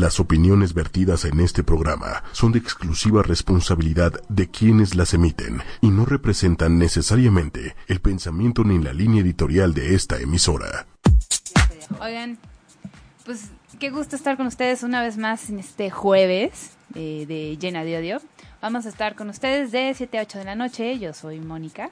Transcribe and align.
Las 0.00 0.18
opiniones 0.18 0.72
vertidas 0.72 1.26
en 1.26 1.40
este 1.40 1.62
programa 1.62 2.24
son 2.32 2.52
de 2.52 2.58
exclusiva 2.58 3.22
responsabilidad 3.22 4.14
de 4.30 4.48
quienes 4.50 4.94
las 4.94 5.12
emiten 5.12 5.62
y 5.82 5.90
no 5.90 6.06
representan 6.06 6.78
necesariamente 6.78 7.76
el 7.86 8.00
pensamiento 8.00 8.64
ni 8.64 8.82
la 8.82 8.94
línea 8.94 9.20
editorial 9.20 9.74
de 9.74 9.94
esta 9.94 10.16
emisora. 10.16 10.86
Oigan, 12.00 12.38
pues 13.26 13.50
qué 13.78 13.90
gusto 13.90 14.16
estar 14.16 14.38
con 14.38 14.46
ustedes 14.46 14.84
una 14.84 15.02
vez 15.02 15.18
más 15.18 15.50
en 15.50 15.58
este 15.58 15.90
jueves 15.90 16.70
eh, 16.94 17.26
de 17.28 17.58
Llena 17.58 17.84
de 17.84 17.98
Odio. 17.98 18.22
Vamos 18.62 18.86
a 18.86 18.88
estar 18.88 19.14
con 19.14 19.28
ustedes 19.28 19.70
de 19.70 19.92
7 19.94 20.18
a 20.18 20.22
8 20.22 20.38
de 20.38 20.44
la 20.46 20.54
noche. 20.54 20.98
Yo 20.98 21.12
soy 21.12 21.40
Mónica. 21.40 21.90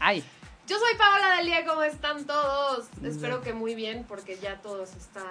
Ay, 0.00 0.24
Yo 0.66 0.76
soy 0.80 0.98
Paola 0.98 1.28
Dalia, 1.28 1.64
¿cómo 1.64 1.84
están 1.84 2.24
todos? 2.24 2.88
Espero 3.04 3.40
que 3.40 3.52
muy 3.52 3.76
bien, 3.76 4.04
porque 4.08 4.36
ya 4.42 4.60
todo 4.60 4.84
se 4.84 4.98
está 4.98 5.22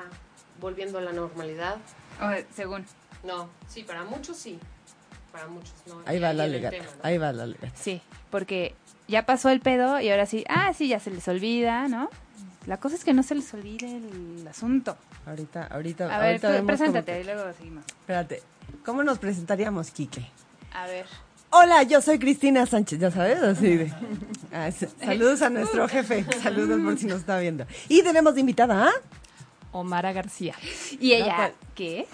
volviendo 0.60 0.98
a 0.98 1.02
la 1.02 1.12
normalidad. 1.14 1.78
oh, 2.21 2.32
según. 2.55 2.86
No, 3.23 3.49
sí, 3.68 3.84
para 3.84 4.04
muchos 4.04 4.38
sí. 4.38 4.59
Para 5.32 5.48
muchos 5.48 5.73
no. 5.88 6.02
Ahí 6.05 6.20
va 6.20 6.34
la 6.34 6.48
legata. 6.48 6.77
tema, 6.77 6.85
¿no? 6.85 6.99
Ahí 7.04 7.18
va 7.18 7.32
la 7.34 7.45
legata. 7.45 7.72
Sí, 7.76 8.02
porque 8.32 8.73
ya 9.08 9.26
pasó 9.26 9.49
el 9.49 9.59
pedo 9.59 9.99
y 9.99 10.09
ahora 10.09 10.26
sí, 10.26 10.44
ah, 10.49 10.73
sí, 10.73 10.88
ya 10.88 10.99
se 10.99 11.12
les 11.12 11.27
olvida, 11.27 11.88
¿no? 11.88 12.09
La 12.66 12.77
cosa 12.77 12.95
es 12.95 13.04
que 13.04 13.13
no 13.13 13.23
se 13.23 13.35
les 13.35 13.54
olvide 13.54 13.98
el 13.98 14.48
asunto. 14.48 14.98
Ahorita, 15.26 15.68
ahorita, 15.68 16.05
A 16.05 16.20
ver, 16.20 16.27
ahorita 16.27 16.48
tú 16.48 16.54
vemos 16.54 16.68
preséntate 16.68 17.12
cómo- 17.12 17.21
y 17.21 17.23
luego 17.26 17.54
seguimos. 17.57 17.85
Espérate. 17.88 18.44
¿Cómo 18.85 19.04
nos 19.04 19.18
presentaríamos, 19.20 19.91
Quique? 19.91 20.26
A 20.73 20.85
ver. 20.88 21.05
Hola, 21.52 21.82
yo 21.84 21.99
soy 22.02 22.20
Cristina 22.20 22.66
Sánchez, 22.68 22.99
ya 22.99 23.10
sabes, 23.12 23.41
así 23.41 23.76
de. 23.77 23.94
Ah, 24.54 24.70
saludos 24.71 25.41
a 25.41 25.49
nuestro 25.49 25.88
jefe, 25.88 26.23
saludos 26.44 26.80
por 26.82 26.98
si 26.98 27.07
nos 27.07 27.21
está 27.21 27.40
viendo. 27.40 27.66
Y 27.88 28.04
tenemos 28.04 28.35
de 28.35 28.41
invitada 28.41 28.88
¿ah? 28.88 28.91
Omara 29.72 30.14
García. 30.14 30.55
¿Y 31.00 31.14
ella 31.14 31.36
cual- 31.36 31.54
qué 31.76 32.02
es? 32.02 32.08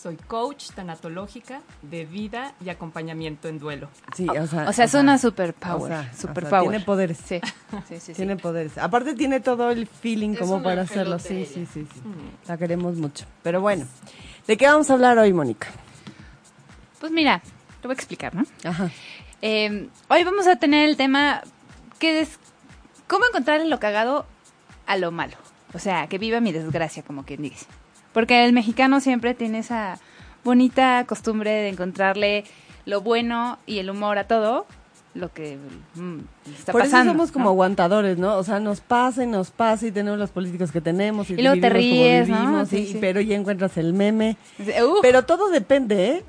Soy 0.00 0.16
coach 0.16 0.70
tanatológica 0.74 1.62
de 1.82 2.04
vida 2.04 2.54
y 2.64 2.68
acompañamiento 2.68 3.48
en 3.48 3.58
duelo. 3.58 3.88
Sí, 4.14 4.28
o 4.28 4.46
sea. 4.46 4.68
O 4.68 4.72
sea, 4.72 4.84
es 4.84 4.94
una 4.94 5.18
super 5.18 5.50
o 5.50 5.54
power. 5.54 5.92
sea, 5.92 6.14
super 6.14 6.44
o 6.44 6.48
sea, 6.48 6.58
power. 6.60 6.70
Tiene 6.70 6.84
poderes. 6.84 7.18
Sí, 7.18 7.40
sí, 7.40 7.82
sí. 7.88 8.00
sí. 8.00 8.12
Tiene 8.12 8.36
poderes. 8.36 8.78
Aparte 8.78 9.14
tiene 9.14 9.40
todo 9.40 9.70
el 9.70 9.86
feeling 9.86 10.30
Es 10.34 10.38
como 10.40 10.62
para 10.62 10.82
hacerlo. 10.82 11.18
Sí, 11.18 11.44
sí, 11.46 11.66
sí, 11.66 11.86
sí. 11.92 12.00
La 12.46 12.56
queremos 12.56 12.96
mucho. 12.96 13.24
Pero 13.42 13.60
bueno, 13.60 13.86
¿de 14.46 14.56
qué 14.56 14.66
vamos 14.66 14.88
a 14.90 14.92
hablar 14.92 15.18
hoy, 15.18 15.32
Mónica? 15.32 15.68
Pues 17.00 17.10
mira, 17.10 17.42
te 17.80 17.88
voy 17.88 17.94
a 17.94 17.98
explicar, 17.98 18.34
¿no? 18.34 18.44
Ajá. 18.64 18.90
Eh, 19.42 19.88
hoy 20.08 20.24
vamos 20.24 20.46
a 20.46 20.56
tener 20.56 20.88
el 20.88 20.96
tema 20.96 21.42
que 21.98 22.20
es 22.20 22.38
cómo 23.08 23.24
encontrarle 23.26 23.66
lo 23.66 23.80
cagado 23.80 24.26
a 24.86 24.96
lo 24.98 25.10
malo. 25.10 25.36
O 25.76 25.78
sea, 25.78 26.06
que 26.06 26.16
viva 26.16 26.40
mi 26.40 26.52
desgracia, 26.52 27.02
como 27.02 27.24
quien 27.24 27.42
dice. 27.42 27.66
Porque 28.14 28.46
el 28.46 28.54
mexicano 28.54 29.00
siempre 29.00 29.34
tiene 29.34 29.58
esa 29.58 29.98
bonita 30.42 31.04
costumbre 31.06 31.50
de 31.50 31.68
encontrarle 31.68 32.44
lo 32.86 33.02
bueno 33.02 33.58
y 33.66 33.78
el 33.78 33.90
humor 33.90 34.16
a 34.16 34.24
todo 34.26 34.64
lo 35.12 35.32
que 35.32 35.58
mm, 35.96 36.18
está 36.58 36.72
Por 36.72 36.80
pasando. 36.82 37.10
eso 37.10 37.12
somos 37.12 37.30
como 37.32 37.44
¿no? 37.46 37.50
aguantadores, 37.50 38.16
¿no? 38.16 38.36
O 38.36 38.42
sea, 38.42 38.58
nos 38.58 38.80
pasa 38.80 39.22
y 39.22 39.26
nos 39.26 39.50
pasa 39.50 39.86
y 39.86 39.90
tenemos 39.92 40.18
los 40.18 40.30
políticos 40.30 40.72
que 40.72 40.80
tenemos 40.80 41.28
y, 41.30 41.34
Y 41.34 41.42
luego 41.42 41.54
te 41.60 41.68
como 41.68 41.74
ríes, 41.74 42.28
¿no? 42.28 42.36
vivimos, 42.38 42.68
Sí, 42.70 42.76
y- 42.78 42.86
sí. 42.92 42.98
pero 43.00 43.20
ya 43.20 43.36
encuentras 43.36 43.76
el 43.76 43.92
meme. 43.92 44.36
Uh, 44.58 45.00
Pero 45.02 45.24
todo 45.26 45.50
depende, 45.50 46.06
¿eh? 46.08 46.24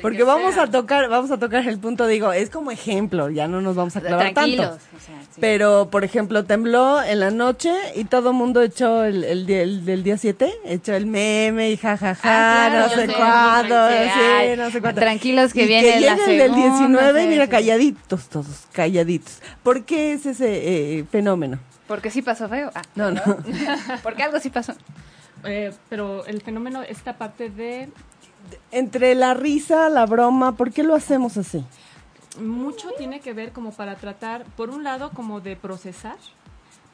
Porque 0.00 0.18
que 0.18 0.24
vamos 0.24 0.54
sea. 0.54 0.62
a 0.64 0.70
tocar, 0.70 1.08
vamos 1.10 1.30
a 1.30 1.38
tocar 1.38 1.68
el 1.68 1.78
punto, 1.78 2.06
digo, 2.06 2.32
es 2.32 2.48
como 2.48 2.70
ejemplo, 2.70 3.28
ya 3.28 3.46
no 3.46 3.60
nos 3.60 3.76
vamos 3.76 3.94
a 3.96 4.00
clavar 4.00 4.32
tranquilos. 4.32 4.66
tanto. 4.68 4.84
o 4.96 5.00
sea, 5.00 5.20
sí. 5.22 5.38
Pero, 5.40 5.88
por 5.90 6.02
ejemplo, 6.02 6.44
tembló 6.44 7.02
en 7.02 7.20
la 7.20 7.30
noche 7.30 7.70
y 7.94 8.04
todo 8.04 8.30
el 8.30 8.36
mundo 8.36 8.62
echó 8.62 9.04
el, 9.04 9.22
el, 9.22 9.44
día- 9.44 9.62
el 9.62 9.84
del 9.84 10.02
día 10.02 10.16
7, 10.16 10.50
echó 10.64 10.94
el 10.94 11.04
meme 11.06 11.70
y 11.70 11.76
jajaja, 11.76 12.16
Ah, 12.22 12.68
claro, 12.70 12.86
no 12.96 13.02
sé 13.02 13.14
cuándo, 13.14 13.88
sí, 13.90 14.56
no 14.56 14.70
sé 14.70 14.80
cuánto. 14.80 15.00
Tranquilos 15.00 15.52
que 15.52 15.64
Y 15.64 15.66
viene 15.68 16.00
la 16.00 16.16
llegue 16.16 16.32
el 16.32 16.38
del 16.38 16.54
segunda, 16.54 16.78
19, 16.78 17.22
sí, 17.22 17.28
mira, 17.28 17.46
calladitos 17.48 18.28
todos, 18.28 18.66
calladitos. 18.72 19.40
¿Por 19.62 19.84
qué 19.84 20.14
es 20.14 20.24
ese 20.26 20.98
eh, 21.00 21.04
fenómeno? 21.10 21.58
Porque 21.86 22.10
sí 22.10 22.22
pasó 22.22 22.48
feo. 22.48 22.70
Ah, 22.74 22.82
No, 22.94 23.10
no. 23.10 23.20
porque 24.02 24.22
algo 24.22 24.40
sí 24.40 24.48
pasó. 24.48 24.72
Eh, 25.44 25.72
pero 25.90 26.24
el 26.26 26.40
fenómeno, 26.40 26.82
esta 26.82 27.18
parte 27.18 27.50
de 27.50 27.88
Entre 28.70 29.14
la 29.14 29.34
risa, 29.34 29.88
la 29.88 30.06
broma, 30.06 30.52
¿por 30.56 30.72
qué 30.72 30.82
lo 30.82 30.94
hacemos 30.94 31.36
así? 31.36 31.64
mucho 32.40 32.88
tiene 32.96 33.20
que 33.20 33.34
ver 33.34 33.52
como 33.52 33.72
para 33.72 33.96
tratar, 33.96 34.44
por 34.56 34.70
un 34.70 34.84
lado, 34.84 35.10
como 35.10 35.40
de 35.42 35.54
procesar, 35.54 36.16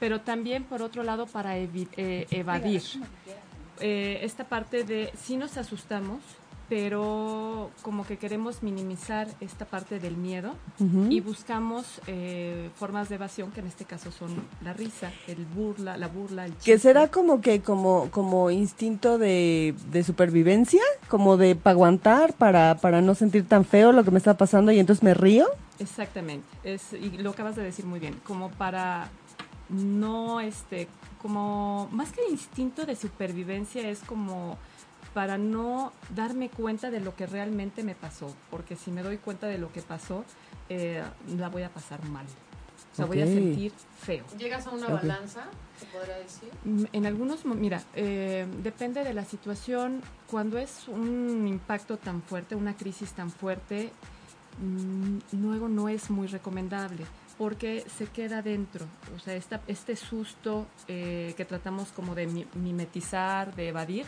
pero 0.01 0.21
también 0.21 0.65
por 0.65 0.83
otro 0.83 1.05
lado 1.05 1.27
para 1.27 1.57
evi- 1.59 1.87
eh, 1.97 2.27
evadir. 2.33 2.83
Eh, 3.81 4.19
esta 4.23 4.43
parte 4.45 4.83
de 4.83 5.13
sí 5.17 5.37
nos 5.37 5.57
asustamos, 5.57 6.19
pero 6.69 7.71
como 7.83 8.07
que 8.07 8.19
queremos 8.19 8.63
minimizar 8.63 9.29
esta 9.41 9.65
parte 9.65 9.99
del 9.99 10.17
miedo 10.17 10.55
y 11.09 11.21
buscamos 11.21 12.01
eh, 12.07 12.71
formas 12.77 13.09
de 13.09 13.15
evasión 13.15 13.51
que 13.51 13.61
en 13.61 13.67
este 13.67 13.85
caso 13.85 14.13
son 14.13 14.31
la 14.63 14.73
risa, 14.73 15.11
el 15.27 15.47
burla, 15.47 15.97
la 15.97 16.09
burla, 16.09 16.45
el 16.45 16.53
chiste. 16.53 16.73
Que 16.73 16.79
será 16.79 17.09
como 17.09 17.41
que 17.41 17.63
como 17.63 18.11
como 18.11 18.51
instinto 18.51 19.19
de, 19.19 19.75
de 19.91 20.03
supervivencia, 20.05 20.83
como 21.09 21.37
de 21.37 21.57
para 21.57 21.73
aguantar, 21.73 22.35
para, 22.35 22.77
para 22.77 23.01
no 23.01 23.15
sentir 23.15 23.47
tan 23.47 23.65
feo 23.65 23.93
lo 23.93 24.05
que 24.05 24.11
me 24.11 24.19
está 24.19 24.37
pasando 24.37 24.73
y 24.73 24.79
entonces 24.79 25.03
me 25.03 25.15
río. 25.15 25.47
Exactamente, 25.79 26.47
es, 26.65 26.93
y 26.93 27.19
lo 27.19 27.31
acabas 27.31 27.57
de 27.57 27.63
decir 27.63 27.87
muy 27.87 28.01
bien, 28.01 28.21
como 28.25 28.51
para 28.51 29.09
no, 29.69 30.41
este, 30.41 30.89
como, 31.21 31.89
más 31.93 32.13
que 32.13 32.25
el 32.25 32.33
instinto 32.33 32.87
de 32.87 32.97
supervivencia 32.97 33.89
es 33.89 34.01
como 34.01 34.59
para 35.19 35.37
no 35.37 35.93
darme 36.15 36.49
cuenta 36.49 36.93
de 36.93 37.01
lo 37.01 37.17
que 37.17 37.27
realmente 37.27 37.83
me 37.83 37.97
pasó, 37.97 38.33
porque 38.53 38.77
si 38.77 38.93
me 38.93 39.03
doy 39.03 39.17
cuenta 39.17 39.49
de 39.49 39.59
lo 39.59 39.73
que 39.73 39.83
pasó, 39.83 40.25
eh, 40.69 41.03
la 41.37 41.49
voy 41.49 41.65
a 41.65 41.71
pasar 41.71 42.05
mal, 42.05 42.25
o 42.93 42.95
sea, 42.97 43.05
voy 43.07 43.21
a 43.23 43.27
sentir 43.27 43.73
feo. 44.01 44.25
Llegas 44.39 44.69
a 44.69 44.71
una 44.71 44.87
Ok. 44.87 44.93
balanza, 44.93 45.47
se 45.77 45.87
podría 45.87 46.19
decir. 46.19 46.51
Mm, 46.63 46.85
En 46.93 47.07
algunos, 47.07 47.45
mira, 47.47 47.83
eh, 47.97 48.47
depende 48.63 49.03
de 49.03 49.13
la 49.13 49.25
situación. 49.25 50.03
Cuando 50.31 50.57
es 50.57 50.87
un 50.87 51.49
impacto 51.49 51.97
tan 51.97 52.23
fuerte, 52.23 52.55
una 52.55 52.77
crisis 52.77 53.11
tan 53.11 53.33
fuerte, 53.33 53.91
mm, 54.61 55.19
luego 55.43 55.69
no 55.69 55.89
es 55.89 56.11
muy 56.11 56.29
recomendable 56.29 57.05
porque 57.37 57.85
se 57.97 58.07
queda 58.07 58.41
dentro. 58.41 58.87
O 59.17 59.19
sea, 59.19 59.35
esta, 59.35 59.63
este 59.67 59.97
susto 59.97 60.67
eh, 60.87 61.35
que 61.37 61.45
tratamos 61.45 61.91
como 61.91 62.15
de 62.15 62.29
mi- 62.29 62.47
mimetizar, 62.55 63.53
de 63.57 63.69
evadir, 63.69 64.07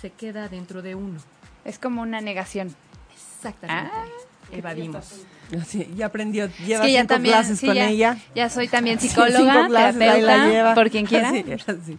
se 0.00 0.10
queda 0.10 0.48
dentro 0.48 0.82
de 0.82 0.94
uno. 0.94 1.18
Es 1.64 1.78
como 1.78 2.02
una 2.02 2.20
negación. 2.20 2.74
Exactamente. 3.14 3.90
Evadimos. 4.50 5.22
Así, 5.60 5.88
ya 5.96 6.06
aprendió, 6.06 6.48
lleva 6.66 6.84
que 6.84 6.92
ya 6.92 7.00
cinco 7.00 7.14
también, 7.14 7.34
clases 7.34 7.58
sí, 7.58 7.66
con 7.66 7.74
ya, 7.74 7.88
ella. 7.88 8.18
Ya 8.34 8.50
soy 8.50 8.68
también 8.68 8.98
Sí, 9.00 9.08
psicóloga, 9.08 9.66
clases, 9.66 10.22
la 10.22 10.46
lleva. 10.46 10.74
por 10.74 10.90
quien 10.90 11.06
quiera. 11.06 11.28
Así, 11.30 11.44
así. 11.66 11.98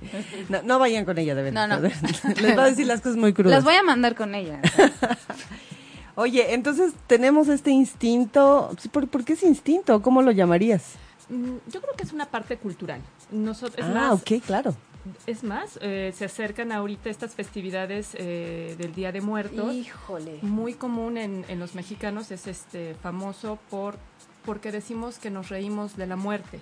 No, 0.49 0.61
no 0.63 0.79
vayan 0.79 1.05
con 1.05 1.17
ella, 1.17 1.35
de 1.35 1.43
verdad. 1.43 1.67
No, 1.67 1.79
no. 1.79 1.88
Les 2.41 2.57
va 2.57 2.63
a 2.63 2.69
decir 2.69 2.85
las 2.88 3.01
cosas 3.01 3.17
muy 3.17 3.33
crudas. 3.33 3.57
Las 3.57 3.63
voy 3.63 3.75
a 3.75 3.83
mandar 3.83 4.15
con 4.15 4.35
ella. 4.35 4.61
Oye, 6.15 6.53
entonces 6.53 6.93
tenemos 7.07 7.47
este 7.47 7.71
instinto. 7.71 8.75
sí, 8.79 8.89
¿Por, 8.89 9.07
por 9.07 9.23
qué 9.23 9.33
ese 9.33 9.47
instinto? 9.47 10.01
¿Cómo 10.01 10.21
lo 10.21 10.31
llamarías? 10.31 10.95
Mm, 11.29 11.57
Yo 11.71 11.81
creo 11.81 11.95
que 11.95 12.03
es 12.03 12.11
una 12.13 12.25
parte 12.25 12.57
cultural. 12.57 13.01
Nosotros, 13.31 13.79
es 13.79 13.85
ah, 13.85 13.93
más, 13.93 14.13
ok, 14.13 14.43
claro. 14.45 14.75
Es 15.25 15.43
más, 15.43 15.79
eh, 15.81 16.13
se 16.15 16.25
acercan 16.25 16.71
ahorita 16.71 17.09
estas 17.09 17.33
festividades 17.35 18.11
eh, 18.15 18.75
del 18.77 18.93
Día 18.93 19.11
de 19.11 19.21
Muertos. 19.21 19.73
Híjole. 19.73 20.39
Muy 20.41 20.73
común 20.73 21.17
en, 21.17 21.45
en 21.47 21.59
los 21.59 21.73
mexicanos 21.75 22.31
es 22.31 22.47
este 22.47 22.95
famoso 22.95 23.57
por 23.69 23.97
porque 24.45 24.71
decimos 24.71 25.19
que 25.19 25.29
nos 25.29 25.49
reímos 25.49 25.95
de 25.97 26.07
la 26.07 26.15
muerte. 26.15 26.59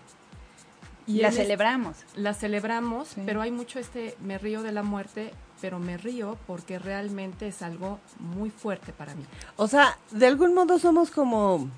Y 1.05 1.21
la 1.21 1.29
es- 1.29 1.35
celebramos. 1.35 1.95
la 2.15 2.33
celebramos, 2.33 3.09
Sí. 3.09 3.21
pero 3.25 3.41
hay 3.41 3.51
mucho 3.51 3.79
este 3.79 4.15
me 4.21 4.37
río 4.37 4.61
de 4.61 4.71
la 4.73 4.83
muerte, 4.83 5.31
pero 5.61 5.79
me 5.79 5.97
río 5.97 6.37
porque 6.47 6.79
realmente 6.79 7.47
es 7.47 7.61
algo 7.61 7.99
muy 8.19 8.49
fuerte 8.49 8.91
para 8.93 9.15
mí. 9.15 9.23
O 9.55 9.67
sea, 9.67 9.97
de 10.11 10.27
algún 10.27 10.53
modo 10.53 10.77
somos 10.79 11.09
como 11.11 11.55
un 11.55 11.71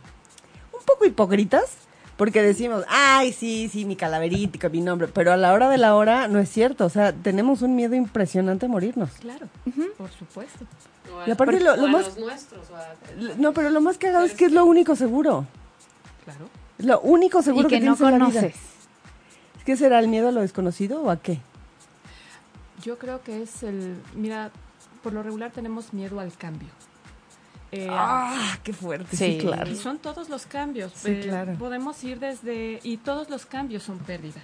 poco 0.86 1.06
hipócritas. 1.06 1.78
Porque 2.19 2.42
decimos, 2.44 2.83
ay, 2.89 3.31
sí, 3.31 3.69
sí, 3.71 3.86
mi 3.86 3.95
calaverita, 3.95 4.68
mi 4.68 4.81
nombre. 4.81 5.07
Pero 5.07 5.31
a 5.31 5.38
la 5.38 5.54
hora 5.54 5.69
de 5.69 5.77
la 5.77 5.95
hora 5.95 6.27
no 6.27 6.38
es 6.38 6.50
cierto. 6.50 6.86
O 6.86 6.89
sea, 6.89 7.13
tenemos 7.13 7.62
un 7.62 7.75
miedo 7.77 7.95
impresionante 7.95 8.66
a 8.66 8.69
morirnos. 8.69 9.10
Claro, 9.21 9.48
por 9.98 10.12
supuesto. 10.12 10.66
O 11.16 11.19
a- 11.21 11.27
Y 11.30 11.31
aparte 11.31 11.62
lo- 11.62 11.74
o 11.74 11.77
lo 11.77 11.86
a 11.86 11.88
más- 11.88 12.06
los 12.07 12.18
nuestros. 12.19 12.69
o 12.69 12.75
a- 12.75 12.94
L- 13.18 13.36
No, 13.38 13.54
pero 13.54 13.69
lo 13.69 13.80
más 13.80 13.98
cagado 13.98 14.25
es 14.25 14.33
que 14.33 14.45
es 14.45 14.51
lo 14.51 14.66
único 14.66 14.98
seguro. 14.98 15.45
Claro. 16.25 16.50
Es 16.77 16.86
lo 16.86 17.00
único 17.00 17.42
seguro 17.42 17.68
y 17.68 17.69
que, 17.71 17.80
no 17.80 17.95
tienes 17.95 18.01
en 18.01 18.19
la 18.19 18.27
vida. 18.27 18.42
conoces. 18.42 18.56
¿Qué 19.65 19.77
será 19.77 20.00
el 20.00 20.10
miedo 20.10 20.27
a 20.27 20.31
lo 20.33 20.42
desconocido 20.42 21.01
o 21.01 21.10
a 21.10 21.18
qué? 21.22 21.39
Yo 22.83 22.98
creo 22.98 23.22
que 23.24 23.42
es 23.44 23.63
el, 23.63 23.95
mira, 24.15 24.51
por 25.04 25.13
lo 25.13 25.24
regular 25.24 25.51
tenemos 25.51 25.94
miedo 25.94 26.19
al 26.19 26.33
cambio. 26.33 26.68
Eh, 27.71 27.88
Ah, 27.89 28.57
qué 28.63 28.74
fuerte. 28.74 29.16
Sí, 29.16 29.33
Sí. 29.33 29.38
claro. 29.39 29.69
Y 29.69 29.75
son 29.75 30.00
todos 30.00 30.27
los 30.30 30.45
cambios. 30.45 30.92
Sí, 30.95 31.12
Eh, 31.12 31.21
claro. 31.24 31.54
Podemos 31.56 32.04
ir 32.04 32.19
desde... 32.19 32.80
Y 32.83 32.98
todos 32.98 33.30
los 33.30 33.45
cambios 33.45 33.83
son 33.83 34.00
pérdidas. 34.00 34.44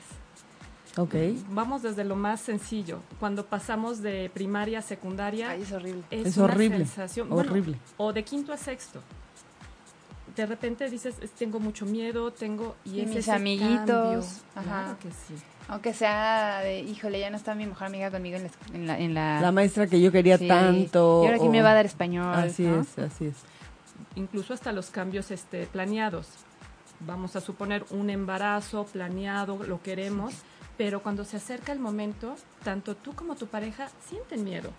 Ok. 0.97 1.15
Vamos 1.49 1.81
desde 1.81 2.03
lo 2.05 2.15
más 2.15 2.39
sencillo. 2.39 2.99
Cuando 3.19 3.45
pasamos 3.45 4.01
de 4.01 4.29
primaria 4.33 4.79
a 4.79 4.81
secundaria, 4.81 5.49
Ay, 5.49 5.63
es 5.63 5.71
horrible. 5.71 6.03
es, 6.11 6.27
Es 6.27 6.37
una 6.37 6.45
horrible, 6.45 6.77
sensación. 6.85 7.29
bueno, 7.29 7.49
horrible. 7.51 7.77
o 7.97 8.13
de 8.13 8.23
quinto 8.23 8.53
a 8.53 8.57
sexto. 8.57 9.01
De 10.35 10.45
repente 10.45 10.89
dices, 10.89 11.15
"Es- 11.21 11.31
tengo 11.31 11.59
mucho 11.59 11.85
miedo, 11.85 12.31
tengo... 12.31 12.75
Y, 12.85 12.91
Y 12.95 13.01
es 13.01 13.07
mis 13.07 13.17
ese 13.17 13.31
amiguitos, 13.31 13.87
cambio. 13.87 14.19
ajá. 14.55 14.63
Claro 14.83 14.97
que 14.99 15.09
sí. 15.11 15.35
Aunque 15.67 15.93
sea 15.93 16.59
de, 16.59 16.81
híjole, 16.81 17.19
ya 17.19 17.29
no 17.31 17.37
está 17.37 17.55
mi 17.55 17.65
mejor 17.65 17.87
amiga 17.87 18.11
conmigo 18.11 18.37
en 18.37 18.43
la... 18.43 18.49
En 18.73 18.87
la, 18.87 18.99
en 18.99 19.13
la- 19.15 19.41
La 19.41 19.51
maestra 19.51 19.87
que 19.87 19.99
yo 19.99 20.11
quería 20.11 20.37
Sí. 20.37 20.47
tanto. 20.47 21.21
Y 21.23 21.25
ahora 21.25 21.37
quién 21.39 21.49
o- 21.49 21.51
me 21.51 21.61
va 21.61 21.71
a 21.71 21.73
dar 21.75 21.85
español. 21.85 22.33
Así 22.35 22.63
¿no? 22.63 22.81
es, 22.81 22.99
así 22.99 23.25
es. 23.27 23.35
incluso 24.15 24.53
hasta 24.53 24.71
los 24.71 24.89
cambios 24.91 25.31
este, 25.31 25.65
planeados. 25.65 26.27
Vamos 27.01 27.35
a 27.35 27.41
suponer 27.41 27.83
un 27.89 28.09
embarazo 28.09 28.85
planeado, 28.85 29.57
lo 29.63 29.81
queremos, 29.81 30.33
pero 30.77 31.01
cuando 31.01 31.25
se 31.25 31.37
acerca 31.37 31.71
el 31.71 31.79
momento, 31.79 32.35
tanto 32.63 32.95
tú 32.95 33.13
como 33.13 33.35
tu 33.35 33.47
pareja 33.47 33.89
sienten 34.07 34.43
miedo. 34.43 34.69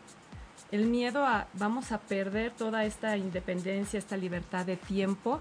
El 0.72 0.86
miedo 0.86 1.24
a 1.26 1.46
vamos 1.54 1.92
a 1.92 1.98
perder 1.98 2.52
toda 2.52 2.84
esta 2.84 3.16
independencia, 3.16 3.98
esta 3.98 4.16
libertad 4.16 4.64
de 4.66 4.76
tiempo 4.76 5.40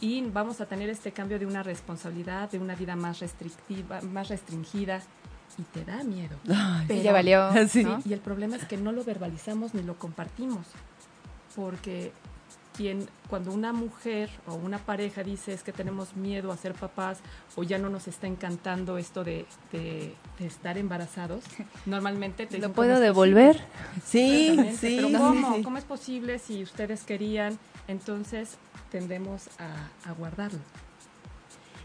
y 0.00 0.22
vamos 0.30 0.60
a 0.60 0.66
tener 0.66 0.88
este 0.90 1.12
cambio 1.12 1.38
de 1.38 1.46
una 1.46 1.62
responsabilidad, 1.62 2.50
de 2.50 2.58
una 2.58 2.74
vida 2.74 2.94
más 2.96 3.18
restrictiva, 3.20 4.00
más 4.02 4.28
restringida 4.28 5.02
y 5.58 5.62
te 5.62 5.84
da 5.84 6.02
miedo. 6.04 6.36
Ay, 6.48 6.98
Y 7.00 7.02
ya 7.02 7.12
valió. 7.12 7.50
Sí. 7.68 7.82
¿no? 7.84 8.00
Y 8.04 8.12
el 8.12 8.20
problema 8.20 8.56
es 8.56 8.64
que 8.64 8.76
no 8.76 8.92
lo 8.92 9.02
verbalizamos 9.04 9.74
ni 9.74 9.82
lo 9.82 9.98
compartimos. 9.98 10.66
Porque 11.56 12.12
quien, 12.76 13.08
cuando 13.28 13.50
una 13.50 13.72
mujer 13.72 14.30
o 14.46 14.54
una 14.54 14.78
pareja 14.78 15.24
dice 15.24 15.52
es 15.52 15.64
que 15.64 15.72
tenemos 15.72 16.14
miedo 16.14 16.52
a 16.52 16.56
ser 16.56 16.74
papás 16.74 17.18
o 17.56 17.64
ya 17.64 17.76
no 17.78 17.88
nos 17.88 18.06
está 18.06 18.28
encantando 18.28 18.98
esto 18.98 19.24
de, 19.24 19.46
de- 19.72 20.14
de 20.38 20.46
estar 20.46 20.78
embarazados, 20.78 21.42
normalmente 21.86 22.46
te 22.46 22.58
¿Lo 22.58 22.72
puedo 22.72 22.90
"¿Cómo 22.90 22.94
es 22.98 23.00
devolver? 23.00 23.60
Sí, 24.06 24.56
sí. 24.78 24.94
Pero 24.96 25.08
sí, 25.08 25.14
¿cómo? 25.14 25.56
sí. 25.56 25.62
¿Cómo 25.64 25.78
es 25.78 25.84
posible 25.84 26.38
si 26.38 26.62
ustedes 26.62 27.02
querían? 27.02 27.58
Entonces 27.88 28.56
tendemos 28.90 29.48
a, 29.58 30.08
a 30.08 30.12
guardarlo. 30.12 30.60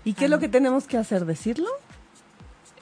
¿Y 0.05 0.13
qué 0.13 0.25
es 0.25 0.31
lo 0.31 0.39
que 0.39 0.49
tenemos 0.49 0.85
que 0.87 0.97
hacer? 0.97 1.25
¿Decirlo? 1.25 1.69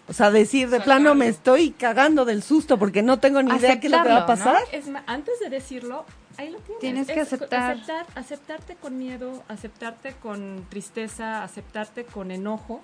O 0.08 0.14
sea, 0.14 0.32
decir 0.32 0.70
de 0.70 0.78
Sacarlo. 0.80 0.86
plano 1.04 1.16
me 1.16 1.28
estoy 1.28 1.72
cagando 1.72 2.26
del 2.26 2.44
susto 2.44 2.78
porque 2.80 3.02
no 3.04 3.20
tengo 3.20 3.42
ni 3.44 3.56
idea 3.56 3.80
qué 3.80 3.88
es 3.88 3.94
lo 3.94 4.02
que 4.04 4.10
va 4.10 4.18
a 4.18 4.26
pasar. 4.26 4.58
Es 4.72 4.88
ma- 4.88 5.04
antes 5.08 5.40
de 5.40 5.50
decirlo, 5.50 6.06
ahí 6.38 6.50
lo 6.50 6.58
tienes. 6.60 6.80
Tienes 6.82 7.08
que 7.08 7.20
Es 7.22 7.30
co- 7.30 7.36
aceptar. 7.36 7.72
aceptar. 7.74 8.06
Aceptarte 8.16 8.76
con 8.76 8.98
miedo, 8.98 9.44
aceptarte 9.48 10.14
con 10.22 10.66
tristeza, 10.70 11.44
aceptarte 11.44 12.04
con 12.06 12.32
enojo. 12.32 12.82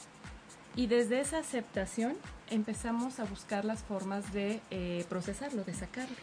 Y 0.76 0.86
desde 0.88 1.20
esa 1.20 1.40
aceptación 1.40 2.16
empezamos 2.52 3.20
a 3.20 3.26
buscar 3.26 3.66
las 3.66 3.82
formas 3.84 4.32
de 4.32 4.62
eh, 4.70 5.04
procesarlo, 5.10 5.64
de 5.64 5.74
sacarlo. 5.74 6.16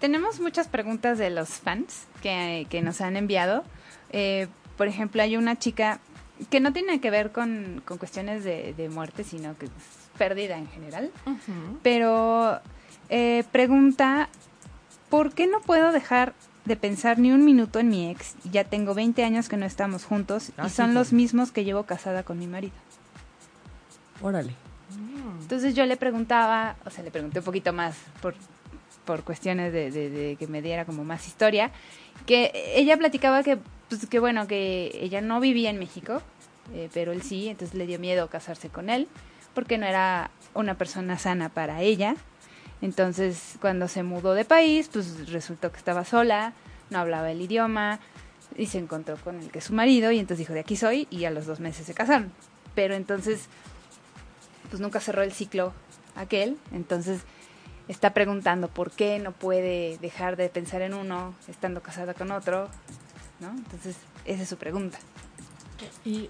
Tenemos 0.00 0.40
muchas 0.40 0.68
preguntas 0.68 1.18
de 1.18 1.28
los 1.30 1.48
fans 1.50 2.04
que, 2.22 2.66
que 2.70 2.80
nos 2.82 3.00
han 3.02 3.16
enviado. 3.16 3.64
Eh, 4.10 4.48
por 4.76 4.86
ejemplo, 4.88 5.22
hay 5.22 5.36
una 5.36 5.56
chica 5.58 6.00
que 6.50 6.60
no 6.60 6.72
tiene 6.72 7.00
que 7.00 7.10
ver 7.10 7.32
con, 7.32 7.82
con 7.84 7.98
cuestiones 7.98 8.44
de, 8.44 8.72
de 8.74 8.88
muerte, 8.88 9.24
sino 9.24 9.56
que 9.58 9.66
es 9.66 9.72
pérdida 10.16 10.56
en 10.56 10.68
general. 10.68 11.10
Pero 11.82 12.60
eh, 13.10 13.44
pregunta, 13.52 14.28
¿por 15.10 15.32
qué 15.32 15.46
no 15.46 15.60
puedo 15.60 15.90
dejar 15.92 16.34
de 16.64 16.76
pensar 16.76 17.18
ni 17.18 17.32
un 17.32 17.44
minuto 17.44 17.78
en 17.80 17.88
mi 17.88 18.10
ex? 18.10 18.34
Ya 18.50 18.64
tengo 18.64 18.94
20 18.94 19.24
años 19.24 19.48
que 19.48 19.56
no 19.56 19.66
estamos 19.66 20.04
juntos 20.04 20.52
Ah, 20.56 20.66
y 20.66 20.70
sí, 20.70 20.76
son 20.76 20.94
los 20.94 21.08
sí. 21.08 21.14
mismos 21.16 21.50
que 21.50 21.64
llevo 21.64 21.84
casada 21.84 22.22
con 22.22 22.38
mi 22.38 22.46
marido. 22.46 22.74
Órale. 24.22 24.52
Entonces 25.42 25.74
yo 25.74 25.86
le 25.86 25.96
preguntaba, 25.96 26.76
o 26.84 26.90
sea, 26.90 27.04
le 27.04 27.10
pregunté 27.10 27.38
un 27.40 27.44
poquito 27.44 27.72
más 27.72 27.96
por, 28.20 28.34
por 29.04 29.22
cuestiones 29.22 29.72
de, 29.72 29.90
de- 29.90 30.10
de 30.10 30.36
que 30.36 30.46
me 30.46 30.60
diera 30.62 30.84
como 30.84 31.04
más 31.04 31.26
historia, 31.26 31.70
que 32.26 32.50
ella 32.76 32.96
platicaba 32.96 33.42
que, 33.42 33.58
pues, 33.88 34.06
que 34.06 34.20
bueno, 34.20 34.46
que 34.46 34.90
ella 35.00 35.20
no 35.20 35.40
vivía 35.40 35.70
en 35.70 35.78
México, 35.78 36.22
eh, 36.74 36.88
pero 36.92 37.12
él 37.12 37.22
sí, 37.22 37.48
entonces 37.48 37.76
le 37.76 37.86
dio 37.86 37.98
miedo 37.98 38.28
casarse 38.28 38.68
con 38.68 38.90
él, 38.90 39.08
porque 39.54 39.78
no 39.78 39.86
era 39.86 40.30
una 40.54 40.74
persona 40.76 41.18
sana 41.18 41.48
para 41.48 41.82
ella. 41.82 42.16
Entonces, 42.80 43.56
cuando 43.60 43.88
se 43.88 44.02
mudó 44.02 44.34
de 44.34 44.44
país, 44.44 44.88
pues 44.92 45.30
resultó 45.30 45.72
que 45.72 45.78
estaba 45.78 46.04
sola, 46.04 46.52
no 46.90 46.98
hablaba 46.98 47.30
el 47.30 47.40
idioma, 47.40 47.98
y 48.56 48.66
se 48.66 48.78
encontró 48.78 49.16
con 49.16 49.40
el 49.40 49.50
que 49.50 49.58
es 49.58 49.64
su 49.64 49.72
marido, 49.72 50.10
y 50.10 50.18
entonces 50.18 50.38
dijo, 50.38 50.52
de 50.52 50.60
aquí 50.60 50.76
soy, 50.76 51.06
y 51.10 51.24
a 51.24 51.30
los 51.30 51.46
dos 51.46 51.60
meses 51.60 51.86
se 51.86 51.94
casaron. 51.94 52.32
Pero 52.74 52.94
entonces 52.94 53.48
pues 54.70 54.80
nunca 54.80 55.00
cerró 55.00 55.22
el 55.22 55.32
ciclo 55.32 55.72
aquel, 56.14 56.58
entonces 56.72 57.22
está 57.88 58.12
preguntando 58.12 58.68
por 58.68 58.90
qué 58.90 59.18
no 59.18 59.32
puede 59.32 59.98
dejar 59.98 60.36
de 60.36 60.48
pensar 60.48 60.82
en 60.82 60.94
uno 60.94 61.34
estando 61.48 61.82
casada 61.82 62.14
con 62.14 62.30
otro, 62.30 62.68
¿no? 63.40 63.50
Entonces, 63.50 63.96
esa 64.24 64.42
es 64.42 64.48
su 64.48 64.56
pregunta. 64.56 64.98
Y 66.04 66.28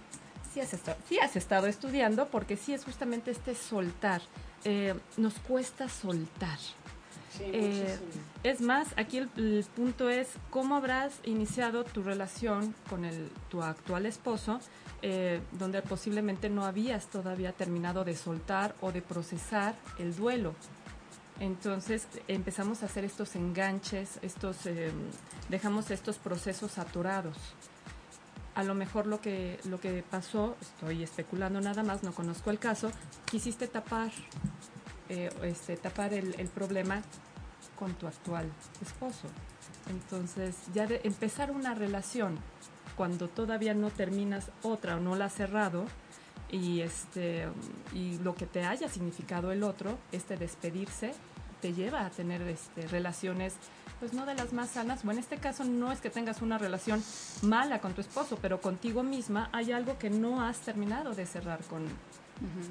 sí 0.52 0.60
has, 0.60 0.72
estado, 0.74 0.98
sí 1.08 1.18
has 1.18 1.36
estado 1.36 1.66
estudiando 1.66 2.26
porque 2.28 2.56
sí 2.56 2.72
es 2.74 2.84
justamente 2.84 3.30
este 3.30 3.54
soltar. 3.54 4.20
Eh, 4.64 4.94
nos 5.16 5.34
cuesta 5.34 5.88
soltar. 5.88 6.58
Sí, 7.36 7.44
Eh, 7.44 7.98
es 8.42 8.60
más, 8.60 8.88
aquí 8.96 9.18
el, 9.18 9.30
el 9.36 9.64
punto 9.76 10.08
es 10.10 10.28
cómo 10.50 10.76
habrás 10.76 11.12
iniciado 11.24 11.84
tu 11.84 12.02
relación 12.02 12.74
con 12.90 13.04
el, 13.04 13.30
tu 13.48 13.62
actual 13.62 14.06
esposo, 14.06 14.60
eh, 15.02 15.40
donde 15.52 15.80
posiblemente 15.82 16.48
no 16.50 16.64
habías 16.64 17.06
todavía 17.06 17.52
terminado 17.52 18.04
de 18.04 18.16
soltar 18.16 18.74
o 18.80 18.90
de 18.90 19.02
procesar 19.02 19.76
el 19.98 20.16
duelo. 20.16 20.54
Entonces 21.40 22.08
empezamos 22.26 22.82
a 22.82 22.86
hacer 22.86 23.04
estos 23.04 23.36
enganches, 23.36 24.18
estos, 24.22 24.66
eh, 24.66 24.90
dejamos 25.48 25.90
estos 25.90 26.18
procesos 26.18 26.78
atorados. 26.78 27.36
A 28.56 28.64
lo 28.64 28.74
mejor 28.74 29.06
lo 29.06 29.20
que, 29.20 29.60
lo 29.64 29.80
que 29.80 30.02
pasó, 30.02 30.56
estoy 30.60 31.04
especulando 31.04 31.60
nada 31.60 31.84
más, 31.84 32.02
no 32.02 32.12
conozco 32.12 32.50
el 32.50 32.58
caso, 32.58 32.90
quisiste 33.24 33.68
tapar, 33.68 34.10
eh, 35.08 35.30
este, 35.42 35.76
tapar 35.76 36.12
el, 36.12 36.34
el 36.38 36.48
problema 36.48 37.02
con 37.78 37.94
tu 37.94 38.08
actual 38.08 38.50
esposo. 38.82 39.28
Entonces, 39.88 40.56
ya 40.74 40.88
de 40.88 41.00
empezar 41.04 41.52
una 41.52 41.74
relación 41.74 42.36
cuando 42.96 43.28
todavía 43.28 43.74
no 43.74 43.90
terminas 43.90 44.50
otra 44.62 44.96
o 44.96 45.00
no 45.00 45.14
la 45.14 45.26
has 45.26 45.34
cerrado 45.34 45.84
y 46.50 46.80
este 46.80 47.46
y 47.92 48.18
lo 48.18 48.34
que 48.34 48.46
te 48.46 48.64
haya 48.64 48.88
significado 48.88 49.52
el 49.52 49.62
otro, 49.62 49.98
este 50.10 50.36
despedirse 50.36 51.12
te 51.60 51.72
lleva 51.72 52.06
a 52.06 52.10
tener 52.10 52.42
este, 52.42 52.86
relaciones 52.88 53.54
pues 54.00 54.12
no 54.12 54.26
de 54.26 54.34
las 54.34 54.52
más 54.52 54.70
sanas, 54.70 55.04
o 55.04 55.10
en 55.10 55.18
este 55.18 55.38
caso 55.38 55.64
no 55.64 55.90
es 55.90 56.00
que 56.00 56.08
tengas 56.08 56.40
una 56.40 56.56
relación 56.56 57.02
mala 57.42 57.80
con 57.80 57.94
tu 57.94 58.00
esposo, 58.00 58.38
pero 58.40 58.60
contigo 58.60 59.02
misma 59.02 59.48
hay 59.52 59.72
algo 59.72 59.98
que 59.98 60.08
no 60.08 60.40
has 60.40 60.58
terminado 60.58 61.14
de 61.14 61.26
cerrar 61.26 61.58
con, 61.64 61.82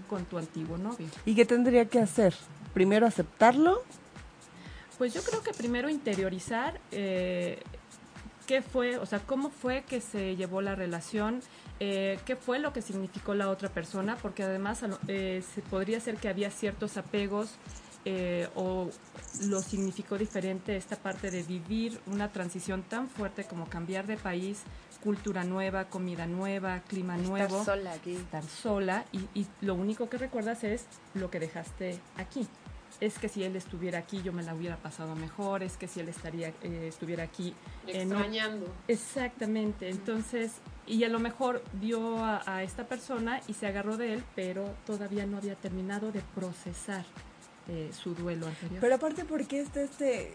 con 0.09 0.23
tu 0.23 0.37
antiguo 0.37 0.77
novio. 0.77 1.07
¿Y 1.25 1.35
qué 1.35 1.45
tendría 1.45 1.83
que 1.85 1.99
hacer? 1.99 2.33
Primero 2.73 3.05
aceptarlo. 3.05 3.83
Pues 4.97 5.13
yo 5.13 5.21
creo 5.21 5.43
que 5.43 5.51
primero 5.51 5.89
interiorizar 5.89 6.79
eh, 6.91 7.59
qué 8.47 8.61
fue, 8.61 8.97
o 8.97 9.05
sea, 9.05 9.19
cómo 9.19 9.49
fue 9.49 9.83
que 9.83 9.99
se 9.99 10.37
llevó 10.37 10.61
la 10.61 10.75
relación, 10.75 11.41
eh, 11.81 12.19
qué 12.25 12.35
fue 12.37 12.57
lo 12.59 12.71
que 12.71 12.81
significó 12.81 13.33
la 13.35 13.49
otra 13.49 13.67
persona, 13.69 14.15
porque 14.21 14.43
además 14.43 14.81
a 14.83 14.87
lo- 14.87 14.99
eh, 15.09 15.43
se 15.53 15.61
podría 15.61 15.99
ser 15.99 16.15
que 16.15 16.29
había 16.29 16.49
ciertos 16.51 16.95
apegos 16.97 17.49
eh, 18.09 18.47
o 18.55 18.89
lo 19.41 19.61
significó 19.61 20.17
diferente 20.17 20.77
esta 20.77 20.95
parte 20.95 21.29
de 21.29 21.43
vivir 21.43 21.99
una 22.07 22.31
transición 22.31 22.83
tan 22.83 23.09
fuerte 23.09 23.43
como 23.43 23.67
cambiar 23.67 24.07
de 24.07 24.15
país, 24.15 24.61
cultura 25.03 25.43
nueva, 25.43 25.85
comida 25.89 26.25
nueva, 26.25 26.79
clima 26.87 27.17
nuevo 27.17 27.57
Estar 27.59 27.65
sola 27.75 27.91
aquí. 27.93 28.13
estar 28.15 28.43
sola 28.45 29.03
y, 29.11 29.19
y 29.39 29.45
lo 29.61 29.75
único 29.75 30.09
que 30.09 30.17
recuerdas 30.17 30.63
es 30.63 30.85
lo 31.15 31.29
que 31.29 31.39
dejaste 31.41 31.99
aquí. 32.15 32.47
Es 33.01 33.19
que 33.19 33.27
si 33.29 33.43
él 33.43 33.55
estuviera 33.57 33.99
aquí 33.99 34.21
yo 34.23 34.31
me 34.33 34.41
la 34.41 34.55
hubiera 34.55 34.77
pasado 34.77 35.13
mejor, 35.15 35.61
es 35.61 35.75
que 35.77 35.87
si 35.87 35.99
él 35.99 36.07
estaría, 36.09 36.47
eh, 36.63 36.85
estuviera 36.87 37.23
aquí... 37.23 37.53
eh, 37.87 38.05
no- 38.05 38.15
Extrañando. 38.15 38.73
Exactamente, 38.87 39.89
entonces, 39.89 40.53
y 40.87 41.03
a 41.03 41.09
lo 41.09 41.19
mejor 41.19 41.61
vio 41.73 42.17
a, 42.23 42.41
a 42.47 42.63
esta 42.63 42.85
persona 42.87 43.41
y 43.47 43.53
se 43.53 43.67
agarró 43.67 43.97
de 43.97 44.13
él, 44.13 44.23
pero 44.35 44.73
todavía 44.85 45.25
no 45.25 45.37
había 45.37 45.55
terminado 45.55 46.11
de 46.11 46.21
procesar 46.33 47.03
eh, 47.69 47.91
su 47.91 48.15
duelo 48.15 48.47
anterior. 48.47 48.79
Pero 48.81 48.95
aparte, 48.95 49.25
¿por 49.25 49.45
qué 49.45 49.61
está 49.61 49.81
este 49.81 50.33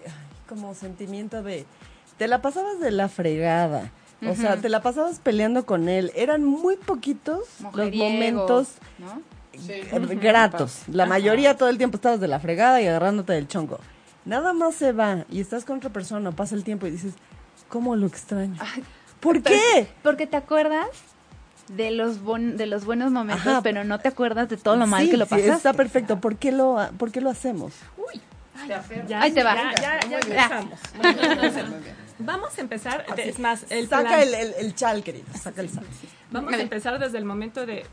como 0.48 0.74
sentimiento 0.74 1.42
de... 1.42 1.64
Te 2.18 2.28
la 2.28 2.42
pasabas 2.42 2.78
de 2.80 2.90
la 2.90 3.08
fregada. 3.08 3.90
O 4.28 4.34
sea, 4.36 4.56
te 4.56 4.68
la 4.68 4.82
pasabas 4.82 5.18
peleando 5.18 5.66
con 5.66 5.88
él. 5.88 6.12
Eran 6.14 6.44
muy 6.44 6.76
poquitos 6.76 7.40
los 7.74 7.94
momentos 7.94 8.74
¿no? 8.98 9.20
Sí. 9.58 9.80
gratos. 10.20 10.82
La 10.88 11.06
mayoría 11.06 11.56
todo 11.56 11.68
el 11.68 11.78
tiempo 11.78 11.96
estabas 11.96 12.20
de 12.20 12.28
la 12.28 12.38
fregada 12.38 12.80
y 12.80 12.86
agarrándote 12.86 13.32
del 13.32 13.48
chongo. 13.48 13.80
Nada 14.24 14.52
más 14.52 14.76
se 14.76 14.92
va 14.92 15.24
y 15.28 15.40
estás 15.40 15.64
con 15.64 15.78
otra 15.78 15.90
persona, 15.90 16.30
pasa 16.30 16.54
el 16.54 16.62
tiempo 16.62 16.86
y 16.86 16.92
dices, 16.92 17.14
¿cómo 17.68 17.96
lo 17.96 18.06
extraño? 18.06 18.54
Ay, 18.60 18.84
¿Por 19.18 19.42
qué? 19.42 19.88
Porque 20.02 20.26
te 20.26 20.36
acuerdas 20.36 20.88
de 21.68 21.90
los 21.90 22.20
bon- 22.22 22.56
de 22.56 22.66
los 22.66 22.84
buenos 22.84 23.10
momentos, 23.12 23.46
Ajá. 23.46 23.62
pero 23.62 23.84
no 23.84 23.98
te 24.00 24.08
acuerdas 24.08 24.48
de 24.48 24.56
todo 24.56 24.76
lo 24.76 24.86
mal 24.86 25.04
Sí, 25.04 25.10
que 25.10 25.16
lo 25.16 25.24
sí, 25.26 25.30
pasaste. 25.30 25.52
está 25.52 25.72
perfecto. 25.72 26.20
¿Por 26.20 26.36
qué 26.36 26.52
lo, 26.52 26.78
por 26.98 27.10
qué 27.12 27.20
lo 27.20 27.30
hacemos? 27.30 27.72
Te 28.66 28.74
aferras. 28.74 29.08
Ya, 29.08 29.22
Ahí 29.22 29.32
te 29.32 29.42
va. 29.42 29.54
Ya, 29.74 30.00
ya, 30.08 30.20
ya 30.20 30.20
bien. 30.20 30.70
Bueno, 31.00 31.20
entonces, 31.22 31.64
vamos 32.18 32.56
a 32.58 32.60
empezar. 32.60 33.04
Es 33.16 33.38
más, 33.38 33.64
el 33.70 33.88
Saca 33.88 34.02
plan- 34.08 34.20
el, 34.20 34.34
el, 34.34 34.54
el 34.58 34.74
chal, 34.74 35.02
querido. 35.02 35.26
Saca 35.40 35.62
el 35.62 35.72
chal. 35.72 35.84
Vamos 36.30 36.52
A 36.52 36.58
empezar 36.60 36.98
desde 36.98 37.18
el 37.18 37.24
momento 37.24 37.66
de 37.66 37.84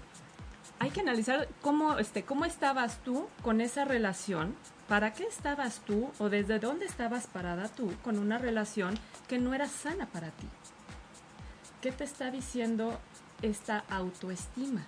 hay 0.79 0.91
que 0.91 1.01
analizar 1.01 1.47
cómo 1.61 1.97
este 1.97 2.23
cómo 2.23 2.45
estabas 2.45 2.97
tú 3.03 3.27
con 3.41 3.61
esa 3.61 3.83
relación, 3.85 4.55
para 4.87 5.13
qué 5.13 5.23
estabas 5.25 5.81
tú 5.85 6.09
o 6.19 6.29
desde 6.29 6.59
dónde 6.59 6.85
estabas 6.85 7.27
parada 7.27 7.67
tú 7.69 7.91
con 8.03 8.17
una 8.19 8.37
relación 8.37 8.97
que 9.27 9.39
no 9.39 9.53
era 9.53 9.67
sana 9.67 10.05
para 10.07 10.27
ti. 10.27 10.47
¿Qué 11.81 11.91
te 11.91 12.03
está 12.03 12.29
diciendo 12.31 12.99
esta 13.41 13.83
autoestima? 13.89 14.85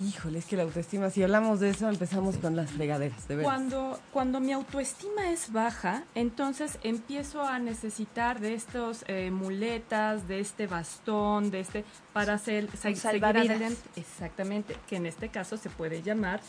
Híjole, 0.00 0.38
es 0.38 0.44
que 0.44 0.56
la 0.56 0.62
autoestima, 0.62 1.10
si 1.10 1.24
hablamos 1.24 1.58
de 1.58 1.70
eso, 1.70 1.88
empezamos 1.88 2.36
con 2.36 2.54
las 2.54 2.70
fregaderas, 2.70 3.26
de 3.26 3.34
verdad. 3.34 3.50
Cuando, 3.50 3.98
cuando 4.12 4.38
mi 4.38 4.52
autoestima 4.52 5.28
es 5.32 5.50
baja, 5.52 6.04
entonces 6.14 6.78
empiezo 6.84 7.42
a 7.42 7.58
necesitar 7.58 8.38
de 8.38 8.54
estos 8.54 9.04
eh, 9.08 9.32
muletas, 9.32 10.28
de 10.28 10.38
este 10.38 10.68
bastón, 10.68 11.50
de 11.50 11.58
este 11.60 11.84
para 12.12 12.34
hacer, 12.34 12.68
se- 12.76 12.94
seguir 12.94 13.24
adelante. 13.24 13.76
Exactamente, 13.96 14.76
que 14.88 14.96
en 14.96 15.06
este 15.06 15.30
caso 15.30 15.56
se 15.56 15.68
puede 15.68 16.00
llamar 16.00 16.40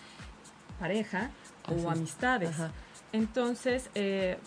pareja 0.79 1.31
o 1.67 1.73
Así. 1.89 1.99
amistades. 1.99 2.49
Ajá. 2.51 2.71
Entonces, 3.13 3.89
eh, 3.95 4.37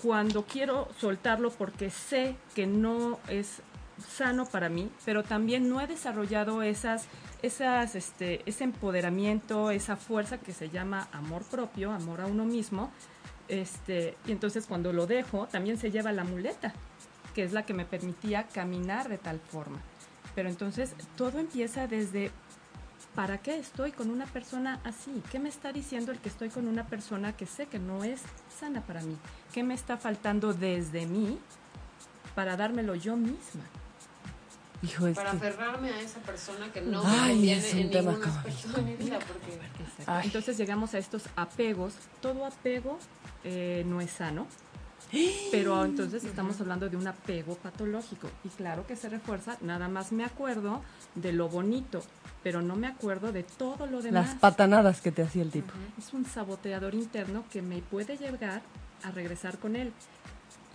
cuando 0.00 0.44
quiero 0.44 0.86
soltarlo 1.00 1.50
porque 1.50 1.90
sé 1.90 2.36
que 2.54 2.68
no 2.68 3.18
es 3.26 3.62
sano 4.08 4.46
para 4.46 4.68
mí, 4.68 4.90
pero 5.04 5.22
también 5.22 5.68
no 5.68 5.80
he 5.80 5.86
desarrollado 5.86 6.62
esas, 6.62 7.06
esas, 7.42 7.94
este, 7.94 8.42
ese 8.46 8.64
empoderamiento, 8.64 9.70
esa 9.70 9.96
fuerza 9.96 10.38
que 10.38 10.52
se 10.52 10.70
llama 10.70 11.08
amor 11.12 11.42
propio, 11.44 11.92
amor 11.92 12.20
a 12.20 12.26
uno 12.26 12.44
mismo, 12.44 12.90
este, 13.48 14.16
y 14.26 14.32
entonces 14.32 14.66
cuando 14.66 14.92
lo 14.92 15.06
dejo, 15.06 15.46
también 15.46 15.78
se 15.78 15.90
lleva 15.90 16.12
la 16.12 16.24
muleta, 16.24 16.72
que 17.34 17.44
es 17.44 17.52
la 17.52 17.66
que 17.66 17.74
me 17.74 17.84
permitía 17.84 18.44
caminar 18.44 19.08
de 19.08 19.18
tal 19.18 19.40
forma. 19.40 19.78
Pero 20.34 20.48
entonces 20.48 20.94
todo 21.16 21.38
empieza 21.38 21.86
desde 21.86 22.30
¿para 23.14 23.38
qué 23.38 23.58
estoy 23.58 23.92
con 23.92 24.10
una 24.10 24.26
persona 24.26 24.80
así? 24.84 25.22
¿Qué 25.30 25.38
me 25.38 25.48
está 25.48 25.72
diciendo 25.72 26.12
el 26.12 26.18
que 26.18 26.28
estoy 26.28 26.48
con 26.48 26.66
una 26.66 26.86
persona 26.86 27.36
que 27.36 27.46
sé 27.46 27.66
que 27.66 27.78
no 27.78 28.02
es 28.02 28.22
sana 28.58 28.80
para 28.82 29.02
mí? 29.02 29.16
¿Qué 29.52 29.62
me 29.62 29.74
está 29.74 29.96
faltando 29.96 30.52
desde 30.52 31.06
mí 31.06 31.38
para 32.34 32.56
dármelo 32.56 32.94
yo 32.94 33.16
misma? 33.16 33.62
Hijo, 34.84 35.06
es 35.06 35.16
Para 35.16 35.30
que... 35.30 35.36
aferrarme 35.38 35.88
a 35.90 36.00
esa 36.00 36.20
persona 36.20 36.70
que 36.72 36.82
no 36.82 37.02
Ay, 37.04 37.38
me 37.38 37.52
es 37.56 37.72
un 37.72 37.80
en 37.80 37.90
tema 37.90 38.12
ningún 38.12 38.28
aspecto 38.28 38.68
de 38.68 38.82
mi 38.82 38.96
vida. 38.96 39.18
Porque 39.18 39.58
Ay. 40.06 40.26
Entonces 40.26 40.58
llegamos 40.58 40.94
a 40.94 40.98
estos 40.98 41.24
apegos. 41.36 41.94
Todo 42.20 42.44
apego 42.44 42.98
eh, 43.44 43.84
no 43.86 44.00
es 44.00 44.10
sano, 44.10 44.46
pero 45.50 45.84
entonces 45.84 46.24
estamos 46.24 46.60
hablando 46.60 46.88
de 46.88 46.96
un 46.96 47.06
apego 47.06 47.54
patológico. 47.56 48.28
Y 48.44 48.48
claro 48.48 48.86
que 48.86 48.96
se 48.96 49.08
refuerza, 49.08 49.56
nada 49.60 49.88
más 49.88 50.12
me 50.12 50.24
acuerdo 50.24 50.82
de 51.14 51.32
lo 51.32 51.48
bonito, 51.48 52.02
pero 52.42 52.62
no 52.62 52.76
me 52.76 52.86
acuerdo 52.86 53.32
de 53.32 53.42
todo 53.42 53.86
lo 53.86 54.02
demás. 54.02 54.28
Las 54.28 54.36
patanadas 54.36 55.00
que 55.00 55.12
te 55.12 55.22
hacía 55.22 55.42
el 55.42 55.50
tipo. 55.50 55.72
Es 55.98 56.12
un 56.12 56.26
saboteador 56.26 56.94
interno 56.94 57.44
que 57.50 57.62
me 57.62 57.80
puede 57.80 58.16
llegar 58.16 58.62
a 59.02 59.10
regresar 59.10 59.58
con 59.58 59.76
él. 59.76 59.92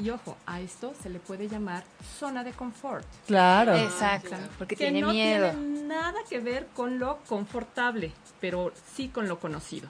Y 0.02 0.10
ojo, 0.12 0.38
a 0.46 0.62
esto 0.62 0.94
se 1.04 1.10
le 1.10 1.20
puede 1.20 1.50
llamar 1.50 1.84
zona 2.20 2.44
de 2.44 2.52
confort. 2.54 3.06
Claro. 3.28 3.76
Exacto, 3.76 4.36
porque 4.58 4.76
que 4.78 4.86
tiene 4.86 5.02
no 5.02 5.12
miedo. 5.12 5.52
tiene 5.52 5.82
nada 5.88 6.20
que 6.30 6.40
ver 6.40 6.68
con 6.76 7.00
lo 7.00 7.18
confortable, 7.28 8.14
pero 8.40 8.72
sí 8.96 9.10
con 9.10 9.28
lo 9.28 9.40
conocido. 9.40 9.90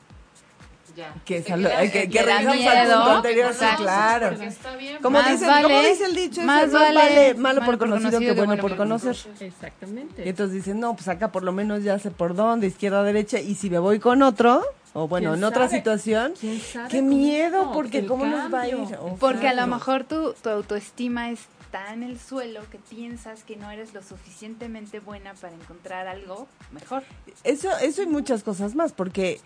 ya. 0.95 1.13
Que, 1.23 1.37
es 1.37 1.51
a 1.51 1.55
lo- 1.55 1.69
quedas- 1.69 1.83
eh, 1.83 1.91
que, 1.91 2.09
que 2.09 2.19
al 2.19 2.45
miedo. 2.57 2.95
punto 2.95 3.11
anterior, 3.17 3.53
sí, 3.53 3.65
claro. 3.77 4.29
Porque 4.29 4.47
está 4.47 4.75
bien. 4.75 4.97
Como 5.01 5.19
vale- 5.19 5.61
como 5.63 5.79
dice 5.81 6.05
el 6.05 6.15
dicho, 6.15 6.41
más 6.41 6.71
vale 6.71 6.95
vale 6.95 7.33
malo 7.35 7.63
por 7.63 7.77
conocido 7.77 8.19
que 8.19 8.31
bueno 8.31 8.57
por 8.57 8.75
conocer. 8.75 9.15
Exactamente. 9.39 10.25
Y 10.25 10.29
entonces 10.29 10.55
dicen, 10.55 10.79
no, 10.79 10.95
pues 10.95 11.07
acá 11.07 11.31
por 11.31 11.43
lo 11.43 11.51
menos 11.51 11.83
ya 11.83 11.99
sé 11.99 12.09
por 12.09 12.33
dónde, 12.35 12.65
izquierda, 12.67 13.03
derecha, 13.03 13.39
y 13.39 13.53
si 13.53 13.69
me 13.69 13.77
voy 13.77 13.99
con 13.99 14.23
otro, 14.23 14.63
o 15.03 15.07
bueno, 15.07 15.29
¿Quién 15.31 15.39
en 15.39 15.43
otra 15.45 15.65
sabe? 15.67 15.77
situación, 15.77 16.33
¿Quién 16.39 16.59
sabe 16.59 16.89
qué 16.89 16.99
cómo? 16.99 17.09
miedo, 17.09 17.71
porque 17.73 18.05
cómo 18.05 18.25
nos 18.25 18.53
va 18.53 18.61
a 18.61 18.67
ir. 18.67 18.75
Oh, 18.99 19.15
Porque 19.19 19.47
a 19.47 19.53
lo 19.53 19.67
mejor 19.67 20.03
tu, 20.03 20.33
tu 20.33 20.49
autoestima 20.49 21.29
está 21.31 21.93
en 21.93 22.03
el 22.03 22.19
suelo 22.19 22.61
que 22.71 22.77
piensas 22.79 23.43
que 23.43 23.55
no 23.55 23.69
eres 23.71 23.93
lo 23.93 24.01
suficientemente 24.01 24.99
buena 24.99 25.33
para 25.35 25.53
encontrar 25.53 26.07
algo 26.07 26.47
mejor. 26.71 27.03
Eso, 27.43 27.69
eso 27.81 28.01
y 28.03 28.07
muchas 28.07 28.43
cosas 28.43 28.75
más, 28.75 28.91
porque 28.91 29.39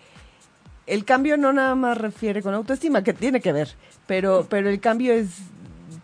el 0.86 1.04
cambio 1.04 1.36
no 1.36 1.52
nada 1.52 1.74
más 1.74 1.96
refiere 1.98 2.42
con 2.42 2.54
autoestima, 2.54 3.02
que 3.02 3.12
tiene 3.14 3.40
que 3.40 3.52
ver, 3.52 3.74
pero, 4.06 4.46
pero 4.48 4.68
el 4.68 4.80
cambio 4.80 5.12
es 5.12 5.28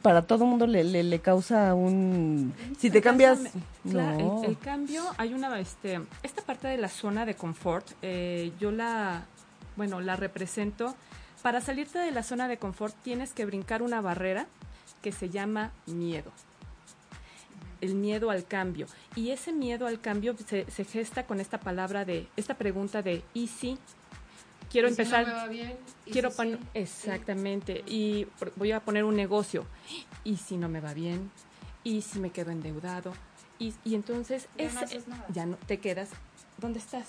para 0.02 0.22
todo 0.22 0.46
mundo 0.46 0.66
le, 0.66 0.82
le, 0.82 1.02
le 1.02 1.18
causa 1.20 1.74
un 1.74 2.54
si 2.78 2.90
te 2.90 3.02
cambias 3.02 3.38
Claro, 3.90 4.18
no 4.18 4.42
el, 4.44 4.50
el 4.50 4.58
cambio, 4.58 5.02
hay 5.18 5.34
una, 5.34 5.58
este, 5.60 6.00
esta 6.22 6.40
parte 6.42 6.68
de 6.68 6.78
la 6.78 6.88
zona 6.88 7.26
de 7.26 7.34
confort, 7.34 7.86
eh, 8.00 8.52
yo 8.58 8.70
la, 8.70 9.24
bueno, 9.80 10.02
la 10.02 10.14
represento. 10.14 10.94
Para 11.42 11.62
salirte 11.62 11.98
de 11.98 12.10
la 12.10 12.22
zona 12.22 12.48
de 12.48 12.58
confort 12.58 12.94
tienes 13.02 13.32
que 13.32 13.46
brincar 13.46 13.80
una 13.80 14.02
barrera 14.02 14.44
que 15.00 15.10
se 15.10 15.30
llama 15.30 15.70
miedo. 15.86 16.30
El 17.80 17.94
miedo 17.94 18.30
al 18.30 18.44
cambio. 18.44 18.86
Y 19.16 19.30
ese 19.30 19.54
miedo 19.54 19.86
al 19.86 19.98
cambio 20.02 20.36
se, 20.46 20.70
se 20.70 20.84
gesta 20.84 21.24
con 21.24 21.40
esta 21.40 21.58
palabra 21.58 22.04
de, 22.04 22.28
esta 22.36 22.58
pregunta 22.58 23.00
de, 23.00 23.22
¿y 23.32 23.46
si? 23.46 23.78
Quiero 24.70 24.88
¿Y 24.88 24.90
si 24.90 24.96
no 24.98 25.02
empezar 25.02 25.26
me 25.26 25.32
va 25.32 25.46
bien? 25.48 25.78
¿Y 26.04 26.10
quiero 26.10 26.30
si 26.30 26.36
poner 26.36 26.58
sí? 26.58 26.64
exactamente 26.74 27.82
y 27.86 28.26
voy 28.56 28.72
a 28.72 28.80
poner 28.80 29.04
un 29.04 29.16
negocio 29.16 29.64
y 30.24 30.36
si 30.36 30.58
no 30.58 30.68
me 30.68 30.80
va 30.80 30.92
bien 30.92 31.30
y 31.84 32.02
si 32.02 32.18
me 32.18 32.28
quedo 32.30 32.50
endeudado 32.50 33.14
y, 33.58 33.72
y 33.82 33.94
entonces 33.94 34.46
Ya 34.58 34.64
ese- 34.66 35.00
no 35.08 35.16
ya 35.32 35.46
no 35.46 35.56
te 35.56 35.78
quedas 35.78 36.10
donde 36.58 36.78
estás 36.80 37.06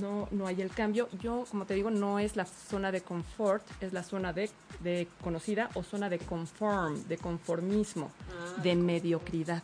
no 0.00 0.28
no 0.30 0.46
hay 0.46 0.60
el 0.62 0.70
cambio 0.70 1.08
yo 1.20 1.44
como 1.50 1.64
te 1.66 1.74
digo 1.74 1.90
no 1.90 2.18
es 2.18 2.36
la 2.36 2.44
zona 2.46 2.90
de 2.90 3.00
confort 3.02 3.64
es 3.82 3.92
la 3.92 4.02
zona 4.02 4.32
de, 4.32 4.50
de 4.80 5.06
conocida 5.22 5.70
o 5.74 5.82
zona 5.82 6.08
de 6.08 6.18
conform 6.18 7.02
de 7.06 7.18
conformismo 7.18 8.10
Ah, 8.30 8.60
de 8.62 8.74
mediocridad 8.76 9.62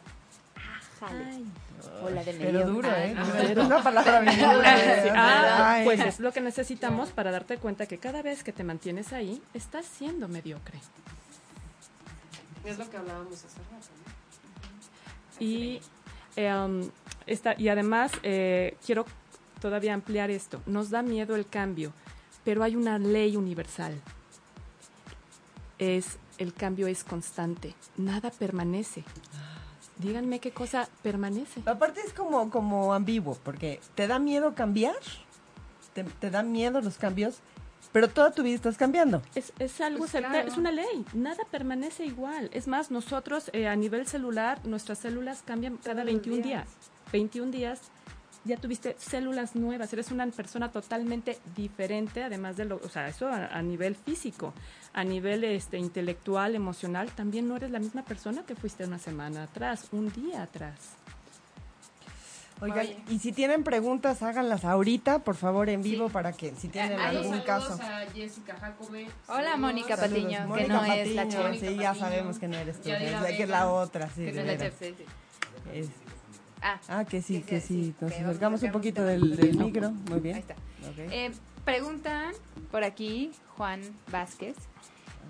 Jale. 1.00 1.42
O 2.02 2.08
la 2.10 2.22
de 2.24 2.32
pero 2.34 2.52
medio. 2.60 2.66
duro 2.66 2.88
eh 2.88 3.14
Ah, 3.18 3.42
es 3.42 3.56
una 3.58 3.82
palabra 3.82 4.20
bien 4.20 4.38
dura, 4.40 5.06
¿eh? 5.06 5.12
Ah, 5.14 5.72
Ay. 5.74 5.84
pues 5.84 6.00
es 6.00 6.20
lo 6.20 6.32
que 6.32 6.40
necesitamos 6.40 7.10
para 7.10 7.30
darte 7.30 7.58
cuenta 7.58 7.86
que 7.86 7.98
cada 7.98 8.22
vez 8.22 8.42
que 8.44 8.52
te 8.52 8.62
mantienes 8.64 9.12
ahí, 9.12 9.42
estás 9.52 9.84
siendo 9.84 10.28
mediocre. 10.28 10.78
Es 12.64 12.78
lo 12.78 12.88
que 12.88 12.96
hablábamos 12.96 13.32
hace 13.44 13.58
rato, 13.58 13.88
¿no? 15.38 15.44
Y, 15.44 15.80
em, 16.36 16.88
esta, 17.26 17.54
y 17.58 17.68
además, 17.68 18.12
eh, 18.22 18.76
quiero 18.86 19.04
todavía 19.60 19.94
ampliar 19.94 20.30
esto. 20.30 20.60
Nos 20.66 20.90
da 20.90 21.02
miedo 21.02 21.36
el 21.36 21.46
cambio, 21.46 21.92
pero 22.44 22.62
hay 22.62 22.76
una 22.76 22.98
ley 22.98 23.36
universal. 23.36 24.00
Es, 25.78 26.18
el 26.38 26.52
cambio 26.54 26.86
es 26.86 27.04
constante, 27.04 27.74
nada 27.96 28.30
permanece. 28.30 29.04
Díganme 29.98 30.40
qué 30.40 30.50
cosa 30.50 30.88
permanece. 31.02 31.62
aparte 31.66 32.00
es 32.00 32.12
como 32.12 32.50
como 32.50 32.94
ambiguo 32.94 33.38
porque 33.44 33.80
te 33.94 34.08
da 34.08 34.18
miedo 34.18 34.52
cambiar 34.54 34.96
te, 35.94 36.02
te 36.02 36.30
da 36.30 36.42
miedo 36.42 36.80
los 36.80 36.98
cambios 36.98 37.36
pero 37.92 38.08
toda 38.08 38.32
tu 38.32 38.42
vida 38.42 38.56
estás 38.56 38.76
cambiando 38.76 39.22
Es, 39.36 39.52
es 39.60 39.80
algo 39.80 40.00
Pues 40.00 40.10
claro. 40.10 40.48
es 40.48 40.56
una 40.56 40.72
ley, 40.72 41.06
nada 41.12 41.44
permanece 41.48 42.04
igual. 42.04 42.50
Es 42.52 42.66
más, 42.66 42.90
nosotros 42.90 43.50
eh, 43.52 43.68
a 43.68 43.76
nivel 43.76 44.08
celular, 44.08 44.58
nuestras 44.66 44.98
células 44.98 45.42
cambian 45.44 45.76
cada 45.76 46.02
los 46.02 46.06
21 46.06 46.42
días. 46.42 46.44
días. 46.46 46.68
21 47.12 47.52
días 47.52 47.80
ya 48.44 48.56
tuviste 48.58 48.94
células 48.98 49.54
nuevas, 49.56 49.92
eres 49.92 50.10
una 50.10 50.26
persona 50.26 50.70
totalmente 50.70 51.38
diferente, 51.56 52.22
además 52.22 52.56
de 52.56 52.66
lo, 52.66 52.76
o 52.76 52.88
sea, 52.88 53.08
eso 53.08 53.28
a, 53.28 53.46
a 53.46 53.62
nivel 53.62 53.96
físico, 53.96 54.52
a 54.92 55.02
nivel 55.04 55.44
este 55.44 55.78
intelectual, 55.78 56.54
emocional, 56.54 57.10
también 57.10 57.48
no 57.48 57.56
eres 57.56 57.70
la 57.70 57.78
misma 57.78 58.02
persona 58.04 58.42
que 58.46 58.54
fuiste 58.54 58.84
una 58.84 58.98
semana 58.98 59.44
atrás, 59.44 59.88
un 59.92 60.12
día 60.12 60.42
atrás. 60.42 60.74
Oigan, 62.60 62.76
Vaya. 62.78 62.96
y 63.08 63.18
si 63.18 63.32
tienen 63.32 63.64
preguntas, 63.64 64.22
háganlas 64.22 64.64
ahorita, 64.64 65.18
por 65.20 65.34
favor, 65.34 65.68
en 65.68 65.82
vivo, 65.82 66.06
Sí. 66.06 66.12
para 66.12 66.32
que 66.32 66.54
si 66.54 66.68
tienen 66.68 67.00
Ahí. 67.00 67.16
algún 67.16 67.40
caso. 67.40 67.72
a 67.82 68.04
Jessica 68.14 68.56
Jacome. 68.60 69.08
Hola, 69.26 69.36
Saludos. 69.38 69.58
Mónica 69.60 69.96
Saludos. 69.96 70.22
Patiño, 70.22 70.38
que 70.38 70.46
Mónica 70.46 70.72
no 70.72 70.84
es 70.84 71.14
la 71.14 71.22
Patiño, 71.24 71.30
chef. 71.42 71.42
Mónica 71.50 71.66
Sí, 71.68 71.76
ya 71.76 71.94
sabemos 71.94 72.38
que 72.38 72.48
no 72.48 72.56
eres 72.56 72.80
tú, 72.80 72.88
es, 72.90 73.10
la- 73.12 73.26
que 73.26 73.42
es 73.42 73.48
la 73.48 73.68
otra, 73.72 74.08
sí. 74.10 74.24
Que 74.26 74.32
no 74.32 74.40
es 74.42 74.46
la 74.46 74.56
chef, 74.58 74.74
sí, 74.78 74.94
sí. 74.96 75.04
Es- 75.72 75.88
Ah, 76.66 76.80
ah, 76.88 77.04
que 77.04 77.20
sí, 77.20 77.40
Que 77.40 77.46
que 77.56 77.60
sí, 77.60 77.94
sí. 77.94 77.94
Nos 78.00 78.12
acercamos 78.12 78.62
un 78.62 78.72
poquito 78.72 79.04
del, 79.04 79.54
micro, 79.58 79.90
muy 79.90 80.20
bien. 80.20 80.36
ahí 80.36 80.40
está. 80.40 80.54
Eh, 80.96 81.30
preguntan 81.62 82.32
por 82.70 82.84
aquí 82.84 83.32
Juan 83.58 83.82
Vázquez. 84.10 84.56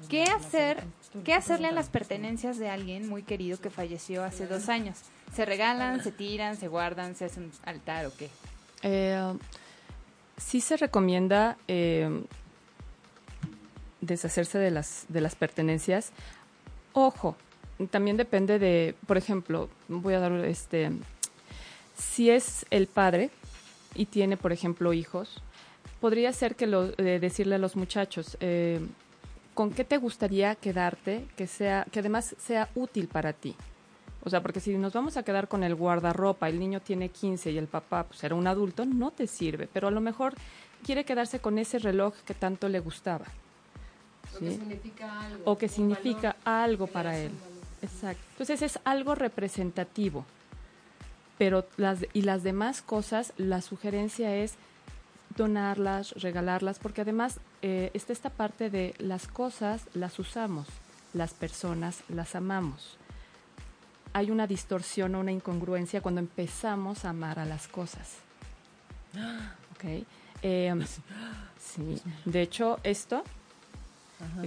¿Qué 0.08 0.22
hacer? 0.22 0.84
¿Qué 1.24 1.34
hacerle 1.34 1.68
a 1.68 1.72
las 1.72 1.88
pertenencias 1.88 2.56
de 2.56 2.68
alguien 2.68 3.08
muy 3.08 3.24
querido 3.24 3.60
que 3.60 3.68
falleció 3.68 4.22
hace 4.22 4.46
dos 4.46 4.68
años? 4.68 4.98
¿Se 5.34 5.44
regalan, 5.44 6.04
se 6.04 6.12
tiran, 6.12 6.56
se 6.56 6.68
guardan, 6.68 7.16
se 7.16 7.24
hacen 7.24 7.50
altar 7.64 8.06
o 8.06 8.12
qué? 8.16 8.30
Eh, 8.82 9.36
sí 10.36 10.60
se 10.60 10.76
recomienda 10.76 11.56
eh, 11.66 12.24
deshacerse 14.00 14.58
de 14.58 14.70
las, 14.70 15.06
de 15.08 15.20
las 15.20 15.34
pertenencias. 15.34 16.12
Ojo, 16.92 17.36
también 17.90 18.16
depende 18.16 18.60
de, 18.60 18.94
por 19.06 19.16
ejemplo, 19.16 19.68
voy 19.88 20.14
a 20.14 20.20
dar 20.20 20.32
este, 20.44 20.92
si 21.96 22.30
es 22.30 22.66
el 22.70 22.86
padre 22.86 23.30
y 23.94 24.06
tiene, 24.06 24.36
por 24.36 24.52
ejemplo, 24.52 24.92
hijos, 24.92 25.42
podría 26.00 26.32
ser 26.32 26.56
que 26.56 26.66
lo, 26.66 26.90
eh, 26.98 27.18
decirle 27.20 27.54
a 27.54 27.58
los 27.58 27.76
muchachos, 27.76 28.36
eh, 28.40 28.80
¿con 29.54 29.70
qué 29.70 29.84
te 29.84 29.96
gustaría 29.96 30.54
quedarte 30.54 31.26
que 31.36 31.46
sea, 31.46 31.86
que 31.90 32.00
además 32.00 32.34
sea 32.38 32.68
útil 32.74 33.08
para 33.08 33.32
ti? 33.32 33.54
O 34.24 34.30
sea, 34.30 34.42
porque 34.42 34.60
si 34.60 34.76
nos 34.76 34.92
vamos 34.94 35.16
a 35.16 35.22
quedar 35.22 35.48
con 35.48 35.62
el 35.62 35.74
guardarropa, 35.74 36.48
el 36.48 36.58
niño 36.58 36.80
tiene 36.80 37.10
15 37.10 37.52
y 37.52 37.58
el 37.58 37.66
papá 37.66 38.04
pues, 38.04 38.24
era 38.24 38.34
un 38.34 38.46
adulto, 38.46 38.86
no 38.86 39.10
te 39.10 39.26
sirve, 39.26 39.68
pero 39.70 39.88
a 39.88 39.90
lo 39.90 40.00
mejor 40.00 40.34
quiere 40.84 41.04
quedarse 41.04 41.40
con 41.40 41.58
ese 41.58 41.78
reloj 41.78 42.14
que 42.24 42.34
tanto 42.34 42.68
le 42.68 42.80
gustaba. 42.80 43.26
O 44.34 44.38
que 44.38 44.50
significa 44.50 45.20
algo. 45.20 45.42
O 45.44 45.58
que 45.58 45.68
significa 45.68 46.36
valor 46.44 46.70
algo 46.70 46.86
para 46.86 47.18
él. 47.18 47.32
Exacto. 47.82 48.22
Entonces 48.32 48.62
es 48.62 48.78
algo 48.84 49.14
representativo. 49.14 50.24
Pero 51.38 51.66
las 51.76 51.98
y 52.12 52.22
las 52.22 52.42
demás 52.42 52.80
cosas, 52.82 53.32
la 53.36 53.60
sugerencia 53.60 54.36
es 54.36 54.54
donarlas, 55.36 56.12
regalarlas, 56.12 56.78
porque 56.78 57.00
además 57.00 57.40
eh, 57.62 57.90
está 57.94 58.12
esta 58.12 58.30
parte 58.30 58.70
de 58.70 58.94
las 58.98 59.26
cosas 59.26 59.82
las 59.94 60.18
usamos, 60.18 60.68
las 61.12 61.32
personas 61.34 62.02
las 62.08 62.34
amamos. 62.36 62.96
Hay 64.12 64.30
una 64.30 64.46
distorsión 64.46 65.16
o 65.16 65.20
una 65.20 65.32
incongruencia 65.32 66.00
cuando 66.00 66.20
empezamos 66.20 67.04
a 67.04 67.08
amar 67.10 67.40
a 67.40 67.44
las 67.44 67.66
cosas. 67.66 68.12
¿Ok? 69.74 70.04
Eh, 70.42 70.72
sí. 71.60 72.00
De 72.24 72.42
hecho, 72.42 72.78
esto 72.84 73.24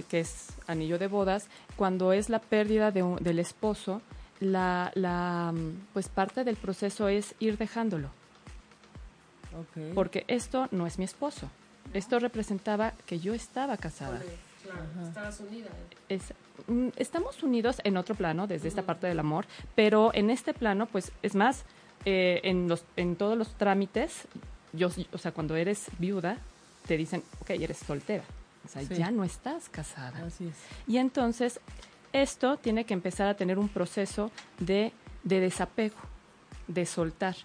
que 0.08 0.20
es 0.20 0.46
anillo 0.66 0.98
de 0.98 1.06
bodas, 1.06 1.46
cuando 1.76 2.12
es 2.12 2.30
la 2.30 2.38
pérdida 2.40 2.90
de 2.90 3.02
un- 3.02 3.22
del 3.22 3.38
esposo, 3.38 4.00
la, 4.40 4.90
la, 4.94 5.52
mm, 5.54 5.88
pues 5.92 6.08
parte 6.08 6.44
del 6.44 6.56
proceso 6.56 7.08
es 7.08 7.34
ir 7.40 7.58
dejándolo, 7.58 8.08
Ok. 9.58 9.94
porque 9.94 10.24
esto 10.28 10.68
no 10.70 10.86
es 10.86 10.98
mi 10.98 11.04
esposo. 11.04 11.48
Esto 11.94 12.18
representaba 12.18 12.92
que 13.06 13.18
yo 13.18 13.34
estaba 13.34 13.76
casada. 13.76 14.20
Claro, 14.62 15.08
estabas 15.08 15.40
unida. 15.40 15.68
Es- 16.08 16.34
mm, 16.66 16.88
estamos 16.96 17.42
unidos 17.42 17.80
en 17.84 17.96
otro 17.96 18.14
plano, 18.14 18.46
desde 18.46 18.68
esta 18.68 18.82
parte 18.82 19.06
del 19.06 19.18
amor, 19.18 19.46
pero 19.74 20.10
en 20.14 20.28
este 20.30 20.52
plano, 20.52 20.86
pues 20.86 21.12
es 21.22 21.34
más, 21.34 21.64
eh, 22.04 22.40
en, 22.44 22.68
los, 22.68 22.84
en 22.96 23.16
todos 23.16 23.38
los 23.38 23.48
trámites, 23.56 24.28
yo, 24.74 24.90
o 25.12 25.18
sea, 25.18 25.32
cuando 25.32 25.56
eres 25.56 25.86
viuda, 25.98 26.36
te 26.86 26.96
dicen, 26.96 27.22
ok, 27.40 27.50
eres 27.50 27.78
soltera. 27.78 28.24
O 28.64 28.68
sea, 28.68 28.82
Sí. 28.82 28.94
ya 28.96 29.10
no 29.10 29.24
estás 29.24 29.68
casada. 29.70 30.26
Así 30.26 30.46
es. 30.48 30.54
Y 30.86 30.98
entonces 30.98 31.58
esto 32.12 32.56
tiene 32.56 32.84
que 32.84 32.94
empezar 32.94 33.28
a 33.28 33.34
tener 33.34 33.58
un 33.58 33.68
proceso 33.68 34.30
de, 34.58 34.92
de 35.24 35.40
desapego, 35.40 35.96
de 36.66 36.86
soltar. 36.86 37.36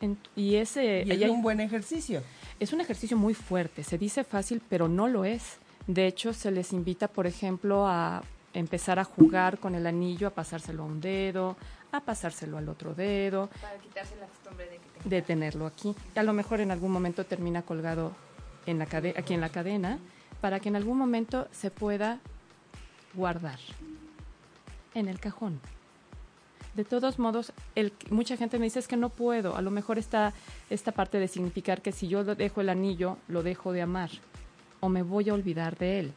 En- 0.00 0.18
y 0.36 0.56
ese 0.56 1.04
Y 1.06 1.10
es 1.12 1.22
hay- 1.22 1.28
un 1.30 1.42
buen 1.42 1.60
ejercicio. 1.60 2.22
es 2.60 2.72
un 2.72 2.80
ejercicio 2.80 3.16
muy 3.16 3.34
fuerte, 3.34 3.84
se 3.84 3.98
dice 3.98 4.24
fácil, 4.24 4.60
pero 4.68 4.88
no 4.88 5.08
lo 5.08 5.24
es. 5.24 5.58
De 5.86 6.06
hecho, 6.06 6.32
se 6.32 6.50
les 6.50 6.72
invita, 6.72 7.08
por 7.08 7.26
ejemplo, 7.26 7.86
a 7.86 8.22
empezar 8.54 8.98
a 8.98 9.04
jugar 9.04 9.58
con 9.58 9.74
el 9.74 9.86
anillo, 9.86 10.28
a 10.28 10.30
pasárselo 10.30 10.82
a 10.82 10.86
un 10.86 11.00
dedo, 11.00 11.56
a 11.90 12.00
pasárselo 12.00 12.58
al 12.58 12.68
otro 12.68 12.94
dedo, 12.94 13.48
Para 13.60 13.76
quitarse 13.78 14.14
la 14.16 14.26
costumbre 14.26 14.66
de 14.68 14.76
que 15.02 15.08
de 15.08 15.22
tenerlo 15.22 15.66
aquí. 15.66 15.94
A 16.14 16.22
lo 16.22 16.32
mejor 16.32 16.60
en 16.60 16.70
algún 16.70 16.90
momento 16.92 17.24
termina 17.24 17.62
colgado 17.62 18.12
en 18.66 18.78
la 18.78 18.86
cade- 18.86 19.14
aquí 19.18 19.34
en 19.34 19.40
la 19.40 19.48
cadena, 19.48 19.98
para 20.40 20.60
que 20.60 20.68
en 20.68 20.76
algún 20.76 20.98
momento 20.98 21.48
se 21.50 21.70
pueda 21.70 22.20
guardar 23.14 23.58
en 24.94 25.08
el 25.08 25.20
cajón. 25.20 25.60
De 26.74 26.84
todos 26.84 27.18
modos, 27.18 27.52
el, 27.74 27.92
mucha 28.10 28.36
gente 28.36 28.58
me 28.58 28.64
dice 28.64 28.78
es 28.78 28.88
que 28.88 28.96
no 28.96 29.10
puedo. 29.10 29.56
A 29.56 29.60
lo 29.62 29.70
mejor 29.70 29.98
está 29.98 30.32
esta 30.70 30.92
parte 30.92 31.18
de 31.18 31.28
significar 31.28 31.82
que 31.82 31.92
si 31.92 32.08
yo 32.08 32.22
lo 32.22 32.34
dejo 32.34 32.62
el 32.62 32.70
anillo, 32.70 33.18
lo 33.28 33.42
dejo 33.42 33.72
de 33.72 33.82
amar 33.82 34.10
o 34.80 34.88
me 34.88 35.02
voy 35.02 35.28
a 35.28 35.34
olvidar 35.34 35.76
de 35.78 36.00
él. 36.00 36.12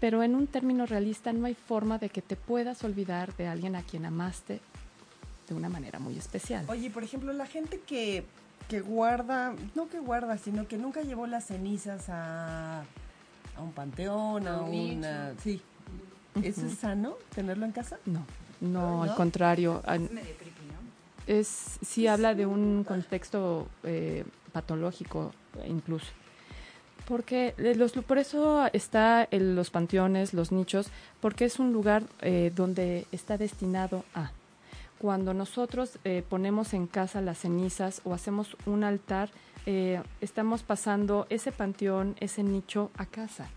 Pero 0.00 0.22
en 0.22 0.34
un 0.34 0.46
término 0.46 0.86
realista 0.86 1.32
no 1.32 1.46
hay 1.46 1.54
forma 1.54 1.98
de 1.98 2.08
que 2.08 2.20
te 2.22 2.36
puedas 2.36 2.84
olvidar 2.84 3.34
de 3.36 3.46
alguien 3.46 3.74
a 3.74 3.82
quien 3.82 4.04
amaste 4.06 4.60
de 5.48 5.54
una 5.54 5.68
manera 5.68 5.98
muy 5.98 6.16
especial. 6.18 6.64
Oye, 6.68 6.90
por 6.90 7.02
ejemplo, 7.02 7.32
la 7.32 7.46
gente 7.46 7.80
que, 7.86 8.24
que 8.68 8.80
guarda, 8.80 9.54
no 9.74 9.88
que 9.88 9.98
guarda, 9.98 10.36
sino 10.36 10.68
que 10.68 10.76
nunca 10.76 11.02
llevó 11.02 11.26
las 11.26 11.46
cenizas 11.46 12.08
a, 12.08 12.80
a 13.56 13.62
un 13.62 13.72
panteón, 13.72 14.46
a 14.46 14.56
A 14.56 14.60
un 14.62 14.70
nicho. 14.70 14.98
una... 14.98 15.32
Sí. 15.42 15.62
¿Eso 16.42 16.66
es 16.66 16.74
sano, 16.78 17.14
tenerlo 17.34 17.64
en 17.64 17.72
casa? 17.72 17.98
No, 18.06 18.24
no, 18.60 19.02
al 19.02 19.10
¿No? 19.10 19.14
contrario. 19.16 19.82
Es 19.86 20.00
medio 20.00 20.34
creepy, 20.36 20.64
¿no? 20.66 21.32
Es, 21.32 21.78
sí 21.84 22.06
habla 22.06 22.34
de 22.34 22.46
un 22.46 22.84
contexto 22.84 23.68
eh, 23.84 24.24
patológico 24.52 25.32
eh, 25.58 25.66
incluso. 25.68 26.06
Porque 27.06 27.54
eh, 27.58 27.74
los, 27.74 27.92
por 27.92 28.18
eso 28.18 28.66
está 28.72 29.26
en 29.30 29.54
los 29.54 29.70
panteones, 29.70 30.34
los 30.34 30.52
nichos, 30.52 30.88
porque 31.20 31.46
es 31.46 31.58
un 31.58 31.72
lugar 31.72 32.02
eh, 32.20 32.52
donde 32.54 33.06
está 33.12 33.38
destinado 33.38 34.04
a. 34.14 34.30
Cuando 34.98 35.32
nosotros 35.32 35.98
eh, 36.04 36.24
ponemos 36.28 36.74
en 36.74 36.86
casa 36.86 37.20
las 37.20 37.38
cenizas 37.38 38.02
o 38.04 38.12
hacemos 38.14 38.56
un 38.66 38.82
altar, 38.82 39.30
eh, 39.64 40.02
estamos 40.20 40.62
pasando 40.62 41.26
ese 41.30 41.52
panteón, 41.52 42.16
ese 42.20 42.42
nicho 42.42 42.90
a 42.96 43.06
casa. 43.06 43.48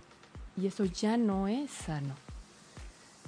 Y 0.56 0.68
eso 0.68 0.86
ya 0.86 1.18
no 1.18 1.48
es 1.48 1.72
sano. 1.72 2.14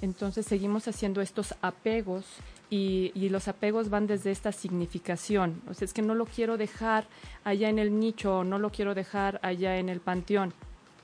Entonces 0.04 0.46
seguimos 0.46 0.86
haciendo 0.86 1.20
estos 1.20 1.54
apegos 1.62 2.24
y, 2.70 3.10
y 3.14 3.28
los 3.30 3.48
apegos 3.48 3.88
van 3.90 4.06
desde 4.06 4.30
esta 4.30 4.52
significación. 4.52 5.62
O 5.68 5.74
sea, 5.74 5.86
es 5.86 5.92
que 5.92 6.02
no 6.02 6.14
lo 6.14 6.26
quiero 6.26 6.56
dejar 6.56 7.06
allá 7.42 7.68
en 7.68 7.78
el 7.78 7.98
nicho, 7.98 8.44
no 8.44 8.58
lo 8.58 8.70
quiero 8.70 8.94
dejar 8.94 9.40
allá 9.42 9.78
en 9.78 9.88
el 9.88 10.00
panteón. 10.00 10.52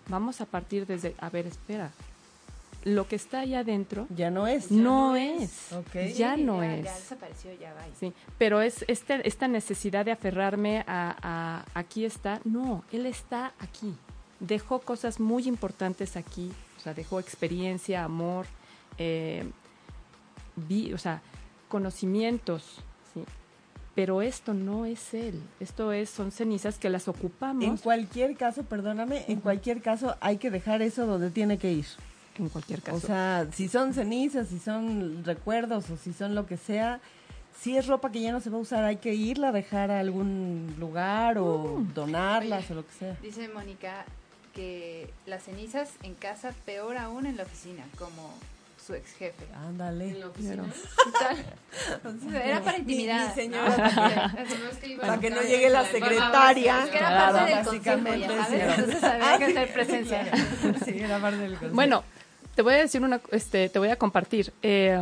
Vamos 0.08 0.40
a 0.40 0.46
partir 0.46 0.86
desde, 0.86 1.14
a 1.18 1.30
ver, 1.30 1.46
espera, 1.46 1.90
lo 2.84 3.06
que 3.06 3.16
está 3.16 3.40
allá 3.40 3.60
adentro 3.60 4.06
Ya 4.16 4.30
no 4.30 4.46
es. 4.46 4.70
no 4.70 5.14
es, 5.14 5.70
Ok. 5.72 6.14
ya 6.16 6.34
Sí, 6.36 6.42
no 6.42 6.62
ya, 6.62 6.76
es. 6.76 6.84
Ya 6.84 6.94
desapareció, 6.94 7.50
ya 7.60 7.72
va. 7.74 7.82
Sí, 7.98 8.12
pero 8.38 8.62
es 8.62 8.84
este, 8.88 9.26
esta 9.28 9.48
necesidad 9.48 10.04
de 10.04 10.12
aferrarme 10.12 10.84
a, 10.86 11.16
a 11.22 11.64
aquí 11.78 12.04
está. 12.04 12.40
No, 12.44 12.82
él 12.92 13.06
está 13.06 13.52
aquí. 13.58 13.94
Dejó 14.40 14.80
cosas 14.80 15.20
muy 15.20 15.46
importantes 15.46 16.16
aquí. 16.16 16.50
O 16.78 16.82
sea, 16.82 16.94
dejó 16.94 17.20
experiencia, 17.20 18.02
amor, 18.04 18.46
eh, 19.00 19.44
vi- 20.56 20.92
o 20.92 20.98
sea, 20.98 21.22
conocimientos. 21.68 22.78
¿sí? 23.14 23.24
Pero 23.94 24.22
esto 24.22 24.54
no 24.54 24.84
es 24.84 25.14
él. 25.14 25.42
Esto 25.58 25.92
es, 25.92 26.10
son 26.10 26.30
cenizas 26.30 26.78
que 26.78 26.90
las 26.90 27.08
ocupamos 27.08 27.64
En 27.64 27.76
cualquier 27.76 28.36
caso, 28.36 28.62
perdóname, 28.62 29.24
en 29.28 29.40
cualquier 29.40 29.82
caso 29.82 30.16
hay 30.20 30.36
que 30.36 30.50
dejar 30.50 30.82
eso 30.82 31.06
donde 31.06 31.30
tiene 31.30 31.58
que 31.58 31.72
ir. 31.72 31.86
en 32.38 32.48
cualquier 32.48 32.80
caso. 32.82 32.96
O 32.98 33.00
sea, 33.00 33.46
si 33.52 33.68
son 33.68 33.92
cenizas, 33.94 34.48
si 34.48 34.58
son 34.58 35.24
recuerdos 35.24 35.90
o 35.90 35.96
si 35.96 36.12
son 36.12 36.34
lo 36.34 36.46
que 36.46 36.56
sea, 36.56 37.00
si 37.60 37.76
es 37.76 37.86
ropa 37.86 38.10
que 38.12 38.20
ya 38.22 38.32
no 38.32 38.40
se 38.40 38.48
va 38.48 38.56
a 38.56 38.60
usar, 38.60 38.84
hay 38.84 38.96
que 38.96 39.14
irla 39.14 39.48
a 39.48 39.52
dejar 39.52 39.90
a 39.90 40.00
algún 40.00 40.74
lugar 40.78 41.36
o 41.38 41.78
Mm. 41.80 41.92
donarlas 41.94 42.70
o 42.70 42.74
lo 42.74 42.86
que 42.86 42.92
sea. 42.92 43.16
Dice 43.22 43.48
Mónica 43.48 44.04
que 44.54 45.10
las 45.26 45.42
cenizas 45.44 45.90
en 46.02 46.14
casa, 46.14 46.52
peor 46.64 46.96
aún 46.96 47.26
en 47.26 47.36
la 47.36 47.42
oficina, 47.42 47.84
como 47.98 48.32
su 48.90 48.96
ex 48.96 49.12
jefe. 49.14 49.44
Ándale. 49.55 50.09
En 50.11 50.20
la 50.20 50.26
oficina. 50.29 50.64
Era 52.44 52.61
para 52.62 52.79
intimidar. 52.79 53.20
Mi- 53.22 53.29
mi 53.29 53.35
señora 53.35 54.33
Para 55.00 55.20
que 55.20 55.31
no 55.37 55.42
llegue 55.42 55.70
la 55.70 55.85
secretaria. 55.85 56.85
Es 56.85 56.90
que 56.90 56.96
era 56.98 57.09
Claro. 57.09 57.37
parte 57.37 57.55
del 57.55 57.64
consejo, 57.64 57.96
Básicamente 57.96 58.20
ya 58.20 58.74
entonces 58.74 59.05
había 59.05 59.38
que 59.38 59.44
hacer 59.44 59.72
presencia. 59.72 60.33
Sí, 60.85 60.98
era 60.98 61.18
parte 61.20 61.38
del 61.38 61.50
consejo. 61.53 61.74
Bueno, 61.74 62.05
te 62.55 62.62
voy 62.62 62.74
a 62.74 62.79
decir 62.79 63.03
una, 63.03 63.20
este, 63.31 63.68
te 63.68 63.79
voy 63.79 63.88
a 63.88 63.96
compartir. 63.96 64.53
Eh, 64.62 65.00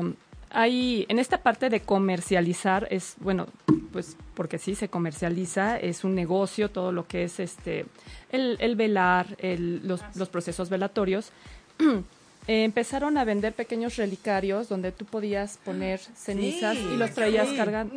hay, 0.51 1.05
en 1.09 1.19
esta 1.19 1.39
parte 1.43 1.69
de 1.71 1.81
comercializar 1.81 2.87
es, 2.91 3.15
bueno, 3.19 3.47
pues 3.93 4.17
porque 4.35 4.59
sí 4.59 4.75
se 4.75 4.89
comercializa, 4.89 5.77
es 5.79 6.05
un 6.05 6.15
negocio, 6.15 6.71
todo 6.71 6.93
lo 6.93 7.07
que 7.07 7.25
es 7.25 7.41
este, 7.41 7.87
el, 8.31 8.57
el 8.61 8.77
velar, 8.77 9.37
el- 9.39 9.87
los, 9.87 10.03
los 10.15 10.29
procesos 10.29 10.69
velatorios. 10.69 11.33
eh, 12.49 12.65
empezaron 12.65 13.17
a 13.19 13.25
vender 13.25 13.53
pequeños 13.53 13.97
relicarios 13.97 14.69
donde 14.69 14.91
tú 14.91 15.05
podías 15.05 15.59
poner 15.65 16.01
cenizas 16.01 16.77
Sí, 16.77 16.89
y 16.95 16.97
los 16.97 17.11
traías 17.13 17.49
sí. 17.51 17.57
cargando. 17.57 17.95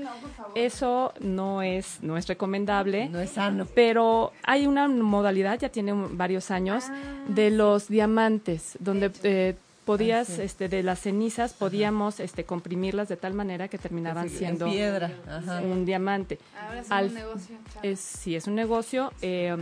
Eso 0.56 1.14
no 1.22 1.62
es, 1.62 2.00
no 2.02 2.18
es 2.18 2.28
recomendable. 2.28 3.08
No 3.10 3.20
es 3.20 3.32
sano. 3.32 3.66
Pero 3.74 4.34
hay 4.44 4.68
una 4.68 4.88
modalidad, 4.88 5.58
ya 5.60 5.70
tiene 5.70 5.94
varios 5.94 6.52
años, 6.52 6.84
de 7.28 7.50
los 7.50 7.88
diamantes, 7.88 8.78
donde 8.80 9.12
eh, 9.24 9.56
podías, 9.86 10.30
Ah, 10.30 10.34
sí. 10.36 10.42
este, 10.44 10.70
de 10.70 10.84
las 10.84 11.00
cenizas, 11.00 11.54
podíamos 11.54 12.20
este, 12.20 12.44
comprimirlas 12.44 13.08
de 13.10 13.18
tal 13.18 13.34
manera 13.34 13.68
que 13.68 13.78
terminaban 13.78 14.26
En 14.26 14.30
siendo 14.30 14.66
piedra. 14.68 15.12
Ajá. 15.28 15.62
un 15.62 15.86
diamante. 15.86 16.38
Ahora 16.62 16.82
es 16.82 16.92
Al- 16.92 17.08
un 17.08 17.14
negocio. 17.16 17.56
chao. 17.74 17.84
Es, 17.84 18.00
sí, 18.00 18.36
es 18.36 18.48
un 18.48 18.56
negocio. 18.56 19.12
eh, 19.22 19.56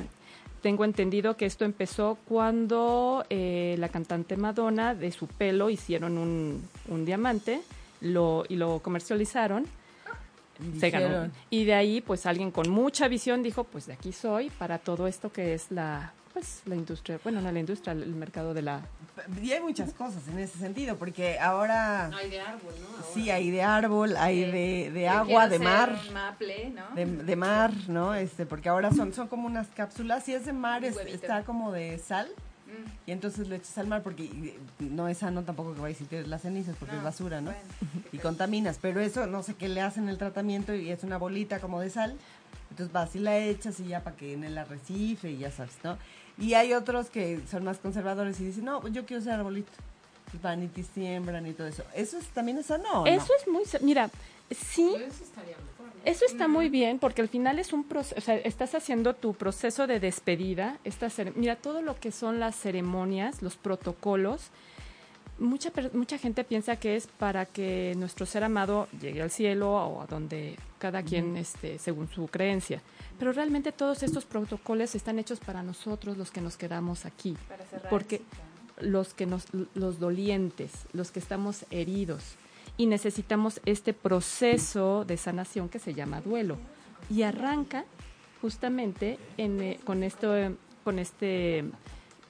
tengo 0.62 0.86
entendido 0.86 1.36
que 1.36 1.45
esto 1.45 1.65
empezó 1.65 2.17
cuando 2.28 3.26
eh, 3.30 3.76
la 3.80 3.89
cantante 3.89 4.38
Madonna 4.38 4.93
de 4.93 5.12
su 5.12 5.28
pelo 5.28 5.69
hicieron 5.69 6.17
un, 6.17 6.67
un 6.88 7.06
diamante 7.06 7.62
lo, 8.02 8.43
y 8.48 8.56
lo 8.56 8.80
comercializaron. 8.80 9.65
Se 10.78 10.89
ganó. 10.89 11.32
Y 11.50 11.63
de 11.63 11.74
ahí, 11.74 12.02
pues 12.02 12.26
alguien 12.26 12.52
con 12.52 12.69
mucha 12.69 13.08
visión 13.08 13.41
dijo, 13.41 13.63
pues 13.63 13.86
de 13.88 13.93
aquí 13.93 14.12
soy 14.12 14.50
para 14.50 14.78
todo 14.78 15.08
esto 15.08 15.32
que 15.32 15.54
es 15.54 15.72
la, 15.72 16.12
pues 16.34 16.62
la 16.65 16.76
industria, 16.76 17.19
bueno, 17.24 17.39
no 17.39 17.50
la 17.52 17.60
industria, 17.60 17.93
el 17.93 18.13
mercado 18.15 18.54
de 18.54 18.62
la... 18.62 18.82
Y 19.41 19.51
hay 19.51 19.62
muchas 19.62 19.93
cosas 19.93 20.27
en 20.27 20.39
ese 20.39 20.58
sentido, 20.58 20.97
porque 20.97 21.39
ahora 21.39 22.08
Hay 22.08 22.29
de 22.29 22.39
árbol, 22.41 22.73
¿no? 22.82 22.88
Ahora. 22.97 23.03
sí 23.13 23.29
hay 23.29 23.51
de 23.51 23.62
árbol, 23.62 24.15
hay 24.17 24.45
Sí. 24.45 24.51
de, 24.51 24.91
de 24.91 25.08
agua, 25.08 25.47
de 25.47 25.60
mar. 25.60 25.97
maple, 26.13 26.71
¿no? 26.71 26.95
De, 26.95 27.05
de 27.05 27.36
mar, 27.36 27.71
¿no? 27.88 28.13
Este, 28.15 28.45
porque 28.45 28.69
ahora 28.69 28.91
son, 28.91 29.13
son 29.13 29.27
como 29.27 29.47
unas 29.47 29.67
cápsulas. 29.67 30.23
Si 30.23 30.34
es 30.34 30.45
de 30.45 30.53
mar, 30.53 30.84
es- 30.86 30.97
está 30.97 31.43
como 31.43 31.71
de 31.71 31.97
sal. 31.99 32.27
Mm. 32.67 33.10
Y 33.10 33.12
entonces 33.13 33.47
lo 33.47 33.55
echas 33.55 33.77
al 33.79 33.88
mar 33.88 34.03
porque 34.03 34.58
no 34.79 35.08
es 35.08 35.17
sano 35.19 35.41
tampoco 35.43 35.73
que 35.73 35.82
vayas 35.82 36.01
y 36.01 36.05
tires 36.05 36.27
las 36.27 36.43
cenizas 36.43 36.75
porque 36.79 36.93
No, 36.93 36.99
es 36.99 37.03
basura, 37.03 37.41
¿no? 37.41 37.51
bueno. 37.51 37.67
Y 38.12 38.19
contaminas. 38.19 38.77
Pero 38.82 38.99
eso, 38.99 39.25
no 39.25 39.41
sé 39.43 39.55
qué 39.55 39.67
le 39.67 39.82
hacen 39.82 40.08
el 40.10 40.17
tratamiento 40.19 40.73
y 40.75 40.91
es 40.91 41.03
una 41.03 41.17
bolita 41.17 41.60
como 41.60 41.79
de 41.82 41.89
sal. 41.89 42.15
Entonces 42.69 42.93
vas 42.93 43.15
y 43.15 43.19
la 43.19 43.38
echas 43.39 43.79
y 43.79 43.88
ya 43.88 44.03
para 44.03 44.15
que 44.15 44.34
en 44.34 44.43
el 44.43 44.55
arrecife 44.58 45.32
y 45.32 45.38
ya 45.39 45.49
sabes, 45.51 45.73
¿no? 45.84 45.97
Y 46.39 46.54
hay 46.54 46.73
otros 46.73 47.10
que 47.10 47.39
son 47.49 47.63
más 47.65 47.78
conservadores 47.80 48.39
y 48.39 48.45
dicen, 48.45 48.65
no, 48.65 48.80
pues 48.82 48.93
yo 48.93 49.06
quiero 49.06 49.21
ser 49.21 49.34
arbolito. 49.34 49.71
Pues 50.32 50.41
van 50.43 50.63
y 50.63 50.67
te 50.67 50.84
siembran 50.84 51.45
y 51.47 51.54
todo 51.54 51.67
eso. 51.67 51.84
¿Eso 51.95 52.17
es- 52.17 52.28
también 52.28 52.58
es 52.60 52.67
sano 52.67 52.84
o 53.02 53.06
no? 53.06 53.06
Eso 53.08 53.32
es 53.39 53.47
muy... 53.47 53.63
Mira, 53.82 54.10
sí, 54.52 54.93
Eso 54.95 55.23
estaría 55.23 55.56
mejor, 55.58 55.88
¿no? 55.95 56.02
Eso 56.06 56.25
está 56.25 56.47
muy 56.47 56.69
bien 56.69 56.99
porque 56.99 57.21
al 57.21 57.30
final 57.30 57.60
es 57.60 57.73
un 57.73 57.84
proceso, 57.84 58.15
o 58.17 58.21
sea, 58.21 58.36
estás 58.38 58.73
haciendo 58.75 59.15
tu 59.15 59.34
proceso 59.34 59.86
de 59.88 59.99
despedida. 59.99 60.78
Cere- 60.86 61.34
mira, 61.36 61.56
todo 61.56 61.82
lo 61.82 61.99
que 61.99 62.12
son 62.12 62.39
las 62.39 62.56
ceremonias, 62.56 63.41
los 63.41 63.56
protocolos, 63.58 64.49
mucha, 65.39 65.71
per- 65.71 65.93
mucha 65.95 66.17
gente 66.17 66.43
piensa 66.43 66.75
que 66.75 66.95
es 66.95 67.08
para 67.08 67.45
que 67.45 67.93
nuestro 67.97 68.25
ser 68.25 68.43
amado 68.43 68.88
llegue 69.02 69.21
al 69.21 69.32
cielo 69.32 69.73
o 69.73 70.02
a 70.02 70.06
donde 70.06 70.58
cada 70.78 71.02
quien, 71.04 71.36
este, 71.38 71.80
según 71.80 72.08
su 72.10 72.28
creencia. 72.28 72.82
Pero 73.19 73.34
realmente 73.34 73.71
todos 73.71 74.01
estos 74.01 74.25
protocolos 74.25 74.95
están 74.95 75.19
hechos 75.19 75.39
para 75.39 75.62
nosotros, 75.62 76.17
los 76.17 76.32
que 76.32 76.41
nos 76.41 76.55
quedamos 76.58 77.05
aquí. 77.05 77.36
Para 77.47 77.65
cerrar 77.65 77.89
porque 77.89 78.21
los 78.79 79.13
que 79.13 79.25
nos 79.25 79.45
los 79.75 79.99
dolientes, 79.99 80.71
los 80.93 81.12
que 81.12 81.19
estamos 81.19 81.65
heridos. 81.69 82.36
Y 82.77 82.86
necesitamos 82.86 83.60
este 83.65 83.93
proceso 83.93 85.03
de 85.05 85.17
sanación 85.17 85.67
que 85.67 85.79
se 85.79 85.93
llama 85.93 86.21
duelo. 86.21 86.58
Y 87.10 87.23
arranca 87.23 87.84
justamente 88.41 89.19
en, 89.38 89.62
eh, 89.62 89.79
con 89.84 90.01
esto 90.03 90.36
eh, 90.38 90.55
con 90.86 90.97
este 90.97 91.65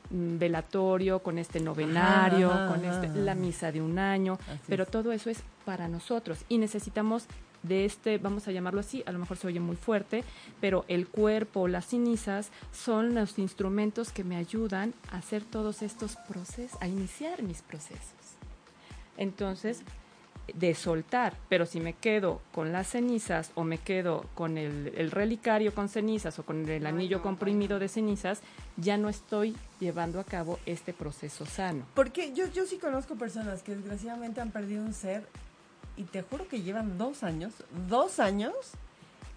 mm, 0.09 0.37
velatorio, 0.39 1.19
con 1.21 1.37
este 1.37 1.59
novenario, 1.59 2.51
Ajá, 2.51 2.67
con 2.67 2.83
ajá, 2.83 2.95
este, 2.95 3.07
ajá. 3.07 3.17
la 3.19 3.35
misa 3.35 3.71
de 3.71 3.81
un 3.81 3.99
año, 3.99 4.39
Así 4.47 4.59
pero 4.67 4.83
es. 4.85 4.89
todo 4.89 5.11
eso 5.11 5.29
es 5.29 5.43
para 5.65 5.87
nosotros. 5.87 6.39
Y 6.49 6.57
necesitamos 6.57 7.25
de 7.63 7.85
este, 7.85 8.17
vamos 8.17 8.47
a 8.47 8.51
llamarlo 8.51 8.79
así, 8.79 9.03
a 9.05 9.11
lo 9.11 9.19
mejor 9.19 9.37
se 9.37 9.47
oye 9.47 9.59
muy 9.59 9.75
fuerte, 9.75 10.23
pero 10.61 10.85
el 10.87 11.07
cuerpo, 11.07 11.67
las 11.67 11.87
cenizas 11.87 12.49
son 12.71 13.15
los 13.15 13.37
instrumentos 13.39 14.11
que 14.11 14.23
me 14.23 14.35
ayudan 14.35 14.93
a 15.11 15.17
hacer 15.17 15.43
todos 15.43 15.81
estos 15.81 16.15
procesos, 16.15 16.81
a 16.81 16.87
iniciar 16.87 17.43
mis 17.43 17.61
procesos. 17.61 18.13
Entonces, 19.17 19.83
de 20.55 20.73
soltar, 20.73 21.35
pero 21.47 21.65
si 21.65 21.79
me 21.79 21.93
quedo 21.93 22.41
con 22.51 22.71
las 22.71 22.87
cenizas 22.87 23.51
o 23.55 23.63
me 23.63 23.77
quedo 23.77 24.25
con 24.35 24.57
el, 24.57 24.93
el 24.95 25.11
relicario 25.11 25.73
con 25.73 25.89
cenizas 25.89 26.39
o 26.39 26.43
con 26.43 26.67
el 26.67 26.85
anillo 26.85 27.21
comprimido 27.21 27.79
de 27.79 27.87
cenizas, 27.87 28.41
ya 28.77 28.97
no 28.97 29.09
estoy 29.09 29.55
llevando 29.79 30.19
a 30.19 30.23
cabo 30.23 30.59
este 30.65 30.93
proceso 30.93 31.45
sano. 31.45 31.85
Porque 31.93 32.33
yo, 32.33 32.47
yo 32.47 32.65
sí 32.65 32.77
conozco 32.77 33.15
personas 33.15 33.63
que 33.63 33.75
desgraciadamente 33.75 34.41
han 34.41 34.51
perdido 34.51 34.83
un 34.83 34.93
ser 34.93 35.27
y 35.99 36.03
te 36.05 36.21
juro 36.23 36.47
que 36.47 36.61
llevan 36.61 36.97
dos 36.97 37.23
años, 37.23 37.53
dos 37.87 38.19
años 38.19 38.53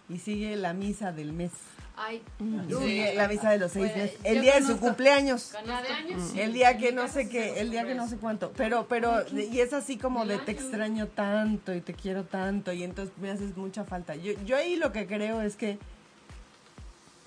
y 0.08 0.18
sigue 0.18 0.56
la 0.56 0.72
misa 0.72 1.12
del 1.12 1.32
mes. 1.32 1.50
Ay, 1.94 2.22
Sigue 2.68 3.14
la 3.14 3.28
misa 3.28 3.50
de 3.50 3.58
los 3.58 3.72
seis 3.72 3.90
Pues, 3.92 3.96
meses. 4.04 4.18
El 4.24 4.40
día 4.40 4.54
de 4.54 4.62
su 4.66 4.78
cumpleaños. 4.78 5.52
La 5.66 5.82
de 5.82 5.88
años, 5.88 6.30
sí. 6.32 6.40
El 6.40 6.52
día 6.54 6.78
que 6.78 6.90
no 6.92 7.06
sé 7.08 7.24
sí 7.24 7.28
qué, 7.28 7.60
el 7.60 7.70
día 7.70 7.84
que 7.84 7.94
no 7.94 8.08
sé 8.08 8.16
cuánto. 8.16 8.50
Pero, 8.56 8.86
pero, 8.88 9.24
y 9.30 9.60
es 9.60 9.72
así 9.74 9.98
como 9.98 10.24
de 10.24 10.38
te 10.38 10.52
extraño 10.52 11.06
tanto 11.08 11.74
y 11.74 11.80
te 11.82 11.92
quiero 11.92 12.24
tanto 12.24 12.72
y 12.72 12.82
entonces 12.84 13.14
me 13.18 13.30
haces 13.30 13.54
mucha 13.56 13.84
falta. 13.84 14.14
Yo, 14.14 14.32
yo 14.46 14.56
ahí 14.56 14.76
lo 14.76 14.90
que 14.92 15.06
creo 15.06 15.42
es 15.42 15.54
que, 15.56 15.78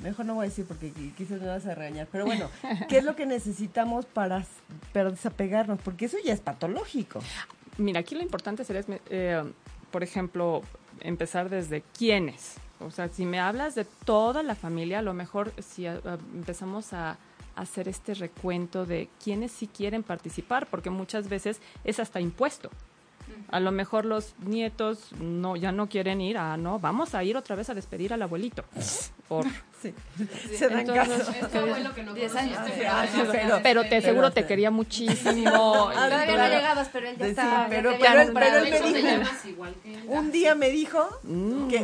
mejor 0.02 0.26
no 0.26 0.34
voy 0.36 0.48
a 0.48 0.50
decir 0.50 0.66
porque 0.66 0.92
qui- 0.94 1.14
quizás 1.16 1.40
me 1.42 1.48
vas 1.48 1.66
a 1.68 1.76
regañar, 1.76 2.08
pero 2.12 2.26
bueno, 2.26 2.50
¿qué 2.90 2.98
es 2.98 3.04
lo 3.04 3.16
que 3.16 3.26
necesitamos 3.26 4.06
para, 4.06 4.46
para 4.94 5.12
desapegarnos? 5.12 5.80
Porque 5.82 6.06
eso 6.06 6.18
ya 6.26 6.34
es 6.34 6.40
patológico. 6.42 7.20
Mira, 7.78 8.00
aquí 8.00 8.16
lo 8.16 8.22
importante 8.22 8.64
sería, 8.64 8.84
eh, 9.10 9.44
por 9.92 10.04
ejemplo, 10.04 10.62
empezar 11.02 11.50
desde 11.50 11.84
quiénes. 11.98 12.56
O 12.80 12.92
sea, 12.92 13.10
si 13.10 13.26
me 13.26 13.40
hablas 13.40 13.76
de 13.76 13.86
toda 14.06 14.44
la 14.44 14.56
familia, 14.56 15.00
a 15.00 15.02
lo 15.02 15.14
mejor 15.14 15.52
si 15.62 15.88
ah, 15.88 16.00
ah, 16.06 16.18
empezamos 16.34 16.94
a 16.94 17.18
hacer 17.56 17.88
este 17.88 18.14
recuento 18.14 18.86
de 18.86 19.10
quiénes 19.24 19.52
sí 19.52 19.68
quieren 19.68 20.04
participar, 20.04 20.68
porque 20.68 20.90
muchas 20.90 21.30
veces 21.30 21.62
es 21.84 22.00
hasta 22.00 22.20
impuesto. 22.20 22.70
A 23.50 23.60
lo 23.60 23.72
mejor 23.72 24.06
los 24.06 24.36
nietos 24.40 25.12
no 25.20 25.56
ya 25.56 25.72
no 25.72 25.88
quieren 25.88 26.22
ir, 26.22 26.38
ah, 26.38 26.58
no, 26.58 26.80
vamos 26.80 27.16
a 27.16 27.24
ir 27.24 27.38
otra 27.38 27.56
vez 27.56 27.70
a 27.70 27.74
despedir 27.74 28.14
al 28.14 28.22
abuelito. 28.22 28.64
Por, 29.28 29.46
Sí. 30.18 30.56
Se 30.58 30.68
dan 30.70 30.80
Entonces, 30.80 31.18
caso. 31.20 31.32
Es 31.32 31.52
tu 31.52 31.58
abuelo 31.58 31.94
que 31.94 32.04
no 32.04 32.12
conociste, 32.14 32.40
años. 32.40 32.60
pero- 32.78 32.90
Ah, 32.92 33.06
sí, 33.12 33.22
pero- 33.32 33.60
pero 33.64 33.84
te 33.84 33.90
Pero- 33.90 34.02
seguro 34.02 34.32
te 34.32 34.46
quería 34.46 34.72
muchísimo. 34.72 35.52
Todavía 35.52 36.26
claro. 36.26 36.38
no 36.38 36.50
llegabas, 36.56 36.90
pero 36.92 37.08
él 37.10 37.16
ya 37.18 37.24
Sí, 37.26 37.30
estaba. 37.32 37.68
pero- 37.70 37.92
ya 37.92 37.98
pero 38.00 38.22
él- 38.22 38.32
pero 38.34 38.58
él 38.58 38.74
el 38.74 38.92
me 38.92 39.00
dijo-. 39.02 40.08
Un 40.08 40.32
día 40.32 40.56
me 40.56 40.70
dijo 40.70 41.08
Mm, 41.24 41.68
que 41.68 41.80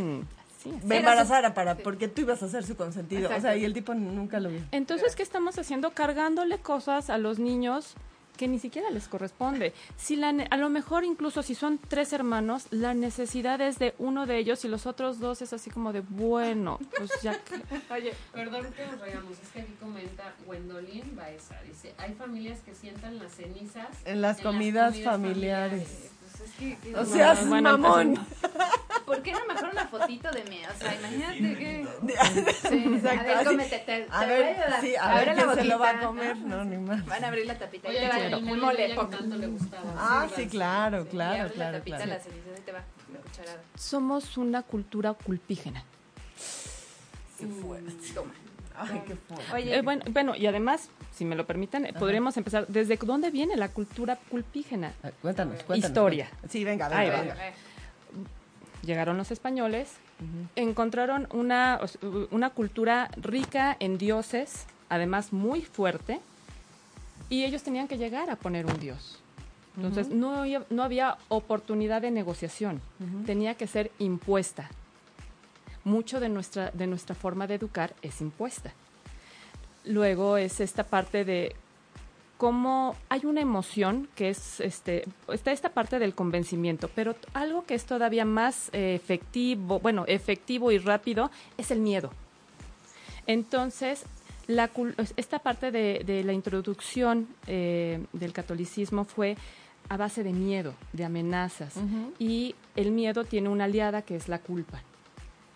sí, 0.64 0.74
me 0.84 0.98
embarazara 0.98 1.54
para, 1.54 1.76
porque 1.76 2.08
tú 2.08 2.22
ibas 2.22 2.42
a 2.44 2.48
ser 2.48 2.64
su 2.66 2.76
consentido. 2.76 3.26
O 3.26 3.28
sea, 3.30 3.38
Exacto. 3.38 3.58
y 3.58 3.66
el 3.66 3.74
tipo 3.74 3.94
nunca 3.94 4.40
lo 4.40 4.50
vio. 4.50 4.62
Entonces, 4.72 5.16
¿qué 5.16 5.24
estamos 5.24 5.58
haciendo? 5.58 5.92
Cargándole 5.92 6.60
cosas 6.60 7.10
a 7.10 7.18
los 7.18 7.40
niños 7.40 7.96
que 8.42 8.48
ni 8.48 8.58
siquiera 8.58 8.90
les 8.90 9.08
corresponde. 9.08 9.72
Si 9.98 10.16
la, 10.16 10.32
ne- 10.32 10.48
a 10.50 10.58
lo 10.58 10.72
mejor 10.72 11.04
incluso 11.04 11.44
si 11.44 11.54
son 11.54 11.78
tres 11.78 12.12
hermanos, 12.12 12.66
la 12.72 12.96
necesidad 12.96 13.62
es 13.62 13.78
de 13.78 13.94
uno 14.00 14.26
de 14.26 14.40
ellos 14.40 14.66
y 14.66 14.68
los 14.68 14.88
otros 14.88 15.20
dos 15.20 15.44
es 15.44 15.54
así 15.54 15.70
como 15.70 15.94
de, 15.94 16.00
bueno, 16.02 16.80
pues 16.98 17.12
ya 17.22 17.38
que... 17.44 17.62
Oye, 17.94 18.14
perdón 18.34 18.66
que 18.76 18.88
nos 18.88 19.00
reigamos, 19.00 19.34
es 19.40 19.48
que 19.50 19.62
aquí 19.62 19.74
comenta 19.80 20.34
Gwendolyn 20.48 21.16
Baeza, 21.16 21.62
dice, 21.68 21.94
hay 22.00 22.16
familias 22.16 22.60
que 22.62 22.74
sientan 22.74 23.20
las 23.20 23.32
cenizas 23.36 23.90
En 24.06 24.22
las 24.24 24.42
comidas 24.42 24.98
familiares. 25.04 26.11
O 26.96 27.06
sea, 27.06 27.34
es 27.34 27.48
Bueno, 27.48 27.78
mamón. 27.78 28.28
¿Por 29.06 29.22
qué 29.24 29.32
no 29.34 29.40
mejor 29.48 29.70
una 29.72 29.88
fotito 29.88 30.32
de 30.32 30.44
mí? 30.46 30.60
O 30.74 30.80
sea, 30.80 30.96
imagínate 30.96 31.38
que. 31.58 31.88
Sí, 32.70 32.84
Exacto, 32.96 33.32
a 33.32 33.36
ver, 33.36 33.46
cómete, 33.46 33.80
te, 33.80 33.86
te 34.02 34.08
A 34.10 34.20
voy 34.20 34.28
ver, 34.28 34.46
ayudar. 34.46 34.82
sí, 34.82 34.96
a 34.96 35.04
Abre 35.12 35.26
ver 35.26 35.36
la 35.36 35.44
quién 35.44 35.56
se 35.56 35.64
lo 35.66 35.80
va 35.80 35.90
a 35.90 36.00
comer. 36.00 36.38
¿no? 36.38 36.58
No, 36.58 36.66
ni 36.66 36.78
más. 36.78 37.06
Van 37.06 37.24
a 37.24 37.28
abrir 37.28 37.46
la 37.46 37.58
tapita 37.58 37.88
y 37.88 37.92
Oye, 37.92 38.00
te 38.00 38.08
va 38.10 38.18
el 38.18 38.34
un 38.36 38.60
mole, 38.60 38.96
tanto 38.96 39.36
le 39.36 39.48
gustaba. 39.48 39.94
Ah, 39.98 40.28
sí, 40.36 40.48
claro, 40.48 41.02
Y 41.02 41.06
claro, 41.08 41.44
la 41.44 41.50
claro, 41.50 41.78
tapita, 41.80 41.98
claro. 41.98 42.12
la 42.12 42.20
ceniza 42.20 42.50
y 42.58 42.62
te 42.62 42.72
va 42.72 42.80
la 43.12 43.20
cucharada. 43.20 43.62
Somos 43.76 44.38
una 44.38 44.64
cultura 44.64 45.14
culpígena. 45.14 45.84
Qué 47.38 47.48
fuerte. 47.48 47.92
Toma. 48.14 48.32
Ay, 48.78 49.02
qué 49.08 49.16
fuerte. 49.16 49.54
Oye, 49.54 49.78
Eh, 49.78 49.82
bueno, 49.82 50.04
bueno, 50.12 50.36
y 50.36 50.46
además, 50.48 50.90
si 51.14 51.26
me 51.26 51.36
lo 51.36 51.46
permiten, 51.46 51.88
podríamos 52.00 52.38
empezar. 52.38 52.68
¿Desde 52.68 52.98
dónde 52.98 53.30
viene 53.32 53.56
la 53.56 53.70
cultura 53.70 54.18
culpígena? 54.30 54.94
Ah, 55.04 55.12
Cuéntanos, 55.22 55.64
cuéntanos. 55.64 55.90
Historia. 55.90 56.26
cuéntanos. 56.28 56.52
Sí, 56.52 56.64
venga, 56.64 56.88
Ahí 56.88 57.10
venga. 57.10 57.18
va. 57.18 57.24
venga. 57.24 57.54
llegaron 58.84 59.18
los 59.18 59.30
españoles, 59.32 59.94
encontraron 60.56 61.28
una, 61.34 61.80
una 62.32 62.50
cultura 62.50 63.10
rica 63.18 63.76
en 63.80 63.98
dioses, 63.98 64.66
además 64.90 65.34
muy 65.34 65.62
fuerte, 65.62 66.20
y 67.30 67.44
ellos 67.46 67.64
tenían 67.64 67.88
que 67.88 67.98
llegar 67.98 68.30
a 68.30 68.36
poner 68.36 68.66
un 68.66 68.80
dios. 68.80 69.20
Entonces, 69.78 70.10
no, 70.10 70.36
había, 70.42 70.64
no 70.70 70.84
había 70.84 71.18
oportunidad 71.30 72.02
de 72.02 72.12
negociación, 72.12 72.82
tenía 73.26 73.56
que 73.56 73.68
ser 73.68 73.92
impuesta. 74.00 74.70
Mucho 75.84 76.20
de 76.20 76.30
nuestra, 76.30 76.72
de 76.72 76.88
nuestra 76.88 77.16
forma 77.16 77.48
de 77.48 77.56
educar 77.56 77.94
es 78.02 78.22
impuesta. 78.22 78.72
Luego 79.86 80.38
es 80.38 80.60
esta 80.60 80.84
parte 80.84 81.26
de 81.26 81.56
cómo 82.38 82.96
hay 83.10 83.26
una 83.26 83.42
emoción 83.42 84.08
que 84.16 84.30
es, 84.30 84.60
este, 84.60 85.06
está 85.28 85.52
esta 85.52 85.70
parte 85.70 86.00
del 86.00 86.16
convencimiento, 86.16 86.90
pero 86.96 87.16
algo 87.34 87.66
que 87.66 87.76
es 87.76 87.86
todavía 87.86 88.26
más 88.26 88.70
eh, 88.74 88.96
efectivo, 88.96 89.80
bueno, 89.80 90.06
efectivo 90.08 90.72
y 90.72 90.78
rápido 90.78 91.30
es 91.58 91.72
el 91.72 91.80
miedo. 91.80 92.12
Entonces, 93.28 94.04
la, 94.48 94.70
esta 95.18 95.40
parte 95.40 95.72
de, 95.72 96.04
de 96.06 96.24
la 96.24 96.34
introducción 96.34 97.28
eh, 97.48 98.04
del 98.12 98.34
catolicismo 98.34 99.06
fue 99.06 99.38
a 99.90 99.98
base 99.98 100.24
de 100.24 100.34
miedo, 100.34 100.74
de 100.94 101.06
amenazas. 101.06 101.76
Y 102.18 102.56
el 102.76 102.92
miedo 102.92 103.24
tiene 103.26 103.50
una 103.50 103.66
aliada 103.66 104.02
que 104.02 104.16
es 104.16 104.30
la 104.30 104.40
culpa. 104.40 104.82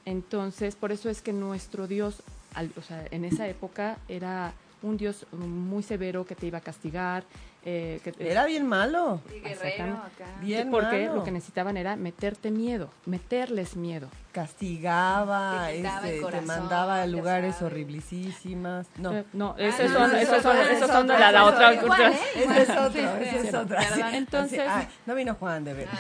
Entonces, 0.06 0.76
por 0.76 0.92
eso 0.92 1.10
es 1.10 1.22
que 1.22 1.34
nuestro 1.34 1.88
Dios, 1.88 2.22
al- 2.54 2.72
o 2.78 2.82
sea, 2.82 3.06
en 3.12 3.26
esa 3.26 3.48
época 3.48 3.98
era 4.08 4.54
un 4.84 4.98
Dios 4.98 5.26
muy 5.32 5.82
severo 5.84 6.26
que 6.26 6.36
te 6.36 6.46
iba 6.48 6.60
a 6.60 6.62
castigar. 6.62 7.24
Eh, 7.66 8.00
que 8.04 8.12
te- 8.12 8.30
Era 8.32 8.46
bien 8.46 8.68
malo. 8.68 9.22
Y 9.36 9.40
guerrero 9.40 9.94
acá. 9.96 10.26
Bien 10.42 10.70
porque 10.72 11.02
malo. 11.08 11.16
lo 11.16 11.24
que 11.24 11.32
necesitaban 11.32 11.78
era 11.78 11.96
meterte 11.96 12.52
miedo, 12.52 12.90
meterles 13.06 13.76
miedo. 13.76 14.08
Castigaba, 14.32 15.68
Te 15.68 15.80
este, 15.82 16.12
te 16.16 16.22
corazón, 16.22 16.46
mandaba 16.48 17.02
a 17.02 17.08
lugares 17.08 17.62
horriblísimas. 17.62 18.88
No. 18.98 19.14
Eh, 19.14 19.24
no, 19.34 19.56
Ah, 19.58 19.62
esos 19.62 19.92
no, 19.92 20.00
son, 20.00 20.12
no, 20.12 20.18
eso 20.18 20.42
son, 20.42 20.58
es 20.58 20.68
esos 20.70 20.84
otro, 20.84 20.96
son 20.98 21.08
de 21.08 21.14
eso 21.14 21.32
la, 21.32 21.46
otra 21.46 21.80
cultura. 21.80 22.12
Esa 22.36 22.58
es 22.62 22.70
otra, 22.70 23.22
esa 23.22 23.38
es 23.48 23.54
otra. 23.54 24.18
Entonces- 24.18 24.62
ay, 24.68 24.88
no 25.06 25.16
vino 25.16 25.36
Juan 25.36 25.64
de 25.64 25.74
de 25.74 25.74
veras. 25.74 26.00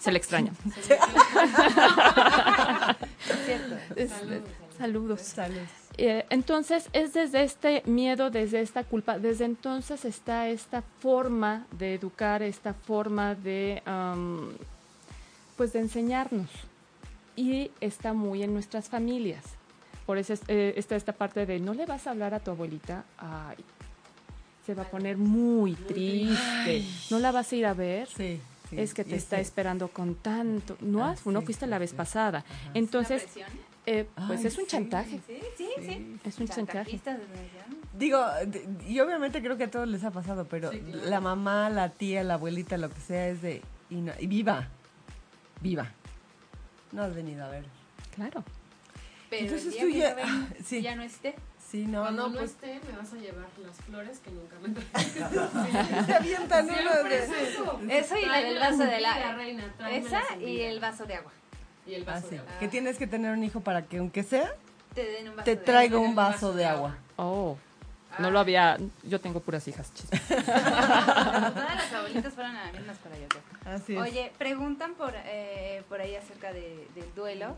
Se 0.00 0.10
le 0.10 0.18
extraña. 0.18 0.52
Es- 3.96 4.12
saludos. 4.78 5.34
Eh, 6.00 6.24
entonces 6.30 6.88
es 6.92 7.12
desde 7.12 7.42
este 7.42 7.82
miedo, 7.84 8.30
desde 8.30 8.60
esta 8.60 8.84
culpa, 8.84 9.18
desde 9.18 9.44
entonces 9.46 10.04
está 10.04 10.48
esta 10.48 10.82
forma 11.00 11.66
de 11.72 11.94
educar, 11.94 12.40
esta 12.42 12.72
forma 12.72 13.34
de, 13.34 13.82
pues 15.56 15.72
de 15.72 15.80
enseñarnos 15.80 16.48
y 17.34 17.70
está 17.80 18.12
muy 18.12 18.44
en 18.44 18.52
nuestras 18.54 18.88
familias. 18.88 19.42
Por 20.06 20.18
eso 20.18 20.32
es- 20.34 20.42
eh, 20.48 20.74
está 20.76 20.94
esta 20.96 21.12
parte 21.12 21.46
de 21.46 21.58
no 21.58 21.74
le 21.74 21.84
vas 21.84 22.06
a 22.06 22.10
hablar 22.12 22.32
a 22.32 22.38
tu 22.40 22.52
abuelita, 22.52 23.04
ay, 23.18 23.56
se 24.64 24.74
va 24.74 24.82
a 24.84 24.88
poner 24.90 25.16
muy 25.16 25.74
triste, 25.74 26.84
no 27.10 27.18
la 27.18 27.32
vas 27.32 27.50
a 27.52 27.56
ir 27.56 27.66
a 27.66 27.74
ver. 27.74 28.06
Sí. 28.06 28.38
sí. 28.70 28.78
Es 28.78 28.94
que 28.94 29.02
te 29.04 29.16
está 29.16 29.40
esperando 29.40 29.88
con 29.88 30.14
tanto. 30.14 30.76
No, 30.80 31.04
Ah, 31.04 31.10
has- 31.10 31.26
no 31.26 31.40
sí, 31.40 31.46
fuiste 31.46 31.64
sí, 31.66 31.70
la 31.70 31.78
vez 31.78 31.90
sí. 31.90 31.96
pasada. 31.96 32.44
¿Una 32.66 32.72
Entonces? 32.74 33.26
Eh, 33.90 34.06
pues 34.26 34.40
Ay, 34.40 34.46
es 34.46 34.58
un 34.58 34.64
sí. 34.64 34.70
chantaje. 34.70 35.20
Sí, 35.26 35.40
sí, 35.56 35.68
sí. 35.80 36.20
Es 36.24 36.38
un 36.38 36.48
chantaje. 36.48 37.00
Digo, 37.94 38.22
y 38.86 39.00
obviamente 39.00 39.40
creo 39.42 39.56
que 39.56 39.64
a 39.64 39.70
todos 39.70 39.88
les 39.88 40.04
ha 40.04 40.10
pasado, 40.10 40.46
pero 40.46 40.70
la 41.04 41.20
mamá, 41.20 41.70
la 41.70 41.88
tía, 41.90 42.22
la 42.22 42.34
abuelita, 42.34 42.76
lo 42.76 42.90
que 42.90 43.00
sea, 43.00 43.28
es 43.28 43.40
de. 43.42 43.62
Y, 43.90 43.96
no- 43.96 44.12
y 44.18 44.26
viva. 44.26 44.68
Viva. 45.62 45.90
No 46.92 47.02
has 47.02 47.14
venido 47.14 47.44
a 47.44 47.48
ver. 47.48 47.64
Claro. 48.14 48.44
Pero 49.30 49.44
Entonces 49.44 49.66
el 49.66 49.72
día 49.72 49.82
tú 49.82 49.92
que 49.92 49.98
ya- 49.98 50.10
yo 50.10 50.16
venga, 50.16 50.48
sí. 50.64 50.82
ya 50.82 50.94
no 50.96 51.02
esté. 51.02 51.34
Sí, 51.70 51.86
no. 51.86 52.00
Cuando 52.02 52.22
no, 52.22 52.28
no 52.30 52.38
pues, 52.38 52.50
esté, 52.52 52.80
me 52.90 52.96
vas 52.96 53.12
a 53.12 53.16
llevar 53.16 53.46
las 53.62 53.76
flores 53.76 54.18
que 54.20 54.30
nunca 54.30 54.56
me 54.62 54.70
traes. 54.70 55.12
se 56.06 56.14
avientan 56.14 56.66
Siempre 56.66 57.08
de- 57.08 57.24
es 57.24 57.30
eso. 57.50 57.80
Eso 57.90 58.16
y 58.16 58.24
la 58.26 58.40
del 58.40 58.58
vaso 58.58 58.84
de 58.84 59.00
la... 59.00 59.34
reina, 59.34 59.74
Esa 59.90 60.22
y 60.40 60.60
el 60.60 60.80
vaso 60.80 61.04
de 61.04 61.14
agua. 61.16 61.32
Y 61.88 61.94
el 61.94 62.02
Ah, 62.02 62.12
vaso 62.14 62.28
sí. 62.28 62.34
de 62.34 62.40
agua. 62.40 62.52
Que 62.60 62.68
tienes 62.68 62.98
que 62.98 63.06
tener 63.06 63.32
un 63.32 63.42
hijo 63.42 63.60
para 63.60 63.82
que, 63.86 63.98
aunque 63.98 64.22
sea, 64.22 64.50
Te 64.94 65.04
den 65.04 65.28
un 65.30 65.36
vaso 65.36 65.44
te 65.44 65.56
de 65.56 65.62
traiga 65.64 65.96
agua. 65.96 66.08
un 66.08 66.14
vaso 66.14 66.52
de 66.52 66.64
agua. 66.66 66.98
Oh. 67.16 67.56
No 68.18 68.30
lo 68.30 68.38
había. 68.40 68.76
Yo 69.04 69.20
tengo 69.20 69.40
puras 69.40 69.66
hijas. 69.68 69.90
Todas 70.28 71.74
las 71.76 71.92
abuelitas 71.92 72.32
fueron 72.34 72.56
a 72.56 72.66
la 72.66 72.72
misma 72.72 72.92
escuela, 72.92 73.16
yo 73.18 73.28
creo. 73.28 73.42
Así 73.74 73.94
es. 73.94 74.00
Oye, 74.00 74.32
preguntan 74.38 74.94
por, 74.94 75.12
eh, 75.14 75.82
por 75.88 76.00
ahí 76.00 76.14
acerca 76.16 76.52
de- 76.52 76.88
del 76.94 77.14
duelo. 77.14 77.56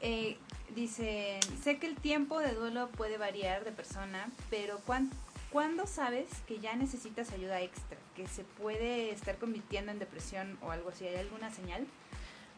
Eh, 0.00 0.38
dicen, 0.74 1.40
sé 1.62 1.78
que 1.78 1.86
el 1.86 1.96
tiempo 1.96 2.38
de 2.40 2.52
duelo 2.52 2.88
puede 2.90 3.18
variar 3.18 3.64
de 3.64 3.72
persona, 3.72 4.28
pero 4.50 4.78
¿cuán- 4.86 5.10
¿cuándo 5.50 5.86
sabes 5.86 6.26
que 6.46 6.58
ya 6.58 6.74
necesitas 6.76 7.32
ayuda 7.32 7.60
extra? 7.60 7.98
Que 8.14 8.26
se 8.28 8.44
puede 8.44 9.10
estar 9.10 9.36
convirtiendo 9.36 9.90
en 9.92 9.98
depresión 9.98 10.58
o 10.62 10.70
algo 10.70 10.90
así. 10.90 11.06
¿Hay 11.06 11.16
alguna 11.16 11.50
señal? 11.50 11.86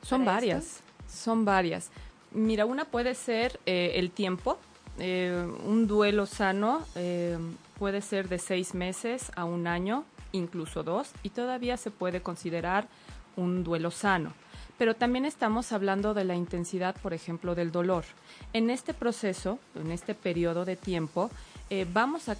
Son 0.02 0.24
¿Para 0.24 0.36
varias. 0.36 0.80
Son 1.08 1.44
varias. 1.44 1.90
Mira, 2.32 2.66
una 2.66 2.84
puede 2.84 3.14
ser 3.14 3.58
eh, 3.66 3.92
el 3.96 4.10
tiempo. 4.10 4.58
Eh, 4.98 5.46
un 5.64 5.86
duelo 5.86 6.26
sano 6.26 6.84
eh, 6.96 7.38
puede 7.78 8.00
ser 8.02 8.28
de 8.28 8.38
seis 8.38 8.74
meses 8.74 9.30
a 9.36 9.44
un 9.44 9.66
año, 9.66 10.04
incluso 10.32 10.82
dos, 10.82 11.10
y 11.22 11.30
todavía 11.30 11.76
se 11.76 11.90
puede 11.90 12.20
considerar 12.20 12.88
un 13.36 13.64
duelo 13.64 13.90
sano. 13.90 14.32
Pero 14.78 14.94
también 14.94 15.24
estamos 15.24 15.72
hablando 15.72 16.14
de 16.14 16.24
la 16.24 16.36
intensidad, 16.36 16.94
por 17.02 17.12
ejemplo, 17.12 17.54
del 17.54 17.72
dolor. 17.72 18.04
En 18.52 18.70
este 18.70 18.94
proceso, 18.94 19.58
en 19.74 19.90
este 19.90 20.14
periodo 20.14 20.64
de 20.64 20.76
tiempo, 20.76 21.30
eh, 21.70 21.86
vamos, 21.92 22.28
a 22.28 22.36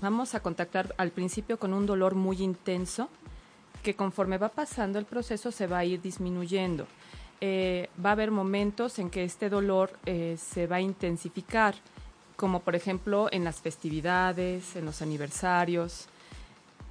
vamos 0.00 0.34
a 0.34 0.40
contactar 0.40 0.94
al 0.98 1.10
principio 1.10 1.58
con 1.58 1.74
un 1.74 1.86
dolor 1.86 2.14
muy 2.14 2.42
intenso, 2.42 3.08
que 3.82 3.94
conforme 3.94 4.38
va 4.38 4.48
pasando 4.48 4.98
el 4.98 5.04
proceso 5.04 5.50
se 5.50 5.66
va 5.66 5.78
a 5.78 5.84
ir 5.84 6.00
disminuyendo. 6.00 6.86
Eh, 7.40 7.88
va 8.04 8.10
a 8.10 8.12
haber 8.12 8.30
momentos 8.30 8.98
en 8.98 9.08
que 9.08 9.24
este 9.24 9.48
dolor 9.48 9.92
eh, 10.04 10.36
se 10.38 10.66
va 10.66 10.76
a 10.76 10.80
intensificar, 10.80 11.74
como 12.36 12.60
por 12.60 12.74
ejemplo 12.74 13.28
en 13.32 13.44
las 13.44 13.60
festividades, 13.60 14.76
en 14.76 14.84
los 14.84 15.00
aniversarios, 15.00 16.06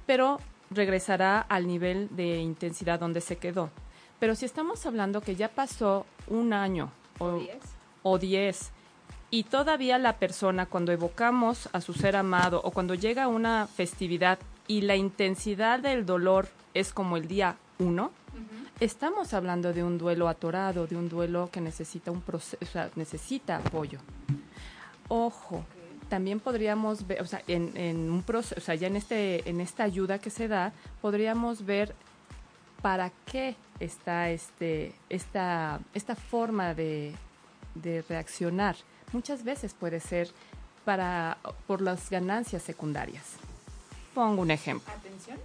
pero 0.06 0.40
regresará 0.70 1.40
al 1.40 1.66
nivel 1.66 2.08
de 2.10 2.38
intensidad 2.38 2.98
donde 2.98 3.20
se 3.20 3.36
quedó. 3.36 3.70
Pero 4.18 4.34
si 4.34 4.44
estamos 4.44 4.84
hablando 4.86 5.20
que 5.20 5.36
ya 5.36 5.48
pasó 5.48 6.04
un 6.26 6.52
año 6.52 6.90
o, 7.18 7.34
¿Diez? 7.34 7.58
o 8.02 8.18
10 8.18 8.70
y 9.30 9.44
todavía 9.44 9.98
la 9.98 10.18
persona 10.18 10.66
cuando 10.66 10.92
evocamos 10.92 11.68
a 11.72 11.80
su 11.80 11.94
ser 11.94 12.16
amado 12.16 12.60
o 12.64 12.72
cuando 12.72 12.94
llega 12.94 13.28
una 13.28 13.68
festividad 13.68 14.38
y 14.66 14.82
la 14.82 14.96
intensidad 14.96 15.78
del 15.78 16.04
dolor 16.04 16.48
es 16.74 16.92
como 16.92 17.16
el 17.16 17.26
día 17.28 17.56
1, 17.78 18.10
estamos 18.80 19.34
hablando 19.34 19.72
de 19.72 19.82
un 19.82 19.98
duelo 19.98 20.28
atorado, 20.28 20.86
de 20.86 20.96
un 20.96 21.08
duelo 21.08 21.48
que 21.52 21.60
necesita 21.60 22.10
un 22.10 22.20
proceso, 22.20 22.58
o 22.62 22.66
sea, 22.66 22.90
necesita 22.96 23.56
apoyo. 23.56 23.98
Ojo, 25.08 25.64
también 26.08 26.40
podríamos 26.40 27.06
ver, 27.06 27.20
o 27.22 27.26
sea, 27.26 27.42
en, 27.46 27.76
en 27.76 28.10
un 28.10 28.22
proceso, 28.22 28.56
o 28.58 28.62
sea, 28.62 28.74
ya 28.74 28.86
en 28.86 28.96
este, 28.96 29.48
en 29.48 29.60
esta 29.60 29.84
ayuda 29.84 30.18
que 30.18 30.30
se 30.30 30.48
da, 30.48 30.72
podríamos 31.00 31.64
ver 31.64 31.94
para 32.82 33.10
qué 33.26 33.56
está 33.78 34.30
este, 34.30 34.94
esta, 35.08 35.80
esta 35.94 36.14
forma 36.14 36.74
de, 36.74 37.14
de 37.74 38.02
reaccionar. 38.08 38.76
Muchas 39.12 39.44
veces 39.44 39.74
puede 39.74 40.00
ser 40.00 40.30
para, 40.84 41.38
por 41.66 41.80
las 41.80 42.10
ganancias 42.10 42.62
secundarias. 42.62 43.36
Pongo 44.14 44.42
un 44.42 44.50
ejemplo. 44.50 44.92
¿Atención? 44.92 45.38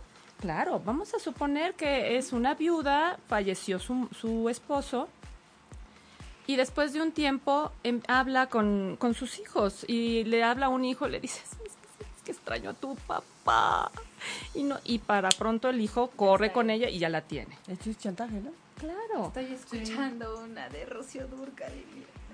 Claro, 0.45 0.79
vamos 0.85 1.11
a 1.15 1.17
suponer 1.19 1.73
que 1.73 2.17
es 2.19 2.31
una 2.31 2.53
viuda, 2.53 3.17
falleció 3.27 3.79
su, 3.79 4.07
su 4.15 4.47
esposo 4.47 5.09
y 6.45 6.55
después 6.55 6.93
de 6.93 7.01
un 7.01 7.11
tiempo 7.13 7.71
em, 7.83 7.99
habla 8.07 8.45
con, 8.47 8.95
con 8.99 9.15
sus 9.15 9.39
hijos 9.39 9.83
y 9.87 10.23
le 10.25 10.43
habla 10.43 10.67
a 10.67 10.69
un 10.69 10.85
hijo, 10.85 11.07
le 11.07 11.19
dice, 11.19 11.41
es 11.65 12.21
que, 12.23 12.31
extraño 12.31 12.69
a 12.69 12.73
tu 12.73 12.95
papá. 12.95 13.89
Y, 14.53 14.61
no, 14.61 14.77
y 14.83 14.99
para 14.99 15.29
pronto 15.29 15.67
el 15.67 15.81
hijo 15.81 16.11
corre 16.15 16.51
con 16.51 16.69
ella 16.69 16.89
y 16.89 16.99
ya 16.99 17.09
la 17.09 17.21
tiene. 17.21 17.57
Esto 17.67 17.89
es 17.89 17.97
chantaje, 17.97 18.35
¿no? 18.39 18.51
Claro. 18.77 19.29
Estoy 19.29 19.45
escuchando 19.51 20.41
una 20.43 20.69
de 20.69 20.85
Rocío 20.85 21.25
Durcal. 21.27 21.73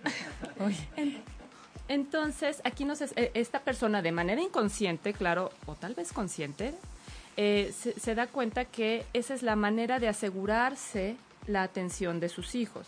Entonces, 1.88 2.60
aquí 2.66 2.84
nos 2.84 3.00
es- 3.00 3.14
eh, 3.16 3.32
esta 3.36 3.62
persona 3.62 4.02
de 4.02 4.12
manera 4.12 4.42
inconsciente, 4.42 5.14
claro, 5.14 5.50
o 5.66 5.76
tal 5.76 5.94
vez 5.94 6.12
consciente, 6.12 6.74
eh, 7.38 7.74
se, 7.78 8.00
se 8.00 8.16
da 8.16 8.28
cuenta 8.28 8.66
que 8.66 9.06
esa 9.14 9.34
es 9.34 9.42
la 9.44 9.56
manera 9.56 10.00
de 10.00 10.08
asegurarse 10.08 11.16
la 11.48 11.64
atención 11.64 12.20
de 12.20 12.30
sus 12.30 12.56
hijos. 12.56 12.86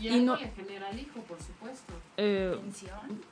Y, 0.00 0.08
Y 0.08 0.20
no- 0.20 0.36
le 0.36 0.48
genera 0.48 0.88
al 0.88 0.98
hijo, 0.98 1.20
por 1.20 1.38
supuesto. 1.42 1.92
Eh, 2.16 2.52
¿Atención? 2.56 3.22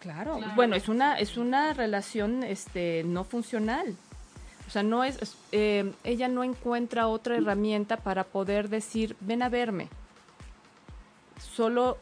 claro. 0.00 0.36
Claro. 0.38 0.54
bueno, 0.56 0.74
es 0.76 0.88
una 0.88 1.18
es 1.18 1.36
una 1.36 1.72
relación 1.72 2.42
este 2.42 3.02
no 3.04 3.24
funcional. 3.24 3.94
O 4.66 4.70
sea, 4.70 4.82
no 4.82 5.04
es, 5.04 5.20
es- 5.22 5.36
eh, 5.52 5.92
ella 6.02 6.26
no 6.28 6.42
encuentra 6.42 7.06
otra 7.06 7.36
herramienta 7.36 7.96
para 7.98 8.24
poder 8.24 8.68
decir, 8.68 9.16
ven 9.20 9.42
a 9.42 9.48
verme. 9.48 9.88
Solo 11.40 11.98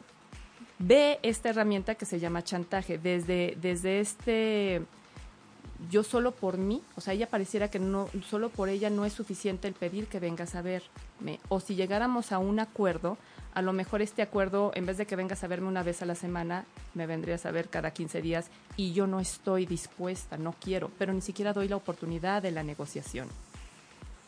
ve 0.79 1.19
esta 1.23 1.49
herramienta 1.49 1.95
que 1.95 2.05
se 2.05 2.19
llama 2.19 2.43
chantaje. 2.43 2.97
Desde, 2.97 3.55
desde 3.61 3.99
este 3.99 4.81
yo 5.89 6.03
solo 6.03 6.31
por 6.31 6.57
mí, 6.57 6.81
o 6.95 7.01
sea, 7.01 7.13
ella 7.13 7.27
pareciera 7.29 7.69
que 7.69 7.79
no, 7.79 8.09
solo 8.29 8.49
por 8.49 8.69
ella 8.69 8.89
no 8.89 9.05
es 9.05 9.13
suficiente 9.13 9.67
el 9.67 9.73
pedir 9.73 10.07
que 10.07 10.19
vengas 10.19 10.55
a 10.55 10.61
verme. 10.61 11.39
O 11.49 11.59
si 11.59 11.75
llegáramos 11.75 12.31
a 12.31 12.39
un 12.39 12.59
acuerdo, 12.59 13.17
A 13.55 13.61
lo 13.61 13.71
mejor 13.71 14.01
este 14.01 14.21
acuerdo, 14.21 14.73
en 14.75 14.85
vez 14.85 14.97
de 14.97 15.05
que 15.05 15.15
vengas 15.15 15.41
a 15.45 15.47
verme 15.47 15.69
una 15.69 15.81
vez 15.81 16.01
a 16.01 16.05
la 16.05 16.15
semana, 16.15 16.65
me 16.93 17.07
vendrías 17.07 17.45
a 17.45 17.51
ver 17.51 17.69
cada 17.69 17.91
15 17.91 18.21
días 18.21 18.47
y 18.75 18.91
yo 18.91 19.07
no 19.07 19.21
estoy 19.21 19.65
dispuesta, 19.65 20.37
no 20.37 20.53
quiero, 20.59 20.91
pero 20.99 21.13
ni 21.13 21.21
siquiera 21.21 21.53
doy 21.53 21.69
la 21.69 21.77
oportunidad 21.77 22.41
de 22.41 22.51
la 22.51 22.63
negociación. 22.63 23.29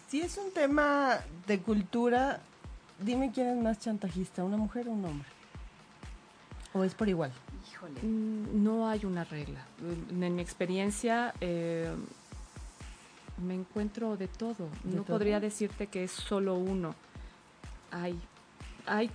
Si 0.07 0.21
es 0.21 0.37
un 0.37 0.53
tema 0.53 1.19
de 1.45 1.59
cultura, 1.59 2.39
dime 2.99 3.33
quién 3.33 3.49
es 3.49 3.61
más 3.61 3.79
chantajista, 3.79 4.45
una 4.45 4.55
mujer 4.55 4.87
o 4.87 4.91
un 4.91 5.03
hombre. 5.03 5.27
¿O 6.73 6.85
es 6.85 6.95
por 6.95 7.09
igual? 7.09 7.33
Híjole. 7.89 8.07
Mm, 8.07 8.63
No 8.63 8.87
hay 8.87 9.05
una 9.05 9.23
regla. 9.23 9.65
En 10.11 10.35
mi 10.35 10.41
experiencia 10.41 11.33
eh, 11.41 11.91
me 13.45 13.53
encuentro 13.55 14.17
de 14.17 14.27
todo. 14.27 14.69
¿De 14.83 14.97
no 14.97 15.03
todo? 15.03 15.17
podría 15.17 15.39
decirte 15.39 15.87
que 15.87 16.03
es 16.03 16.11
solo 16.11 16.55
uno. 16.55 16.95
Hay, 17.91 18.19
hay 18.85 19.09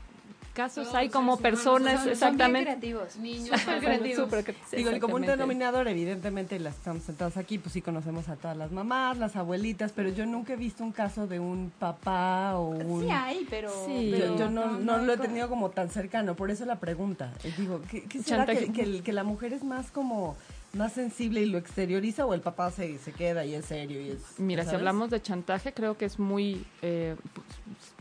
casos, 0.53 0.85
Todos 0.85 0.95
hay 0.97 1.09
como 1.09 1.37
personas, 1.38 1.93
son- 1.95 1.99
son 1.99 2.05
bien 2.05 2.12
exactamente. 2.12 2.62
creativos. 2.71 3.17
Niños 3.17 3.61
creativos. 3.81 4.31
Digo, 4.73 4.91
el 4.91 5.01
común 5.01 5.25
exactamente. 5.25 5.31
denominador, 5.31 5.88
evidentemente, 5.88 6.59
las 6.61 6.75
estamos 6.77 7.03
sentadas 7.03 7.37
aquí, 7.37 7.59
pues 7.59 7.73
sí 7.73 7.83
conocemos 7.83 8.29
a 8.29 8.37
todas 8.37 8.57
las 8.57 8.71
mamás, 8.73 9.19
las 9.19 9.37
abuelitas, 9.37 9.93
pero 9.95 10.09
yo 10.11 10.27
nunca 10.27 10.53
he 10.53 10.57
visto 10.57 10.85
un 10.85 10.93
caso 10.93 11.27
de 11.27 11.41
un 11.41 11.73
papá 11.79 12.57
o 12.57 12.69
un... 12.71 13.03
Sí 13.05 13.11
hay, 13.11 13.47
pero... 13.51 13.71
Sí. 13.87 14.11
Yo, 14.11 14.17
pero 14.19 14.37
yo 14.38 14.51
no, 14.51 14.79
no 14.79 14.99
lo 14.99 15.12
he 15.15 15.17
tenido 15.19 15.49
como 15.49 15.71
tan 15.71 15.91
cercano, 15.91 16.35
por 16.37 16.51
eso 16.51 16.65
la 16.65 16.77
pregunta. 16.77 17.33
Eh, 17.45 17.53
Digo, 17.57 17.81
¿qué, 17.91 18.05
qué 18.05 18.23
será 18.23 18.47
que, 18.47 18.73
que 18.73 18.83
el- 18.83 19.03
que 19.03 19.12
la 19.12 19.25
mujer 19.25 19.53
es 19.53 19.65
más 19.65 19.91
como 19.91 20.37
más 20.73 20.93
sensible 20.93 21.41
y 21.41 21.47
lo 21.47 21.59
exterioriza 21.59 22.25
o 22.25 22.35
el 22.35 22.41
papá 22.41 22.71
se, 22.71 22.99
se 22.99 23.13
queda 23.13 23.45
y 23.45 23.55
es 23.55 23.67
serio 23.67 24.01
y 24.01 24.11
es... 24.11 24.39
Mira, 24.39 24.65
si 24.65 24.75
hablamos 24.75 25.11
de 25.11 25.21
chantaje, 25.21 25.73
creo 25.73 25.99
que 25.99 26.07
es 26.07 26.19
muy, 26.19 26.65
eh, 26.81 27.17
pues, 27.35 27.47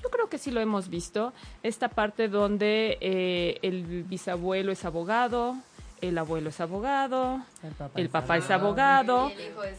yo 0.02 0.10
creo 0.10 0.30
que 0.30 0.38
sí 0.38 0.52
lo 0.52 0.62
hemos 0.62 0.90
visto, 0.90 1.34
esta 1.64 1.90
parte 1.90 2.30
donde 2.30 2.98
eh, 3.02 3.60
el 3.62 4.04
bisabuelo 4.04 4.72
es 4.72 4.86
abogado, 4.86 5.56
el 6.00 6.18
abuelo 6.18 6.50
es 6.50 6.62
abogado, 6.62 7.42
El 7.62 7.74
papá, 7.74 8.00
el 8.00 8.06
es 8.06 8.12
papá 8.12 8.38
es 8.38 8.50
abogado. 8.50 9.30
Y 9.30 9.34
el 9.34 9.52
hijo 9.52 9.64
es 9.64 9.78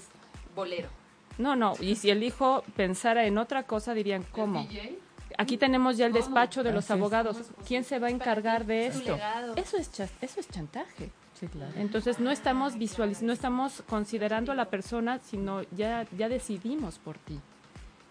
bolero. 0.54 0.88
No, 1.38 1.56
no, 1.56 1.74
y 1.80 1.96
si 1.96 2.10
el 2.10 2.22
hijo 2.22 2.62
pensara 2.76 3.24
en 3.24 3.38
otra 3.38 3.62
cosa, 3.62 3.94
dirían, 3.94 4.22
¿cómo? 4.32 4.68
Aquí 5.38 5.56
tenemos 5.56 5.96
ya 5.96 6.04
el 6.04 6.12
despacho 6.12 6.62
de 6.62 6.72
los 6.72 6.84
Así 6.84 6.92
es. 6.92 6.98
abogados. 6.98 7.36
¿Quién 7.66 7.84
se 7.84 7.98
va 7.98 8.08
a 8.08 8.10
encargar 8.10 8.66
de 8.66 8.88
esto? 8.88 9.18
Eso 9.56 9.78
es, 9.78 9.90
eso 10.20 10.40
es 10.40 10.48
chantaje. 10.50 11.10
Sí, 11.42 11.48
claro. 11.48 11.72
Entonces 11.74 12.20
no 12.20 12.30
estamos 12.30 12.78
visualizando, 12.78 13.26
no 13.26 13.32
estamos 13.32 13.82
considerando 13.88 14.52
a 14.52 14.54
la 14.54 14.66
persona, 14.66 15.18
sino 15.18 15.62
ya, 15.72 16.06
ya 16.16 16.28
decidimos 16.28 17.00
por 17.00 17.18
ti. 17.18 17.40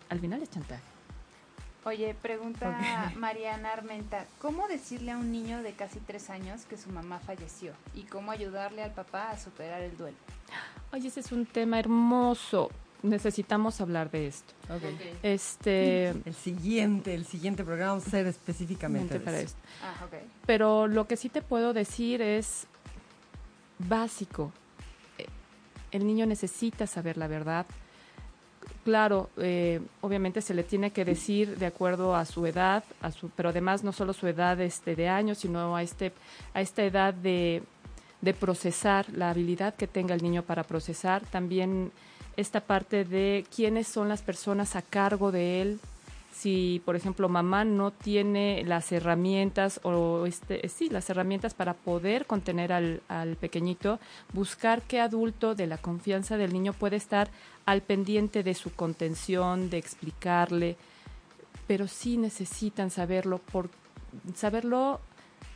Al 0.09 0.19
final 0.19 0.41
es 0.41 0.49
chantaje. 0.49 0.83
Oye, 1.85 2.13
pregunta 2.21 2.77
Mariana 3.15 3.71
Armenta, 3.71 4.25
¿cómo 4.41 4.67
decirle 4.67 5.11
a 5.11 5.17
un 5.17 5.31
niño 5.31 5.63
de 5.63 5.71
casi 5.71 5.99
tres 5.99 6.29
años 6.29 6.65
que 6.65 6.75
su 6.75 6.89
mamá 6.89 7.19
falleció? 7.19 7.71
¿Y 7.95 8.01
cómo 8.01 8.31
ayudarle 8.31 8.83
al 8.83 8.91
papá 8.91 9.31
a 9.31 9.39
superar 9.39 9.81
el 9.81 9.95
duelo? 9.95 10.17
Oye, 10.91 11.07
ese 11.07 11.21
es 11.21 11.31
un 11.31 11.45
tema 11.45 11.79
hermoso. 11.79 12.69
Necesitamos 13.01 13.79
hablar 13.79 14.11
de 14.11 14.27
esto. 14.27 14.53
Ok. 14.69 14.83
Ok. 14.83 15.01
Este, 15.23 16.09
El 16.25 16.35
siguiente, 16.35 17.15
el 17.15 17.25
siguiente 17.25 17.63
programa 17.63 17.93
vamos 17.93 18.03
a 18.03 18.07
hacer 18.09 18.27
específicamente 18.27 19.21
para 19.21 19.37
eso. 19.39 19.55
esto. 19.55 19.61
Ah. 19.81 20.05
Pero 20.45 20.87
lo 20.87 21.07
que 21.07 21.15
sí 21.15 21.29
te 21.29 21.41
puedo 21.41 21.71
decir 21.71 22.21
es 22.21 22.67
básico. 23.87 24.51
Eh, 25.17 25.27
El 25.91 26.05
niño 26.05 26.25
necesita 26.25 26.87
saber 26.87 27.17
la 27.17 27.27
verdad. 27.27 27.65
Claro, 28.83 29.29
eh, 29.37 29.79
obviamente 30.01 30.41
se 30.41 30.53
le 30.53 30.63
tiene 30.63 30.91
que 30.91 31.05
decir 31.05 31.57
de 31.57 31.67
acuerdo 31.67 32.15
a 32.15 32.25
su 32.25 32.45
edad, 32.47 32.83
a 33.01 33.11
su, 33.11 33.29
pero 33.29 33.49
además 33.49 33.83
no 33.83 33.91
solo 33.91 34.13
su 34.13 34.27
edad 34.27 34.59
este, 34.59 34.95
de 34.95 35.07
años, 35.07 35.39
sino 35.39 35.75
a, 35.75 35.83
este, 35.83 36.13
a 36.53 36.61
esta 36.61 36.83
edad 36.83 37.13
de, 37.13 37.61
de 38.21 38.33
procesar, 38.33 39.05
la 39.13 39.29
habilidad 39.29 39.75
que 39.75 39.87
tenga 39.87 40.15
el 40.15 40.23
niño 40.23 40.41
para 40.43 40.63
procesar. 40.63 41.23
También 41.27 41.91
esta 42.37 42.61
parte 42.61 43.03
de 43.05 43.45
quiénes 43.55 43.87
son 43.87 44.09
las 44.09 44.21
personas 44.23 44.75
a 44.75 44.81
cargo 44.81 45.31
de 45.31 45.61
él, 45.61 45.79
si 46.31 46.81
por 46.85 46.95
ejemplo 46.95 47.29
mamá 47.29 47.65
no 47.65 47.91
tiene 47.91 48.63
las 48.65 48.91
herramientas 48.91 49.79
o 49.83 50.25
este 50.25 50.67
sí 50.69 50.89
las 50.89 51.09
herramientas 51.09 51.53
para 51.53 51.73
poder 51.73 52.25
contener 52.25 52.71
al, 52.71 53.01
al 53.07 53.35
pequeñito 53.35 53.99
buscar 54.33 54.81
qué 54.81 54.99
adulto 54.99 55.55
de 55.55 55.67
la 55.67 55.77
confianza 55.77 56.37
del 56.37 56.53
niño 56.53 56.73
puede 56.73 56.95
estar 56.95 57.29
al 57.65 57.81
pendiente 57.81 58.43
de 58.43 58.53
su 58.53 58.71
contención 58.71 59.69
de 59.69 59.77
explicarle 59.77 60.77
pero 61.67 61.87
sí 61.87 62.17
necesitan 62.17 62.89
saberlo 62.89 63.37
por 63.37 63.69
saberlo 64.35 64.99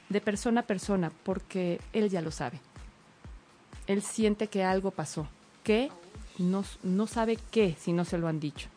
de 0.10 0.22
persona 0.22 0.62
a 0.62 0.68
persona 0.68 1.12
porque 1.24 1.80
él 1.94 2.10
ya 2.10 2.22
lo 2.22 2.32
sabe. 2.32 2.60
Él 3.88 4.02
siente 4.02 4.48
que 4.48 4.64
algo 4.64 4.92
pasó 4.92 5.28
que 5.64 5.92
no, 6.38 6.64
no 6.84 7.08
sabe 7.08 7.38
qué 7.52 7.76
si 7.80 7.92
no 7.94 8.06
se 8.06 8.18
lo 8.18 8.28
han 8.28 8.40
dicho. 8.40 8.70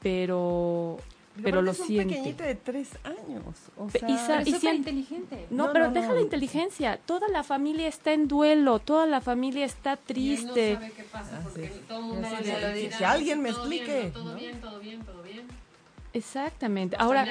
Pero 0.00 0.98
pero 1.42 1.62
lo 1.62 1.72
es 1.72 1.80
un 1.80 1.86
siente 1.86 2.14
pequeñito 2.14 2.42
de 2.44 2.54
tres 2.54 2.90
años. 3.02 3.42
O 3.76 3.90
sea, 3.90 4.08
y 4.08 4.16
sa- 4.16 4.42
Pero 4.44 4.72
inteligente. 4.74 5.46
No, 5.50 5.66
No, 5.66 5.72
pero 5.72 5.86
no, 5.88 5.92
deja 5.92 6.08
no. 6.08 6.14
la 6.14 6.20
inteligencia. 6.20 6.98
Toda 7.04 7.28
la 7.28 7.42
familia 7.42 7.88
está 7.88 8.12
en 8.12 8.28
duelo, 8.28 8.78
toda 8.78 9.06
la 9.06 9.20
familia 9.20 9.64
está 9.64 9.90
Y 9.90 9.92
él 9.94 9.98
triste. 10.06 10.74
no 10.74 10.80
sabe 10.80 10.92
qué 10.92 11.02
pasa 11.04 11.30
Ah, 11.36 11.40
porque 11.42 11.68
sí. 11.68 11.80
todo 11.88 12.00
mundo 12.02 12.22
va 12.22 12.28
a 12.36 12.40
es. 12.40 12.46
decir, 12.74 12.90
Que 12.98 13.04
alguien 13.04 13.42
me 13.42 13.50
todo 13.52 13.68
bien, 13.68 13.82
explique, 13.82 14.10
Todo 14.12 14.24
¿no? 14.24 14.34
bien, 14.36 14.60
todo 14.60 14.78
bien, 14.80 15.00
todo 15.02 15.22
bien. 15.22 15.42
Exactamente. 16.12 16.96
Ahora, 17.00 17.26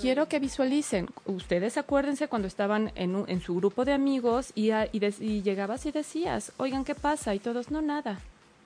quiero 0.00 0.22
él. 0.22 0.28
que 0.28 0.40
visualicen. 0.40 1.08
Ustedes 1.26 1.78
acuérdense 1.78 2.26
cuando 2.26 2.48
estaban 2.48 2.90
en, 2.96 3.14
un- 3.14 3.28
en 3.28 3.40
su 3.40 3.54
grupo 3.54 3.84
de 3.84 3.92
amigos 3.92 4.50
y, 4.56 4.70
a- 4.70 4.88
y, 4.90 4.98
des- 4.98 5.20
y 5.20 5.42
llegabas 5.42 5.86
y 5.86 5.92
decías, 5.92 6.50
oigan, 6.56 6.84
¿qué 6.84 6.96
pasa? 6.96 7.34
Y 7.36 7.38
todos, 7.38 7.70
no, 7.70 7.80
nada. 7.80 8.18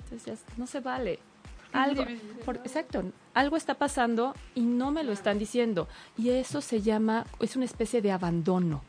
Entonces, 0.04 0.40
ya, 0.40 0.54
no 0.56 0.66
se 0.66 0.80
vale. 0.80 1.18
Algo, 1.72 2.04
por- 2.44 2.56
exacto, 2.56 3.02
algo 3.35 3.56
está 3.56 3.74
pasando 3.74 4.35
y 4.54 4.61
no 4.62 4.90
me 4.90 5.04
lo 5.04 5.12
están 5.12 5.38
diciendo. 5.38 5.88
Y 6.18 6.30
eso 6.30 6.61
se 6.61 6.82
llama, 6.82 7.24
es 7.40 7.56
una 7.56 7.64
especie 7.64 8.02
de 8.02 8.12
abandono. 8.12 8.82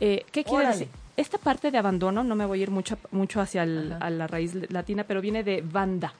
Eh, 0.00 0.24
¿Qué 0.32 0.42
quiere 0.44 0.66
decir? 0.66 0.88
Esta 1.16 1.38
parte 1.38 1.70
de 1.70 1.78
abandono, 1.78 2.24
no 2.24 2.34
me 2.34 2.46
voy 2.46 2.60
a 2.60 2.62
ir 2.64 2.70
mucho, 2.70 2.96
mucho 3.10 3.40
hacia 3.40 3.62
el- 3.64 3.92
Ajá. 3.92 4.06
a 4.06 4.10
la 4.10 4.26
raíz 4.26 4.54
latina, 4.70 5.04
pero 5.04 5.20
viene 5.20 5.44
de 5.44 5.60
banda. 5.62 6.12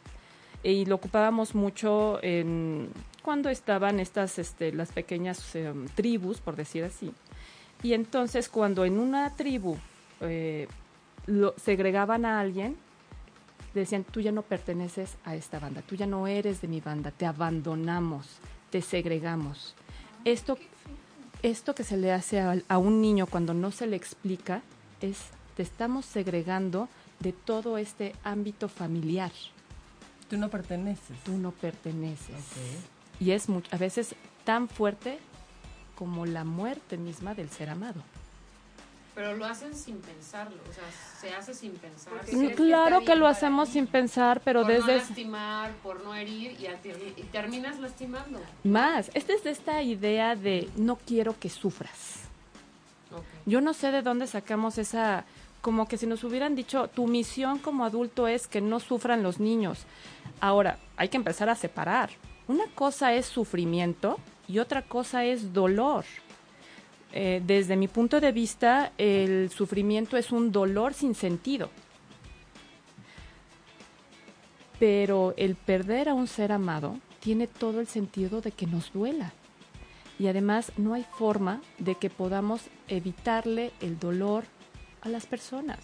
Y 0.62 0.84
lo 0.84 0.94
ocupábamos 0.96 1.54
mucho 1.56 2.20
en, 2.22 2.88
cuando 3.22 3.48
estaban 3.48 3.98
estas, 3.98 4.38
este, 4.38 4.72
las 4.72 4.92
pequeñas 4.92 5.54
em, 5.56 5.88
tribus, 5.88 6.38
por 6.40 6.54
decir 6.54 6.84
así. 6.84 7.12
Y 7.82 7.94
entonces 7.94 8.48
cuando 8.48 8.84
en 8.84 8.98
una 8.98 9.34
tribu 9.34 9.76
eh, 10.20 10.68
lo, 11.26 11.54
segregaban 11.56 12.24
a 12.24 12.38
alguien, 12.38 12.76
decían, 13.80 14.04
tú 14.04 14.20
ya 14.20 14.32
no 14.32 14.42
perteneces 14.42 15.16
a 15.24 15.34
esta 15.34 15.58
banda, 15.58 15.82
tú 15.82 15.94
ya 15.94 16.06
no 16.06 16.26
eres 16.26 16.60
de 16.60 16.68
mi 16.68 16.80
banda, 16.80 17.10
te 17.10 17.26
abandonamos, 17.26 18.26
te 18.70 18.82
segregamos. 18.82 19.74
Esto, 20.24 20.58
esto 21.42 21.74
que 21.74 21.84
se 21.84 21.96
le 21.96 22.12
hace 22.12 22.40
a, 22.40 22.56
a 22.68 22.78
un 22.78 23.00
niño 23.00 23.26
cuando 23.26 23.54
no 23.54 23.70
se 23.70 23.86
le 23.86 23.96
explica 23.96 24.62
es, 25.00 25.18
te 25.56 25.62
estamos 25.62 26.04
segregando 26.06 26.88
de 27.20 27.32
todo 27.32 27.78
este 27.78 28.14
ámbito 28.24 28.68
familiar. 28.68 29.32
tú 30.28 30.36
no 30.36 30.48
perteneces. 30.48 31.18
Tú 31.24 31.36
no 31.38 31.52
perteneces. 31.52 32.36
Y 33.20 33.30
es 33.30 33.46
a 33.70 33.76
veces 33.76 34.14
tan 34.44 34.68
fuerte 34.68 35.18
como 35.94 36.26
la 36.26 36.44
muerte 36.44 36.96
misma 36.96 37.34
del 37.34 37.50
ser 37.50 37.70
amado. 37.70 38.02
Pero 39.14 39.36
lo 39.36 39.44
hacen 39.44 39.74
sin 39.74 39.98
pensarlo, 39.98 40.56
o 40.68 40.72
sea, 40.72 40.84
se 41.20 41.34
hace 41.34 41.52
sin 41.52 41.72
pensar. 41.72 42.14
Porque 42.14 42.30
que 42.30 42.54
Claro 42.54 43.04
que 43.04 43.14
lo 43.14 43.26
hacemos 43.26 43.68
sin 43.68 43.86
pensar, 43.86 44.40
pero 44.42 44.62
por 44.62 44.70
no 44.70 44.74
desde 44.78 44.96
lastimar, 44.96 45.72
por 45.82 46.02
no 46.02 46.14
herir 46.14 46.58
y, 46.58 46.66
a- 46.66 46.80
y 47.16 47.22
terminas 47.24 47.78
lastimando. 47.78 48.40
más. 48.64 49.10
Esta 49.12 49.34
es 49.34 49.44
de 49.44 49.50
esta 49.50 49.82
idea 49.82 50.34
de 50.34 50.70
no 50.76 50.96
quiero 50.96 51.38
que 51.38 51.50
sufras. 51.50 52.20
Yo 53.44 53.60
no 53.60 53.74
sé 53.74 53.90
de 53.90 54.00
dónde 54.00 54.26
sacamos 54.26 54.78
esa, 54.78 55.24
como 55.60 55.86
que 55.88 55.98
si 55.98 56.06
nos 56.06 56.24
hubieran 56.24 56.54
dicho, 56.54 56.88
tu 56.88 57.06
misión 57.06 57.58
como 57.58 57.84
adulto 57.84 58.26
es 58.28 58.46
que 58.46 58.62
no 58.62 58.80
sufran 58.80 59.22
los 59.22 59.38
niños. 59.40 59.80
Ahora, 60.40 60.78
hay 60.96 61.08
que 61.10 61.18
empezar 61.18 61.50
a 61.50 61.54
separar. 61.54 62.08
Una 62.48 62.64
cosa 62.74 63.12
es 63.12 63.26
sufrimiento 63.26 64.18
y 64.48 64.58
otra 64.58 64.80
cosa 64.82 65.24
es 65.26 65.52
dolor. 65.52 66.04
Eh, 67.12 67.42
desde 67.44 67.76
mi 67.76 67.88
punto 67.88 68.20
de 68.20 68.32
vista, 68.32 68.92
el 68.96 69.50
sufrimiento 69.50 70.16
es 70.16 70.32
un 70.32 70.50
dolor 70.50 70.94
sin 70.94 71.14
sentido. 71.14 71.70
Pero 74.78 75.34
el 75.36 75.54
perder 75.54 76.08
a 76.08 76.14
un 76.14 76.26
ser 76.26 76.52
amado 76.52 76.98
tiene 77.20 77.46
todo 77.46 77.80
el 77.80 77.86
sentido 77.86 78.40
de 78.40 78.52
que 78.52 78.66
nos 78.66 78.92
duela. 78.92 79.32
Y 80.18 80.26
además 80.26 80.72
no 80.76 80.94
hay 80.94 81.04
forma 81.04 81.60
de 81.78 81.94
que 81.96 82.10
podamos 82.10 82.62
evitarle 82.88 83.72
el 83.80 83.98
dolor 83.98 84.44
a 85.02 85.08
las 85.08 85.26
personas. 85.26 85.78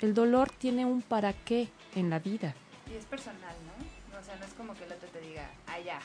El 0.00 0.14
dolor 0.14 0.50
tiene 0.50 0.86
un 0.86 1.02
para 1.02 1.32
qué 1.32 1.68
en 1.94 2.10
la 2.10 2.18
vida. 2.18 2.54
Y 2.90 2.96
es 2.96 3.04
personal, 3.04 3.54
¿no? 3.66 4.18
O 4.18 4.22
sea, 4.22 4.36
no 4.36 4.44
es 4.44 4.54
como 4.54 4.74
que 4.74 4.84
el 4.84 4.92
otro 4.92 5.08
te 5.08 5.20
diga, 5.20 5.48
ah, 5.66 5.78
ya, 5.80 6.00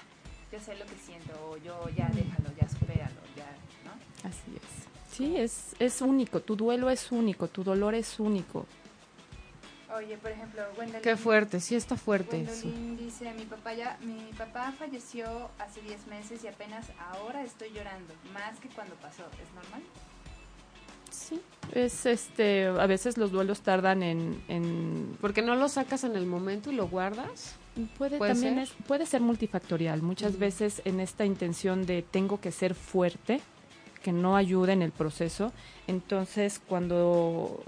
yo 0.52 0.60
sé 0.60 0.76
lo 0.76 0.86
que 0.86 0.96
siento, 0.96 1.34
o 1.50 1.58
yo 1.58 1.90
ya 1.96 2.10
déjalo, 2.10 2.50
ya 2.60 2.68
supéralo. 2.68 3.19
Así 4.24 4.56
es. 4.56 5.16
Sí, 5.16 5.36
es, 5.38 5.76
es 5.80 6.02
único, 6.02 6.40
tu 6.40 6.56
duelo 6.56 6.90
es 6.90 7.12
único, 7.12 7.48
tu 7.48 7.64
dolor 7.64 7.94
es 7.96 8.20
único. 8.20 8.66
Oye, 9.98 10.18
por 10.18 10.32
ejemplo, 10.32 10.62
Gwendolyn. 10.76 11.02
Qué 11.02 11.18
fuerte, 11.18 11.60
sí 11.60 11.76
está 11.76 11.98
fuerte. 11.98 12.44
Gwendolyn 12.44 12.96
dice, 12.98 13.34
mi 13.34 13.44
papá 13.46 13.74
ya, 13.74 13.98
mi 14.02 14.32
papá 14.38 14.72
falleció 14.78 15.50
hace 15.58 15.82
10 15.82 16.08
meses 16.08 16.44
y 16.44 16.48
apenas 16.48 16.86
ahora 17.12 17.44
estoy 17.44 17.70
llorando, 17.72 18.14
más 18.34 18.60
que 18.60 18.70
cuando 18.70 18.94
pasó. 18.96 19.24
¿Es 19.42 19.52
normal? 19.56 19.82
Sí, 21.12 21.42
es 21.74 22.06
este, 22.06 22.68
a 22.68 22.86
veces 22.86 23.18
los 23.18 23.32
duelos 23.32 23.62
tardan 23.62 24.04
en, 24.04 24.42
en 24.48 25.18
Porque 25.20 25.42
no 25.42 25.56
lo 25.56 25.68
sacas 25.68 26.04
en 26.04 26.16
el 26.16 26.28
momento 26.28 26.72
y 26.72 26.76
lo 26.76 26.88
guardas. 26.88 27.56
puede, 27.98 28.20
¿Puede 28.20 28.34
también 28.34 28.56
ser? 28.56 28.64
es- 28.64 28.74
puede 28.88 29.06
ser 29.08 29.22
multifactorial. 29.22 30.04
Muchas 30.04 30.32
Ujú. 30.34 30.40
veces 30.42 30.84
en 30.86 31.00
esta 31.00 31.26
intención 31.26 31.86
de 31.88 32.04
tengo 32.04 32.40
que 32.40 32.52
ser 32.52 32.76
fuerte, 32.76 33.42
que 34.00 34.12
no 34.12 34.36
ayuda 34.36 34.74
en 34.74 34.82
el 34.82 34.92
proceso, 34.92 35.52
entonces 35.88 36.60
cuando 36.68 37.64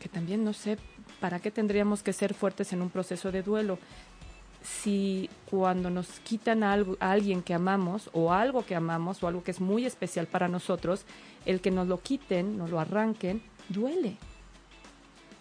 que 0.00 0.08
también 0.08 0.44
no 0.44 0.52
sé 0.52 0.78
para 1.20 1.38
qué 1.40 1.50
tendríamos 1.50 2.02
que 2.02 2.12
ser 2.12 2.34
fuertes 2.34 2.72
en 2.72 2.82
un 2.82 2.90
proceso 2.90 3.32
de 3.32 3.42
duelo. 3.42 3.78
Si 4.62 5.28
cuando 5.50 5.90
nos 5.90 6.06
quitan 6.20 6.62
algo, 6.62 6.96
a 7.00 7.12
alguien 7.12 7.42
que 7.42 7.52
amamos 7.54 8.08
o 8.14 8.32
algo 8.32 8.64
que 8.64 8.74
amamos 8.74 9.22
o 9.22 9.28
algo 9.28 9.42
que 9.44 9.50
es 9.50 9.60
muy 9.60 9.84
especial 9.84 10.26
para 10.26 10.48
nosotros, 10.48 11.04
el 11.44 11.60
que 11.60 11.70
nos 11.70 11.86
lo 11.86 12.00
quiten, 12.00 12.56
nos 12.56 12.70
lo 12.70 12.80
arranquen, 12.80 13.42
duele. 13.68 14.16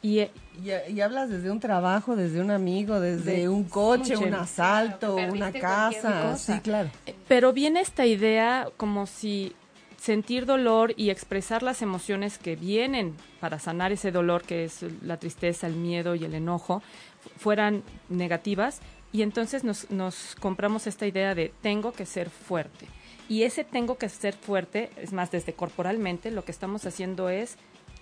Y, 0.02 0.20
eh, 0.20 0.32
Y, 0.62 0.92
y 0.94 1.00
hablas 1.02 1.30
desde 1.30 1.50
un 1.50 1.62
trabajo, 1.62 2.18
desde 2.18 2.42
un 2.42 2.52
amigo, 2.52 3.00
desde 3.00 3.40
De- 3.40 3.50
un 3.50 3.64
coche, 3.64 4.18
un 4.18 4.34
asalto, 4.34 5.16
Claro, 5.16 5.32
una 5.34 5.52
casa. 5.54 6.38
Sí, 6.38 6.60
claro. 6.60 6.90
Pero 7.30 7.54
viene 7.54 7.80
esta 7.80 8.06
idea 8.06 8.68
como 8.76 9.08
si 9.08 9.56
sentir 10.04 10.46
dolor 10.46 10.94
y 10.98 11.12
expresar 11.12 11.64
las 11.64 11.82
emociones 11.82 12.38
que 12.38 12.58
vienen 12.58 13.16
para 13.40 13.58
sanar 13.58 13.94
ese 13.94 14.12
dolor, 14.12 14.42
que 14.44 14.66
es 14.66 14.84
la 15.02 15.16
tristeza, 15.18 15.66
el 15.66 15.76
miedo 15.76 16.14
y 16.16 16.26
el 16.26 16.34
enojo, 16.34 16.82
fu- 17.22 17.30
fueran 17.38 17.84
negativas. 18.10 18.82
Y 19.14 19.22
entonces 19.22 19.64
nos, 19.64 19.90
nos 19.92 20.36
compramos 20.42 20.88
esta 20.88 21.08
idea 21.08 21.36
de 21.36 21.54
tengo 21.62 21.94
que 21.94 22.06
ser 22.06 22.30
fuerte. 22.30 22.88
Y 23.30 23.44
ese 23.44 23.64
tengo 23.64 23.98
que 23.98 24.10
ser 24.10 24.34
fuerte, 24.34 24.90
es 24.98 25.14
más, 25.14 25.32
desde 25.32 25.54
corporalmente, 25.54 26.32
lo 26.32 26.44
que 26.44 26.52
estamos 26.52 26.86
haciendo 26.86 27.30
es 27.30 27.56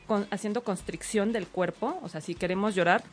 con- 0.08 0.26
haciendo 0.32 0.64
constricción 0.64 1.32
del 1.32 1.46
cuerpo. 1.48 2.00
O 2.02 2.10
sea, 2.10 2.20
si 2.22 2.34
queremos 2.34 2.74
llorar, 2.74 3.04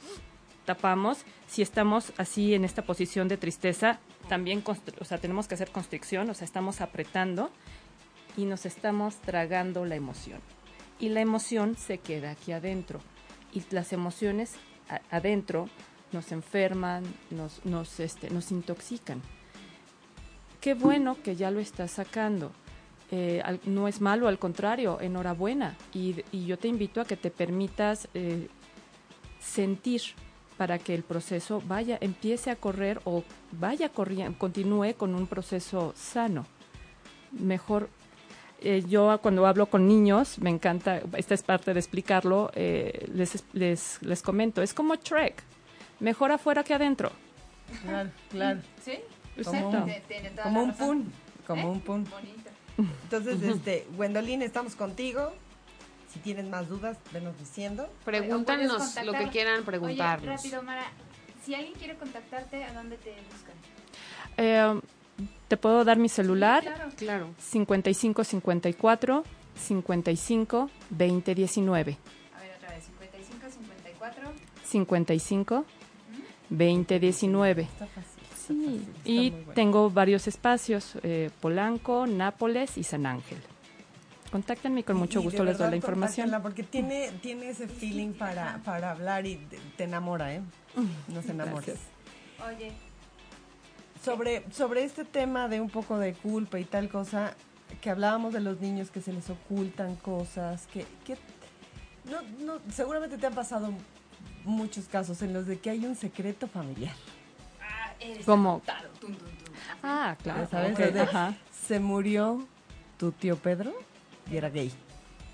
tapamos. 0.64 1.18
Si 1.46 1.60
estamos 1.60 2.12
así 2.16 2.54
en 2.54 2.64
esta 2.64 2.80
posición 2.82 3.28
de 3.28 3.36
tristeza, 3.36 3.98
también 4.30 4.62
o 4.66 5.04
sea, 5.04 5.18
tenemos 5.18 5.46
que 5.46 5.56
hacer 5.56 5.70
constricción, 5.70 6.30
o 6.30 6.34
sea, 6.34 6.46
estamos 6.46 6.80
apretando 6.80 7.50
y 8.36 8.44
nos 8.44 8.66
estamos 8.66 9.16
tragando 9.16 9.84
la 9.84 9.96
emoción. 9.96 10.40
Y 11.00 11.10
la 11.10 11.20
emoción 11.20 11.76
se 11.76 11.98
queda 11.98 12.32
aquí 12.32 12.52
adentro. 12.52 13.00
Y 13.52 13.62
las 13.70 13.92
emociones 13.92 14.54
adentro 15.10 15.68
nos 16.12 16.32
enferman, 16.32 17.04
nos, 17.30 17.64
nos, 17.64 18.00
este, 18.00 18.30
nos 18.30 18.50
intoxican. 18.50 19.22
Qué 20.60 20.74
bueno 20.74 21.16
que 21.22 21.36
ya 21.36 21.50
lo 21.50 21.60
estás 21.60 21.92
sacando. 21.92 22.52
Eh, 23.10 23.42
no 23.64 23.88
es 23.88 24.00
malo, 24.00 24.28
al 24.28 24.38
contrario, 24.38 25.00
enhorabuena. 25.00 25.76
Y, 25.94 26.16
y 26.32 26.46
yo 26.46 26.58
te 26.58 26.68
invito 26.68 27.00
a 27.00 27.04
que 27.04 27.16
te 27.16 27.30
permitas 27.30 28.08
eh, 28.14 28.48
sentir 29.40 30.02
para 30.58 30.78
que 30.78 30.94
el 30.94 31.04
proceso 31.04 31.62
vaya, 31.66 31.96
empiece 32.00 32.50
a 32.50 32.56
correr 32.56 33.00
o 33.04 33.22
vaya 33.52 33.88
corriendo, 33.90 34.36
continúe 34.36 34.94
con 34.96 35.14
un 35.14 35.28
proceso 35.28 35.94
sano. 35.96 36.46
Mejor, 37.30 37.88
eh, 38.60 38.82
yo 38.88 39.18
cuando 39.22 39.46
hablo 39.46 39.66
con 39.66 39.86
niños, 39.86 40.38
me 40.38 40.50
encanta, 40.50 41.00
esta 41.16 41.34
es 41.34 41.42
parte 41.42 41.72
de 41.74 41.80
explicarlo, 41.80 42.50
eh, 42.54 43.06
les, 43.12 43.44
les, 43.52 43.98
les 44.02 44.22
comento, 44.22 44.62
es 44.62 44.74
como 44.74 44.98
Trek, 44.98 45.42
mejor 46.00 46.32
afuera 46.32 46.64
que 46.64 46.74
adentro. 46.74 47.12
Claro, 47.82 48.10
claro. 48.30 48.60
¿Sí? 48.84 48.98
Como 49.44 49.68
un- 49.68 49.92
Como 50.42 50.62
un 50.62 50.72
pun, 50.74 51.12
como 51.46 51.62
¿Eh? 51.62 51.70
un 51.72 51.80
pun. 51.80 52.04
Bonito. 52.10 52.50
Entonces, 53.04 53.42
este, 53.42 53.86
Gwendolyn, 53.96 54.42
estamos 54.42 54.74
contigo. 54.74 55.32
Si 56.12 56.20
tienes 56.20 56.46
más 56.46 56.68
dudas, 56.68 56.96
venos 57.12 57.38
diciendo. 57.38 57.88
Pregúntanos 58.04 58.96
lo 59.04 59.12
que 59.12 59.28
quieran 59.28 59.64
preguntarnos. 59.64 60.22
Oye, 60.26 60.36
rápido, 60.36 60.62
Mara. 60.62 60.84
Si 61.44 61.54
alguien 61.54 61.74
quiere 61.74 61.96
contactarte, 61.96 62.64
¿a 62.64 62.72
dónde 62.72 62.96
te 62.96 63.10
buscan? 63.30 64.82
Te 65.48 65.56
puedo 65.56 65.84
dar 65.84 65.98
mi 65.98 66.08
celular, 66.08 66.62
Sí, 66.62 66.68
claro. 66.68 66.90
Claro. 66.96 67.34
5554 67.38 69.24
55 69.56 70.70
20 70.90 71.34
19. 71.34 71.96
A 72.36 72.40
ver, 72.40 72.50
otra 72.56 72.70
vez. 72.70 72.84
55, 72.84 73.46
54. 73.50 74.32
55 74.64 75.64
20 76.50 76.98
19. 77.00 77.62
Está 77.62 77.86
fácil. 77.86 78.02
está 78.22 78.36
Sí, 78.36 78.54
fácil, 78.54 78.80
está 78.96 79.10
y 79.10 79.30
bueno. 79.30 79.52
tengo 79.54 79.90
varios 79.90 80.26
espacios, 80.28 80.94
eh, 81.02 81.30
Polanco, 81.40 82.06
Nápoles 82.06 82.76
y 82.78 82.84
San 82.84 83.06
Ángel. 83.06 83.38
Contáctenme 84.30 84.80
y 84.80 84.82
con 84.82 84.96
mucho 84.98 85.22
gusto 85.22 85.42
les 85.42 85.56
doy 85.56 85.70
la 85.70 85.76
información. 85.76 86.30
Porque 86.42 86.62
tiene, 86.62 87.10
tiene 87.22 87.48
ese 87.48 87.66
feeling 87.66 88.12
para, 88.12 88.60
para 88.62 88.90
hablar 88.90 89.26
y 89.26 89.36
te, 89.76 89.84
enamora, 89.84 90.34
¿eh? 90.34 90.42
Nos. 91.08 91.24
Gracias. 91.26 91.78
Oye, 92.46 92.72
Sobre, 94.02 94.44
sobre 94.52 94.84
este 94.84 95.04
tema 95.04 95.48
de 95.48 95.60
un 95.60 95.70
poco 95.70 95.98
de 95.98 96.14
culpa 96.14 96.58
y 96.58 96.64
tal 96.64 96.88
cosa, 96.88 97.34
que 97.80 97.90
hablábamos 97.90 98.32
de 98.32 98.40
los 98.40 98.60
niños 98.60 98.90
que 98.90 99.00
se 99.00 99.12
les 99.12 99.28
ocultan 99.28 99.96
cosas, 99.96 100.66
que, 100.68 100.86
que 101.04 101.16
no, 102.04 102.22
no, 102.44 102.60
seguramente 102.72 103.18
te 103.18 103.26
han 103.26 103.34
pasado 103.34 103.72
muchos 104.44 104.86
casos 104.86 105.20
en 105.22 105.32
los 105.32 105.46
de 105.46 105.58
que 105.58 105.70
hay 105.70 105.84
un 105.84 105.96
secreto 105.96 106.46
familiar. 106.46 106.94
ah, 107.60 107.92
tum. 109.00 109.14
Ah, 109.82 110.16
claro. 110.22 110.48
Sabes, 110.50 110.72
ok, 110.72 110.78
Los 110.78 110.94
de, 110.94 111.00
ajá. 111.00 111.34
se 111.52 111.80
murió 111.80 112.46
tu 112.96 113.12
tío 113.12 113.36
Pedro 113.36 113.72
y 114.30 114.36
era 114.36 114.48
gay. 114.48 114.72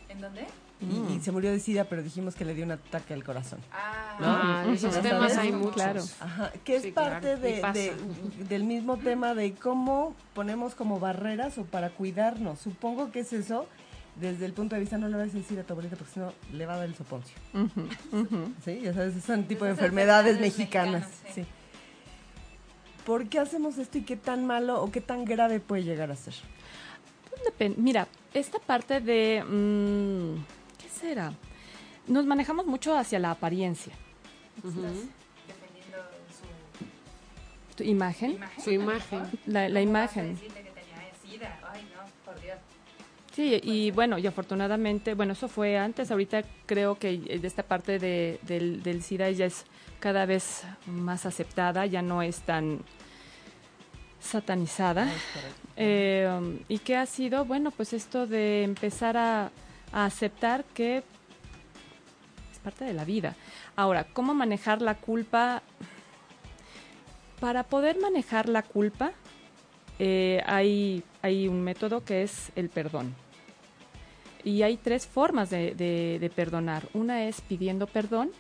¿En 0.09 0.21
dónde? 0.21 0.47
Y, 0.91 0.95
Mm. 0.95 1.11
y 1.17 1.21
se 1.21 1.33
murió 1.33 1.51
de 1.51 1.61
sida, 1.61 1.85
pero 1.85 2.03
dijimos 2.03 2.35
que 2.35 2.45
le 2.45 2.55
dio 2.55 2.65
un 2.65 2.73
ataque 2.73 3.15
al 3.15 3.25
corazón. 3.25 3.61
Ah, 3.73 4.17
Ah, 4.21 4.65
de 4.67 4.75
esos 4.75 4.93
temas 5.01 5.33
sabes. 5.33 5.39
hay 5.39 5.53
muchos. 5.53 5.75
Claro. 5.75 6.03
Ajá, 6.21 6.53
que 6.65 6.77
es 6.77 6.83
Sí, 6.83 6.93
parte 6.93 7.37
claro, 7.61 7.73
de, 7.73 7.93
del 8.49 8.65
mismo 8.65 8.97
tema 8.99 9.35
de 9.35 9.55
cómo 9.55 10.15
ponemos 10.35 10.75
como 10.75 11.01
barreras 11.01 11.57
o 11.59 11.65
para 11.65 11.91
cuidarnos. 11.91 12.59
Supongo 12.61 13.11
que 13.11 13.21
es 13.21 13.33
eso 13.33 13.67
desde 14.17 14.47
el 14.47 14.53
punto 14.53 14.75
de 14.77 14.81
vista, 14.81 14.97
no 14.99 15.09
le 15.09 15.17
vas 15.17 15.31
a 15.31 15.33
decir 15.39 15.59
a 15.59 15.65
tu 15.65 15.73
abuelita 15.73 15.97
porque 15.97 16.13
si 16.13 16.21
no 16.21 16.33
le 16.53 16.67
va 16.67 16.75
a 16.75 16.77
dar 16.79 16.87
el 16.87 16.95
soponcio. 16.95 17.35
Sí, 18.65 18.81
ya 18.83 18.93
sabes, 18.95 19.25
son 19.25 19.45
tipo 19.45 19.65
de 19.65 19.73
enfermedades 19.73 20.35
enfermedades 20.35 20.41
mexicanas. 20.41 21.03
mexicanas, 21.09 21.35
sí. 21.35 21.43
sí. 21.43 21.47
¿Por 23.05 23.29
qué 23.29 23.39
hacemos 23.39 23.77
esto 23.79 23.99
y 23.99 24.03
qué 24.03 24.17
tan 24.17 24.47
malo 24.47 24.83
o 24.83 24.91
qué 24.91 25.01
tan 25.01 25.25
grave 25.25 25.61
puede 25.61 25.83
llegar 25.85 26.11
a 26.11 26.17
ser? 26.17 26.35
Depen- 27.45 27.75
Mira, 27.77 28.07
esta 28.33 28.59
parte 28.61 29.01
de... 29.01 29.43
mm, 29.45 30.37
¿Qué 30.37 30.64
será? 30.95 31.33
Nos 32.07 32.25
manejamos 32.27 32.67
mucho 32.67 32.97
hacia 32.97 33.19
la 33.19 33.31
apariencia. 33.31 33.93
Defendiendo 34.57 35.99
su 37.69 37.77
Tu 37.77 37.85
imagen, 37.85 38.33
imagen. 38.33 38.65
Su 38.65 38.71
imagen. 38.71 39.23
la, 39.47 39.69
la 39.69 39.81
¿Cómo 39.81 39.93
vas 39.93 40.17
a 40.17 40.21
imagen. 40.21 40.39
Sí, 43.35 43.61
y 43.65 43.91
bueno, 43.91 44.17
y 44.17 44.27
afortunadamente, 44.29 45.15
bueno, 45.15 45.33
eso 45.33 45.49
fue 45.49 45.77
antes, 45.77 46.13
ahorita 46.13 46.45
creo 46.67 46.97
que 46.97 47.19
de 47.19 47.47
esta 47.49 47.65
parte 47.65 47.99
de, 47.99 48.39
del, 48.43 48.81
del 48.85 49.03
SIDA 49.03 49.29
ya 49.33 49.47
es 49.47 49.65
cada 49.99 50.25
vez 50.25 50.63
más 50.87 51.27
aceptada, 51.27 51.85
ya 51.87 52.01
no 52.01 52.23
es 52.23 52.43
tan 52.43 52.79
satanizada. 54.21 55.09
Eh, 55.77 56.33
um, 56.33 56.61
¿Y 56.69 56.79
qué 56.79 56.97
ha 56.97 57.07
sido? 57.07 57.45
Bueno, 57.45 57.73
pues 57.73 57.93
esto 57.93 58.29
de 58.29 58.63
empezar 58.63 59.17
a, 59.17 59.51
aceptar 59.95 60.65
que 60.65 60.99
es 60.99 62.59
parte 62.63 62.85
de 62.85 62.93
la 62.95 63.05
vida. 63.05 63.37
Ahora, 63.77 64.05
¿cómo 64.05 64.35
manejar 64.35 64.83
la 64.83 64.95
culpa? 64.97 65.63
Para 67.41 67.63
poder 67.65 68.01
manejar 68.01 68.49
la 68.49 68.63
culpa, 68.63 69.13
eh, 69.99 70.43
hay, 70.47 71.03
hay 71.23 71.47
un 71.49 71.63
método 71.63 72.05
que 72.05 72.23
es 72.23 72.51
el 72.57 72.69
perdón. 72.71 73.15
Y 74.43 74.63
hay 74.63 74.77
tres 74.77 75.07
formas 75.07 75.51
de, 75.51 75.75
de- 75.75 76.19
de 76.21 76.31
perdonar. 76.31 76.89
Una 76.93 77.25
es 77.25 77.41
pidiendo 77.41 77.87
perdón, 77.87 78.31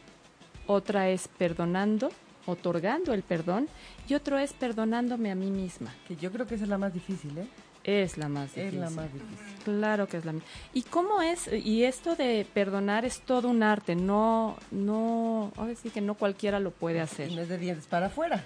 otra 0.66 1.08
es 1.08 1.28
perdonando, 1.28 2.10
otorgando 2.46 3.12
el 3.14 3.22
perdón, 3.22 3.68
y 4.08 4.14
otro 4.14 4.38
es 4.38 4.52
perdonándome 4.52 5.30
a 5.30 5.34
mí 5.34 5.50
misma. 5.50 5.94
Que 6.08 6.16
yo 6.16 6.30
creo 6.30 6.46
que 6.46 6.54
esa 6.56 6.64
es 6.64 6.70
la 6.70 6.78
más 6.78 6.92
difícil, 6.92 7.36
¿eh? 7.38 7.46
Es 7.84 8.16
la 8.16 8.28
más 8.28 8.48
Es 8.50 8.54
difícil. 8.72 8.80
la 8.80 8.90
más 8.90 9.12
difícil. 9.12 9.36
Claro 9.64 10.08
que 10.08 10.16
es 10.16 10.24
la 10.24 10.32
misma. 10.32 10.48
¿Y 10.72 10.82
cómo 10.82 11.20
es? 11.22 11.48
Y 11.52 11.84
esto 11.84 12.16
de 12.16 12.46
perdonar 12.52 13.04
es 13.04 13.20
todo 13.20 13.48
un 13.48 13.62
arte, 13.62 13.94
no, 13.94 14.56
no, 14.70 15.52
ahora 15.56 15.74
sí 15.74 15.90
que 15.90 16.00
no 16.00 16.14
cualquiera 16.14 16.60
lo 16.60 16.70
puede 16.70 17.00
hacer. 17.00 17.30
No 17.32 17.42
es 17.42 17.48
de 17.48 17.58
dientes 17.58 17.86
para 17.86 18.06
afuera. 18.06 18.42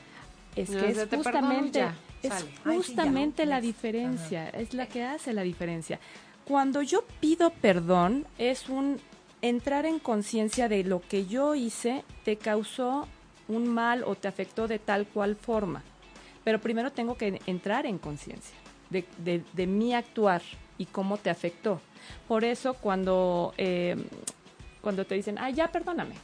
Es 0.57 0.71
No, 0.71 0.81
que 0.81 0.91
es 0.91 1.09
justamente, 1.09 1.79
ya, 1.79 1.95
es. 2.23 2.33
Ay, 2.33 2.43
sí, 2.43 2.75
justamente 2.77 3.47
la 3.47 3.61
diferencia, 3.61 4.49
es 4.49 4.75
la 4.75 4.87
que 4.87 5.05
hace 5.05 5.33
la 5.33 5.43
diferencia. 5.43 6.01
Cuando 6.45 6.83
yo 6.83 7.05
pido 7.21 7.51
perdón, 7.51 8.27
es 8.39 8.69
un 8.69 9.01
entrar 9.41 9.87
en 9.87 10.01
conciencia 10.01 10.69
de 10.69 10.83
lo 10.83 11.01
que 11.01 11.27
yo 11.27 11.55
hice 11.55 12.03
te 12.25 12.37
causó 12.37 13.07
un 13.47 13.69
mal 13.69 14.03
o 14.05 14.17
te 14.17 14.27
afectó 14.27 14.67
de 14.67 14.81
tal 14.81 15.07
cual 15.07 15.37
forma. 15.37 15.83
Pero 16.43 16.61
primero 16.61 16.91
tengo 16.91 17.17
que 17.17 17.41
entrar 17.47 17.87
en 17.87 17.99
conciencia 17.99 18.57
de, 18.91 19.05
de- 19.19 19.43
de 19.53 19.67
mi 19.67 19.95
actuar 19.95 20.43
y 20.79 20.87
cómo 20.87 21.17
te 21.19 21.31
afectó. 21.31 21.81
Por 22.27 22.45
eso 22.45 22.75
cuando, 22.75 23.53
eh, 23.59 23.97
cuando 24.81 25.05
te 25.05 25.15
dicen, 25.15 25.37
ah, 25.39 25.51
ya 25.51 25.69
perdóname, 25.71 26.15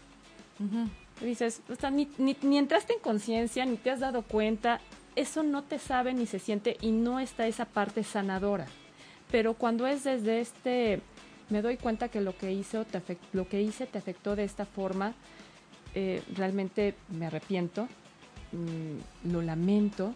y 1.20 1.24
dices, 1.26 1.60
o 1.68 1.74
sea, 1.74 1.90
ni, 1.90 2.08
ni, 2.18 2.36
ni 2.42 2.58
entraste 2.58 2.92
en 2.94 3.00
conciencia, 3.00 3.64
ni 3.66 3.76
te 3.76 3.90
has 3.90 4.00
dado 4.00 4.22
cuenta, 4.22 4.80
eso 5.16 5.42
no 5.42 5.62
te 5.62 5.78
sabe 5.78 6.12
ni 6.14 6.26
se 6.26 6.38
siente 6.38 6.76
y 6.80 6.90
no 6.92 7.20
está 7.20 7.46
esa 7.46 7.64
parte 7.66 8.02
sanadora. 8.04 8.66
Pero 9.30 9.54
cuando 9.54 9.86
es 9.86 10.04
desde 10.04 10.40
este, 10.40 11.00
me 11.50 11.60
doy 11.62 11.76
cuenta 11.76 12.08
que 12.08 12.20
lo 12.20 12.36
que 12.36 12.52
hice, 12.52 12.84
te 12.84 12.98
afec- 13.00 13.18
lo 13.32 13.48
que 13.48 13.60
hice 13.62 13.86
te 13.86 13.98
afectó 13.98 14.36
de 14.36 14.44
esta 14.44 14.64
forma, 14.64 15.14
eh, 15.94 16.22
realmente 16.34 16.94
me 17.10 17.26
arrepiento, 17.26 17.88
mm, 18.52 19.30
lo 19.32 19.42
lamento, 19.42 20.14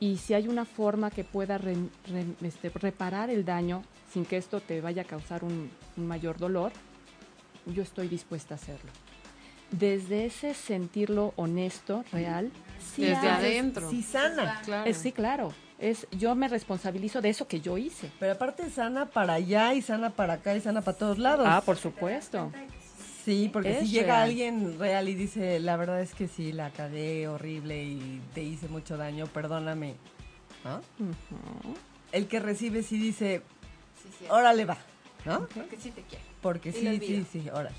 y 0.00 0.18
si 0.18 0.34
hay 0.34 0.48
una 0.48 0.64
forma 0.64 1.10
que 1.10 1.24
pueda 1.24 1.58
re- 1.58 1.74
re- 2.08 2.46
este, 2.46 2.70
reparar 2.70 3.30
el 3.30 3.44
daño 3.44 3.82
sin 4.12 4.24
que 4.24 4.36
esto 4.36 4.60
te 4.60 4.80
vaya 4.80 5.02
a 5.02 5.04
causar 5.04 5.42
un, 5.44 5.70
un 5.96 6.06
mayor 6.06 6.38
dolor, 6.38 6.72
yo 7.66 7.82
estoy 7.82 8.08
dispuesta 8.08 8.54
a 8.54 8.56
hacerlo. 8.56 8.90
Desde 9.70 10.26
ese 10.26 10.54
sentirlo 10.54 11.32
honesto, 11.36 12.04
real, 12.12 12.52
sí 12.94 13.02
Desde 13.02 13.16
haces- 13.28 13.32
adentro. 13.32 13.90
Sí, 13.90 14.02
sana. 14.02 14.60
Claro. 14.64 14.88
eh, 14.88 14.94
sí, 14.94 15.12
claro. 15.12 15.52
Es, 15.78 16.06
yo 16.12 16.34
me 16.34 16.48
responsabilizo 16.48 17.20
de 17.20 17.28
eso 17.30 17.46
que 17.48 17.60
yo 17.60 17.76
hice. 17.76 18.10
Pero 18.20 18.32
aparte 18.32 18.70
sana 18.70 19.06
para 19.06 19.34
allá 19.34 19.74
y 19.74 19.82
sana 19.82 20.10
para 20.10 20.34
acá 20.34 20.54
y 20.56 20.60
sana 20.60 20.80
para 20.82 20.96
todos 20.96 21.18
lados. 21.18 21.46
Ah, 21.50 21.60
por 21.66 21.76
supuesto. 21.76 22.50
Sí, 23.26 23.50
porque 23.52 23.72
Es 23.72 23.80
si 23.80 23.88
llega 23.88 24.14
real. 24.14 24.22
alguien 24.28 24.78
real 24.78 25.08
y 25.08 25.14
dice, 25.16 25.58
la 25.58 25.76
verdad 25.76 26.00
es 26.00 26.14
que 26.14 26.28
sí, 26.28 26.52
la 26.52 26.70
cagué 26.70 27.26
horrible 27.26 27.82
y 27.82 28.22
te 28.34 28.42
hice 28.44 28.68
mucho 28.68 28.96
daño, 28.96 29.26
perdóname. 29.26 29.96
¿No? 30.64 30.80
El 32.12 32.28
que 32.28 32.38
recibe 32.38 32.84
sí 32.84 32.96
dice, 32.98 33.42
Sí, 34.00 34.08
sí. 34.20 34.24
órale 34.30 34.64
va, 34.64 34.78
¿no? 35.24 35.48
Porque 35.52 35.76
sí 35.76 35.90
te 35.90 36.02
quiero. 36.02 36.24
Porque 36.40 36.68
Y 36.68 36.72
sí, 36.72 36.98
sí, 37.00 37.26
sí, 37.32 37.50
órale. 37.50 37.74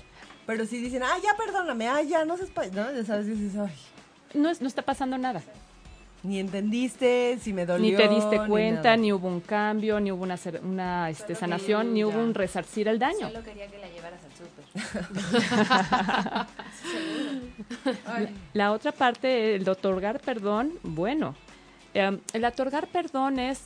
Pero 0.46 0.66
si 0.66 0.82
dicen, 0.82 1.02
ah, 1.02 1.16
ya 1.22 1.34
perdóname, 1.42 1.88
ah, 1.88 2.02
ya, 2.02 2.26
no 2.26 2.36
se 2.36 2.44
espa-", 2.44 2.66
¿no? 2.66 2.92
Ya 2.92 3.02
sabes, 3.06 3.26
dices, 3.26 3.56
ay, 3.58 3.72
No, 4.34 4.50
es- 4.50 4.60
no 4.60 4.68
está 4.68 4.82
pasando 4.82 5.16
nada. 5.16 5.40
ni 6.24 6.40
entendiste, 6.40 7.38
si 7.40 7.54
me 7.54 7.64
dolió. 7.64 7.90
ni 7.90 7.96
te 7.96 8.08
diste 8.08 8.38
cuenta, 8.46 8.96
ni 8.98 9.12
hubo 9.14 9.28
un 9.28 9.40
cambio, 9.40 9.98
ni 10.00 10.12
hubo 10.12 10.24
una, 10.24 10.38
una 10.62 11.08
este, 11.08 11.34
sanación, 11.34 11.94
ni 11.94 12.00
ya. 12.00 12.06
hubo 12.08 12.18
un 12.18 12.34
resarcir 12.34 12.86
el 12.88 12.98
daño. 12.98 13.28
Solo 13.30 13.42
quería 13.42 13.66
que 13.68 13.78
la 13.78 13.88
súper. 14.38 14.64
La 18.54 18.72
otra 18.72 18.92
parte, 18.92 19.54
el 19.56 19.64
de 19.64 19.70
otorgar 19.70 20.20
perdón, 20.20 20.72
bueno, 20.82 21.34
eh, 21.94 22.18
el 22.32 22.44
otorgar 22.44 22.86
perdón 22.88 23.38
es 23.38 23.64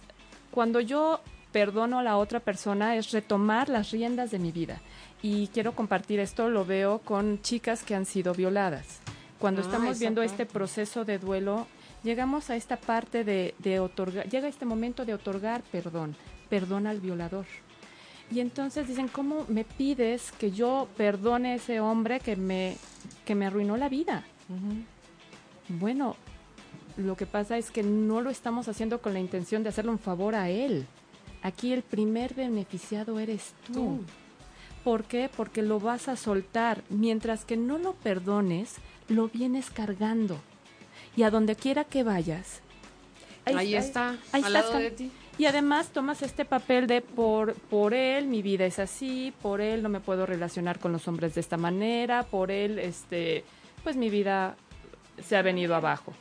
cuando 0.50 0.80
yo 0.80 1.20
perdono 1.52 1.98
a 1.98 2.02
la 2.02 2.16
otra 2.16 2.40
persona, 2.40 2.96
es 2.96 3.10
retomar 3.12 3.68
las 3.68 3.90
riendas 3.90 4.30
de 4.30 4.38
mi 4.38 4.52
vida. 4.52 4.80
Y 5.22 5.48
quiero 5.48 5.72
compartir 5.72 6.18
esto, 6.18 6.48
lo 6.48 6.64
veo 6.64 6.98
con 7.00 7.42
chicas 7.42 7.82
que 7.82 7.94
han 7.94 8.06
sido 8.06 8.32
violadas. 8.34 9.00
Cuando 9.38 9.60
Ah, 9.60 9.64
estamos 9.64 9.98
viendo 9.98 10.22
parte. 10.22 10.32
este 10.32 10.46
proceso 10.46 11.04
de 11.04 11.18
duelo, 11.18 11.66
llegamos 12.02 12.48
a 12.48 12.56
esta 12.56 12.76
parte 12.76 13.22
de, 13.24 13.54
de 13.58 13.80
otorgar, 13.80 14.28
llega 14.28 14.48
este 14.48 14.64
momento 14.64 15.04
de 15.04 15.14
otorgar 15.14 15.62
perdón, 15.70 16.16
perdón 16.48 16.86
al 16.86 17.00
violador. 17.00 17.44
Y 18.32 18.40
entonces 18.40 18.88
dicen, 18.88 19.08
¿cómo 19.08 19.44
me 19.48 19.64
pides 19.64 20.32
que 20.32 20.50
yo 20.52 20.88
perdone 20.96 21.52
a 21.52 21.54
ese 21.56 21.80
hombre 21.80 22.20
que 22.20 22.34
me, 22.36 22.76
que 23.26 23.34
me 23.34 23.46
arruinó 23.46 23.76
la 23.76 23.88
vida? 23.88 24.24
Bueno, 25.68 26.16
lo 26.96 27.16
que 27.16 27.26
pasa 27.26 27.58
es 27.58 27.70
que 27.70 27.82
no 27.82 28.20
lo 28.20 28.30
estamos 28.30 28.68
haciendo 28.68 29.00
con 29.00 29.12
la 29.12 29.20
intención 29.20 29.62
de 29.62 29.68
hacerle 29.68 29.90
un 29.92 29.98
favor 29.98 30.34
a 30.34 30.48
él. 30.50 30.86
Aquí 31.42 31.72
el 31.72 31.82
primer 31.82 32.34
beneficiado 32.34 33.18
eres 33.18 33.52
tú. 33.66 33.72
Tú. 33.74 34.00
¿Por 34.84 35.04
qué? 35.04 35.30
Porque 35.34 35.62
lo 35.62 35.78
vas 35.78 36.08
a 36.08 36.16
soltar. 36.16 36.82
Mientras 36.88 37.44
que 37.44 37.56
no 37.56 37.78
lo 37.78 37.92
perdones, 37.94 38.76
lo 39.08 39.28
vienes 39.28 39.70
cargando. 39.70 40.38
Y 41.16 41.22
a 41.24 41.30
donde 41.30 41.54
quiera 41.56 41.84
que 41.84 42.02
vayas. 42.02 42.60
Ahí, 43.44 43.74
está, 43.74 44.10
ahí 44.10 44.16
al 44.32 44.38
estás 44.40 44.52
lado 44.52 44.72
con- 44.72 44.80
de 44.82 44.90
ti. 44.92 45.10
Y 45.38 45.46
además 45.46 45.88
tomas 45.88 46.22
este 46.22 46.44
papel 46.44 46.86
de 46.86 47.00
por, 47.00 47.54
por 47.54 47.94
él 47.94 48.26
mi 48.26 48.42
vida 48.42 48.66
es 48.66 48.78
así, 48.78 49.32
por 49.42 49.60
él 49.60 49.82
no 49.82 49.88
me 49.88 50.00
puedo 50.00 50.26
relacionar 50.26 50.78
con 50.78 50.92
los 50.92 51.08
hombres 51.08 51.34
de 51.34 51.40
esta 51.40 51.56
manera, 51.56 52.22
por 52.24 52.50
él 52.50 52.78
este 52.78 53.44
pues 53.82 53.96
mi 53.96 54.10
vida 54.10 54.56
se 55.22 55.36
ha 55.36 55.42
venido 55.42 55.74
abajo. 55.74 56.12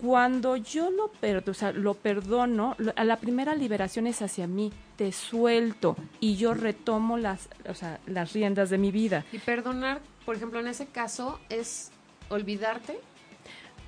Cuando 0.00 0.56
yo 0.56 0.90
lo, 0.90 1.08
perdo, 1.08 1.52
o 1.52 1.54
sea, 1.54 1.70
lo 1.72 1.94
perdono, 1.94 2.74
lo- 2.78 2.92
a 2.96 3.04
la 3.04 3.16
primera 3.18 3.54
liberación 3.54 4.08
es 4.08 4.20
hacia 4.20 4.48
mí, 4.48 4.72
te 4.96 5.12
suelto 5.12 5.96
y 6.18 6.36
yo 6.36 6.54
retomo 6.54 7.18
las, 7.18 7.48
o 7.68 7.74
sea, 7.74 8.00
las 8.06 8.32
riendas 8.32 8.68
de 8.70 8.78
mi 8.78 8.90
vida. 8.90 9.24
Y 9.30 9.38
perdonar, 9.38 10.00
por 10.26 10.34
ejemplo, 10.34 10.58
en 10.58 10.66
ese 10.66 10.86
caso, 10.86 11.38
es 11.50 11.92
olvidarte. 12.30 12.98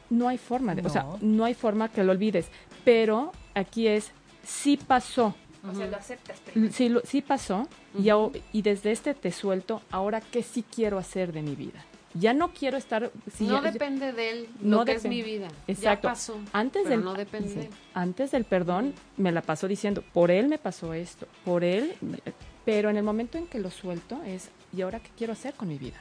No 0.09 0.29
hay 0.29 0.39
forma, 0.39 0.77
de, 0.77 0.87
o 0.87 0.89
sea, 0.91 1.03
No. 1.03 1.19
no 1.21 1.45
hay 1.47 1.55
forma 1.55 1.89
que 1.89 2.05
lo 2.05 2.13
olvides, 2.13 2.47
pero 2.85 3.33
aquí 3.55 3.87
es, 3.89 4.11
sí 4.45 4.77
pasó, 4.77 5.35
O 5.69 5.75
sea, 5.75 5.87
lo 5.87 5.97
aceptas 5.97 6.39
primero. 6.41 6.73
Sí, 6.73 6.89
lo- 6.89 7.01
sí 7.03 7.23
pasó 7.23 7.67
y, 8.53 8.63
desde 8.63 8.93
este 8.93 9.15
te 9.15 9.33
suelto, 9.33 9.81
ahora 9.91 10.21
qué 10.21 10.43
sí 10.43 10.63
quiero 10.75 10.99
hacer 10.99 11.33
de 11.33 11.43
mi 11.43 11.55
vida. 11.57 11.85
Ya 12.17 12.33
no 12.33 12.53
quiero 12.53 12.77
estar... 12.77 13.11
sí, 13.37 13.45
no 13.47 13.61
ya- 13.63 13.73
depende 13.73 14.13
de 14.13 14.31
él 14.31 14.49
no 14.61 14.79
lo 14.79 14.85
que 14.85 14.93
es 14.93 15.05
mi 15.05 15.23
vida. 15.23 15.49
Exacto. 15.67 16.09
Ya 16.09 16.13
pasó. 16.13 16.39
Antes 16.53 16.83
pero 16.85 16.97
del, 16.97 17.05
no 17.05 17.15
depende 17.15 17.49
sí, 17.49 17.55
de 17.57 17.63
él. 17.67 17.71
antes 17.95 18.31
del 18.31 18.45
perdón 18.45 18.95
me 19.17 19.33
la 19.33 19.43
pasó 19.43 19.67
diciendo, 19.67 20.05
por 20.13 20.31
él 20.31 20.47
me 20.49 20.59
pasó 20.59 20.95
esto, 20.95 21.27
por 21.45 21.65
él... 21.65 21.95
Pero 22.65 22.89
en 22.89 22.97
el 22.97 23.03
momento 23.03 23.37
en 23.37 23.47
que 23.47 23.59
lo 23.59 23.71
suelto 23.71 24.23
es, 24.25 24.49
¿y 24.75 24.81
ahora 24.83 24.99
qué 25.01 25.11
quiero 25.19 25.35
hacer 25.35 25.53
con 25.55 25.69
mi 25.69 25.77
vida? 25.77 25.97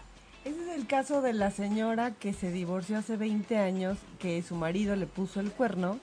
Ese 0.46 0.62
es 0.62 0.78
el 0.78 0.88
caso 0.88 1.22
de 1.22 1.34
la 1.34 1.52
señora 1.52 2.12
que 2.12 2.32
se 2.32 2.52
divorció 2.52 2.98
hace 3.00 3.18
20 3.18 3.58
años, 3.58 3.98
que 4.20 4.42
su 4.44 4.56
marido 4.56 4.96
le 4.96 5.06
puso 5.08 5.40
el 5.42 5.52
cuerno 5.52 6.00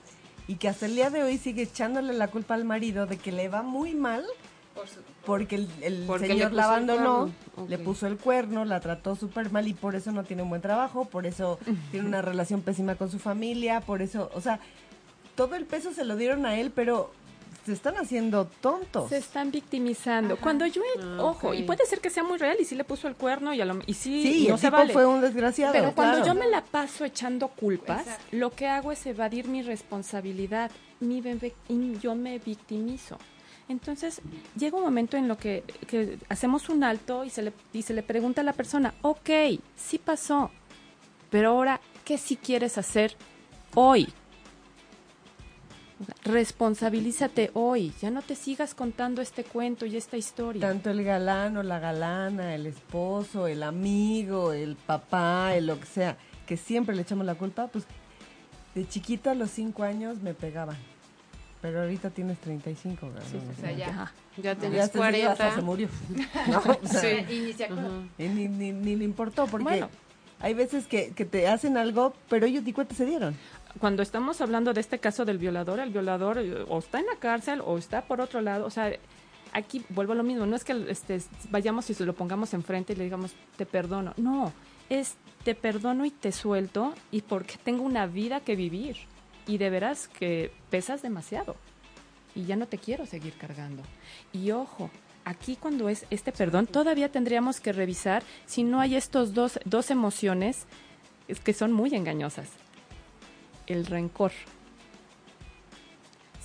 y 0.47 0.55
que 0.55 0.67
hasta 0.69 0.85
el 0.85 0.95
día 0.95 1.09
de 1.09 1.23
hoy 1.23 1.37
sigue 1.37 1.63
echándole 1.63 2.13
la 2.13 2.27
culpa 2.29 2.53
al 2.55 2.65
marido 2.65 3.05
de 3.05 3.17
que 3.17 3.31
le 3.31 3.47
va 3.49 3.61
muy 3.61 3.93
mal 3.95 4.23
Por 4.75 4.87
su- 4.87 4.99
porque 5.25 5.55
el, 5.55 5.69
el 5.81 6.03
Porque 6.07 6.27
le 6.27 6.33
señor 6.33 6.53
la 6.53 6.63
abandonó, 6.65 7.31
le 7.67 7.77
puso 7.77 8.07
el 8.07 8.17
cuerno, 8.17 8.65
la 8.65 8.79
trató 8.79 9.15
súper 9.15 9.51
mal 9.51 9.67
y 9.67 9.73
por 9.73 9.95
eso 9.95 10.11
no 10.11 10.23
tiene 10.23 10.43
un 10.43 10.49
buen 10.49 10.61
trabajo, 10.61 11.05
por 11.05 11.25
eso 11.25 11.59
tiene 11.91 12.07
una 12.07 12.21
relación 12.21 12.61
pésima 12.61 12.95
con 12.95 13.09
su 13.11 13.19
familia, 13.19 13.81
por 13.81 14.01
eso, 14.01 14.31
o 14.33 14.41
sea, 14.41 14.59
todo 15.35 15.55
el 15.55 15.65
peso 15.65 15.93
se 15.93 16.03
lo 16.05 16.15
dieron 16.17 16.45
a 16.45 16.57
él, 16.59 16.71
pero 16.73 17.11
se 17.65 17.73
están 17.73 17.95
haciendo 17.97 18.45
tontos. 18.61 19.09
Se 19.09 19.17
están 19.17 19.51
victimizando. 19.51 20.37
Cuando 20.37 20.65
yo, 20.65 20.81
he- 20.81 20.99
Ah, 21.01 21.17
ojo, 21.23 21.53
y 21.53 21.63
puede 21.63 21.85
ser 21.85 21.99
que 21.99 22.09
sea 22.09 22.23
muy 22.23 22.37
real 22.37 22.57
y 22.59 22.65
sí 22.65 22.75
le 22.75 22.83
puso 22.83 23.07
el 23.07 23.15
cuerno 23.15 23.53
y, 23.53 23.61
a 23.61 23.65
lo, 23.65 23.79
y 23.85 23.93
sí, 23.93 24.23
Sí, 24.23 24.47
no 24.47 24.55
el 24.55 24.59
se 24.59 24.67
tipo 24.67 24.77
vale. 24.77 24.93
fue 24.93 25.05
un 25.05 25.21
desgraciado. 25.21 25.73
Pero 25.73 25.93
cuando 25.93 26.25
yo 26.25 26.33
me 26.33 26.47
la 26.47 26.63
paso 26.63 27.05
echando 27.05 27.49
culpas, 27.49 28.01
Exacto. 28.01 28.25
lo 28.31 28.49
que 28.51 28.67
hago 28.67 28.91
es 28.91 29.05
evadir 29.05 29.47
mi 29.47 29.61
responsabilidad. 29.61 30.71
Mi 30.99 31.21
bebé- 31.21 31.53
y 31.69 31.97
yo 31.99 32.15
me 32.15 32.37
victimizo. 32.39 33.17
Entonces, 33.69 34.21
llega 34.57 34.77
un 34.77 34.83
momento 34.83 35.15
en 35.17 35.27
lo 35.27 35.37
que, 35.37 35.63
que 35.87 36.17
hacemos 36.29 36.67
un 36.69 36.83
alto 36.83 37.23
y 37.23 37.29
se, 37.29 37.41
le, 37.41 37.53
y 37.73 37.83
se 37.83 37.93
le 37.93 38.03
pregunta 38.03 38.41
a 38.41 38.43
la 38.43 38.53
persona, 38.53 38.93
ok, 39.01 39.29
sí 39.77 39.97
pasó, 39.97 40.51
pero 41.29 41.51
ahora, 41.51 41.79
¿qué 42.03 42.17
sí 42.17 42.35
quieres 42.35 42.77
hacer 42.77 43.15
hoy? 43.73 44.09
Responsabilízate 46.23 47.51
hoy, 47.53 47.93
ya 48.01 48.11
no 48.11 48.21
te 48.21 48.35
sigas 48.35 48.73
contando 48.75 49.21
este 49.21 49.43
cuento 49.43 49.85
y 49.85 49.97
esta 49.97 50.17
historia. 50.17 50.61
Tanto 50.61 50.89
el 50.89 51.03
galán 51.03 51.57
o 51.57 51.63
la 51.63 51.79
galana, 51.79 52.55
el 52.55 52.65
esposo, 52.67 53.47
el 53.47 53.63
amigo, 53.63 54.53
el 54.53 54.75
papá, 54.75 55.55
el 55.55 55.67
lo 55.67 55.79
que 55.79 55.85
sea, 55.85 56.17
que 56.45 56.57
siempre 56.57 56.95
le 56.95 57.01
echamos 57.03 57.25
la 57.25 57.35
culpa, 57.35 57.67
pues 57.67 57.85
de 58.75 58.87
chiquita 58.87 59.31
a 59.31 59.35
los 59.35 59.51
cinco 59.51 59.83
años 59.83 60.17
me 60.21 60.33
pegaban. 60.33 60.77
Pero 61.61 61.81
ahorita 61.81 62.09
tienes 62.09 62.39
35, 62.39 63.07
¿verdad? 63.11 63.23
Sí, 63.29 63.37
O 63.37 63.61
sea, 63.61 63.71
ya. 63.71 64.11
Ya 64.41 64.57
Ya 64.57 64.83
hasta 64.83 64.97
40. 64.97 65.55
se 65.55 65.61
murió. 65.61 65.89
No, 66.47 66.57
o 66.59 66.87
sea, 66.87 67.01
Sí. 67.01 67.33
Y 67.35 67.39
ni 67.41 67.53
se 67.53 67.69
ni, 68.17 68.47
ni, 68.47 68.71
ni 68.71 68.95
le 68.95 69.03
importó, 69.03 69.45
porque 69.45 69.63
Bueno. 69.65 69.89
hay 70.39 70.55
veces 70.55 70.87
que, 70.87 71.11
que 71.11 71.23
te 71.25 71.47
hacen 71.47 71.77
algo, 71.77 72.13
pero 72.29 72.47
ellos 72.47 72.63
ni 72.63 72.73
cuenta 72.73 72.95
se 72.95 73.05
dieron. 73.05 73.35
Cuando 73.79 74.03
estamos 74.03 74.41
hablando 74.41 74.73
de 74.73 74.81
este 74.81 74.99
caso 74.99 75.25
del 75.25 75.37
violador, 75.37 75.79
el 75.79 75.89
violador 75.89 76.37
eh, 76.39 76.65
o 76.67 76.79
está 76.79 76.99
en 76.99 77.05
la 77.05 77.15
cárcel 77.15 77.61
o 77.65 77.77
está 77.77 78.01
por 78.03 78.21
otro 78.21 78.41
lado, 78.41 78.65
o 78.65 78.69
sea, 78.69 78.91
aquí 79.53 79.83
vuelvo 79.89 80.13
a 80.13 80.15
lo 80.15 80.23
mismo, 80.23 80.45
no 80.45 80.55
es 80.55 80.63
que 80.63 80.85
este, 80.89 81.21
vayamos 81.49 81.89
y 81.89 81.93
se 81.93 82.05
lo 82.05 82.13
pongamos 82.13 82.53
enfrente 82.53 82.93
y 82.93 82.95
le 82.95 83.05
digamos, 83.05 83.31
te 83.57 83.65
perdono, 83.65 84.13
no, 84.17 84.53
es 84.89 85.15
te 85.43 85.55
perdono 85.55 86.05
y 86.05 86.11
te 86.11 86.31
suelto 86.31 86.93
y 87.11 87.21
porque 87.21 87.55
tengo 87.63 87.83
una 87.83 88.05
vida 88.05 88.41
que 88.41 88.55
vivir. 88.55 88.97
Y 89.47 89.57
de 89.57 89.69
veras 89.69 90.07
que 90.07 90.51
pesas 90.69 91.01
demasiado. 91.01 91.55
Y 92.35 92.45
ya 92.45 92.55
no 92.55 92.67
te 92.67 92.77
quiero 92.77 93.05
seguir 93.05 93.33
cargando. 93.33 93.81
Y 94.31 94.51
ojo, 94.51 94.89
aquí 95.25 95.55
cuando 95.55 95.89
es 95.89 96.05
este 96.09 96.31
perdón, 96.31 96.67
todavía 96.67 97.11
tendríamos 97.11 97.59
que 97.59 97.73
revisar 97.73 98.23
si 98.45 98.63
no 98.63 98.79
hay 98.79 98.95
estos 98.95 99.33
dos, 99.33 99.59
dos 99.65 99.89
emociones 99.89 100.65
es 101.27 101.39
que 101.39 101.53
son 101.53 101.71
muy 101.71 101.95
engañosas. 101.95 102.49
El 103.67 103.85
rencor. 103.85 104.31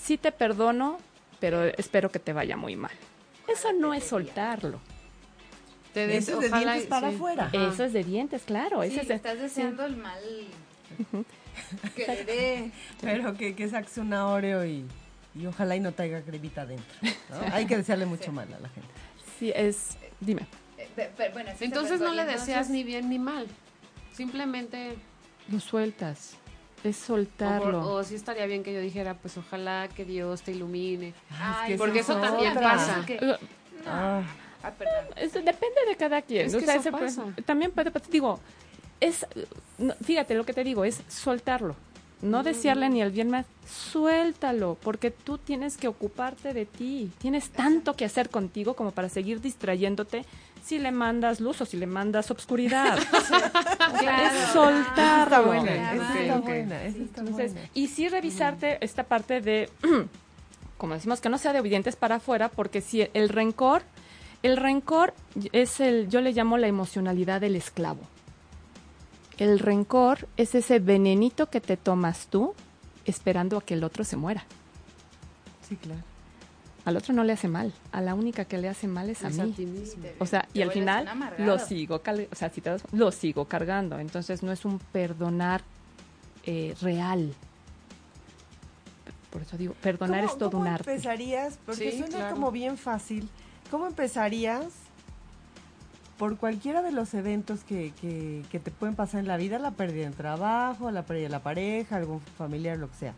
Sí 0.00 0.18
te 0.18 0.32
perdono, 0.32 0.98
pero 1.40 1.64
espero 1.64 2.10
que 2.10 2.18
te 2.18 2.32
vaya 2.32 2.56
muy 2.56 2.76
mal. 2.76 2.92
Eso 3.48 3.72
no 3.72 3.94
es 3.94 4.04
soltarlo. 4.04 4.80
Te 5.94 6.06
des- 6.06 6.28
Eso 6.28 6.34
es 6.34 6.40
de 6.42 6.46
ojalá 6.48 6.72
dientes 6.72 6.84
y- 6.84 6.90
para 6.90 7.08
sí. 7.10 7.14
afuera. 7.16 7.44
Ajá. 7.46 7.68
Eso 7.72 7.84
es 7.84 7.92
de 7.92 8.04
dientes, 8.04 8.42
claro. 8.42 8.82
Sí, 8.82 8.88
eso 8.88 9.00
es 9.02 9.08
de- 9.08 9.14
estás 9.14 9.38
deseando 9.40 9.84
el 9.84 9.96
mal. 9.96 10.20
Que. 11.96 12.70
Pero 13.00 13.34
que, 13.34 13.54
que 13.56 13.68
saques 13.68 13.96
una 13.96 14.26
Oreo 14.28 14.64
y, 14.66 14.84
y 15.34 15.46
ojalá 15.46 15.74
y 15.74 15.80
no 15.80 15.92
traiga 15.92 16.20
cremita 16.20 16.62
adentro. 16.62 16.94
¿no? 17.30 17.40
Hay 17.54 17.66
que 17.66 17.78
desearle 17.78 18.04
mucho 18.04 18.30
mal 18.30 18.46
a 18.52 18.60
la 18.60 18.68
gente. 18.68 18.88
sí, 19.38 19.52
es... 19.56 19.96
Dime. 20.20 20.46
eh, 20.78 21.10
bueno, 21.32 21.50
Entonces 21.60 21.98
no 22.00 22.12
le 22.12 22.22
entonces- 22.22 22.46
deseas 22.46 22.68
ni 22.68 22.84
bien 22.84 23.08
ni 23.08 23.18
mal. 23.18 23.46
Simplemente. 24.12 24.96
Lo 25.50 25.58
sueltas. 25.58 26.36
Es 26.84 27.02
O, 27.02 27.06
soltarlo. 27.06 27.80
o 27.94 28.04
sí 28.04 28.14
estaría 28.14 28.46
bien 28.46 28.62
que 28.62 28.72
yo 28.72 28.80
dijera, 28.80 29.14
pues 29.14 29.36
ojalá 29.38 29.88
que 29.88 30.04
Dios 30.04 30.42
te 30.42 30.52
ilumine. 30.52 31.14
Ay, 31.30 31.72
que 31.72 31.78
porque 31.78 32.00
eso 32.00 32.12
es 32.14 32.20
también 32.20 32.54
pasa. 32.54 33.04
que- 33.06 33.18
Ah, 33.86 34.22
Ah. 34.62 34.72
Eso 35.16 35.38
depende 35.42 35.76
de 35.88 35.96
cada 35.96 36.20
quien. 36.22 36.46
Es 36.46 36.54
O 36.54 36.58
que 36.58 36.64
sea, 36.64 36.74
eso 36.74 36.82
se 36.84 36.90
puede- 36.90 37.42
también 37.42 37.70
puede, 37.70 37.92
digo, 38.10 38.40
es, 38.98 39.24
no, 39.78 39.94
fíjate 40.02 40.34
lo 40.34 40.44
que 40.44 40.52
te 40.52 40.64
digo, 40.64 40.84
es 40.84 41.02
soltarlo. 41.08 41.76
No 42.22 42.42
desearle 42.42 42.88
ni 42.88 43.00
el 43.02 43.10
bien 43.12 43.30
más, 43.30 43.46
suéltalo, 43.68 44.76
porque 44.82 45.10
tú 45.10 45.38
tienes 45.38 45.76
que 45.76 45.86
ocuparte 45.86 46.52
de 46.54 46.64
ti. 46.66 47.10
Tienes 47.18 47.50
tanto 47.50 47.94
que 47.94 48.04
hacer 48.06 48.30
contigo 48.30 48.74
como 48.74 48.90
para 48.90 49.08
seguir 49.08 49.40
distrayéndote 49.40 50.24
si 50.66 50.80
le 50.80 50.90
mandas 50.90 51.38
luz 51.40 51.60
o 51.60 51.64
si 51.64 51.76
le 51.76 51.86
mandas 51.86 52.30
obscuridad. 52.30 52.98
Claro. 54.00 54.36
es 54.36 54.52
soltarlo. 54.52 54.84
está 55.24 55.40
buena, 55.40 56.40
buena, 56.40 56.84
Entonces, 56.84 57.52
buena. 57.52 57.70
y 57.72 57.86
sí 57.86 58.08
revisarte 58.08 58.84
esta 58.84 59.04
parte 59.04 59.40
de, 59.40 59.70
como 60.78 60.94
decimos, 60.94 61.20
que 61.20 61.28
no 61.28 61.38
sea 61.38 61.52
de 61.52 61.60
evidentes 61.60 61.96
para 61.96 62.16
afuera, 62.16 62.48
porque 62.48 62.80
si 62.80 63.08
el 63.14 63.28
rencor, 63.28 63.82
el 64.42 64.56
rencor 64.56 65.14
es 65.52 65.80
el, 65.80 66.08
yo 66.08 66.20
le 66.20 66.32
llamo 66.32 66.58
la 66.58 66.66
emocionalidad 66.66 67.40
del 67.40 67.56
esclavo. 67.56 68.00
El 69.38 69.60
rencor 69.60 70.28
es 70.36 70.54
ese 70.54 70.78
venenito 70.78 71.48
que 71.48 71.60
te 71.60 71.76
tomas 71.76 72.26
tú 72.26 72.54
esperando 73.04 73.56
a 73.56 73.60
que 73.62 73.74
el 73.74 73.84
otro 73.84 74.04
se 74.04 74.16
muera. 74.16 74.44
Sí, 75.68 75.76
claro. 75.76 76.00
Al 76.86 76.96
otro 76.96 77.12
no 77.12 77.24
le 77.24 77.32
hace 77.34 77.48
mal, 77.48 77.74
a 77.92 78.00
la 78.00 78.14
única 78.14 78.44
que 78.46 78.56
le 78.58 78.68
hace 78.68 78.86
mal 78.88 79.10
es 79.10 79.22
a 79.24 79.28
Es 79.28 79.38
a 79.40 79.44
mí. 79.44 79.52
ti 79.52 79.66
mismo. 79.66 80.04
O 80.20 80.24
sea, 80.24 80.48
y 80.54 80.62
al 80.62 80.70
final 80.70 81.06
lo 81.38 81.58
sigo, 81.58 81.96
o 81.96 82.34
sea, 82.34 82.48
si 82.48 82.60
te 82.62 82.70
das- 82.70 82.84
lo 82.92 83.10
sigo 83.12 83.44
cargando. 83.46 83.98
Entonces 83.98 84.42
no 84.44 84.52
es 84.52 84.64
un 84.64 84.78
perdonar 84.78 85.62
eh, 86.44 86.74
real. 86.80 87.34
Por 89.30 89.42
eso 89.42 89.56
digo, 89.58 89.74
perdonar 89.82 90.20
¿Cómo- 90.20 90.32
es 90.32 90.38
todo 90.38 90.50
cómo 90.52 90.62
un 90.62 90.68
arte. 90.68 90.90
empezarías? 90.92 91.58
Porque 91.66 91.90
Sí, 91.90 91.98
suena 91.98 92.16
claro. 92.18 92.34
como 92.36 92.50
bien 92.52 92.78
fácil. 92.78 93.28
¿Cómo 93.70 93.88
empezarías 93.88 94.66
por 96.18 96.36
cualquiera 96.38 96.82
de 96.82 96.92
los 96.92 97.12
eventos 97.14 97.64
que, 97.64 97.92
que, 98.00 98.44
que 98.50 98.60
te 98.60 98.70
pueden 98.70 98.94
pasar 98.94 99.20
en 99.20 99.26
la 99.28 99.36
vida? 99.36 99.58
La 99.58 99.72
pérdida 99.72 100.04
del 100.04 100.14
trabajo, 100.14 100.90
la 100.92 101.02
pérdida 101.04 101.24
de 101.24 101.30
la 101.30 101.42
pareja, 101.42 101.96
algún 101.96 102.20
familiar, 102.38 102.78
lo 102.78 102.88
que 102.90 102.96
sea. 102.96 103.14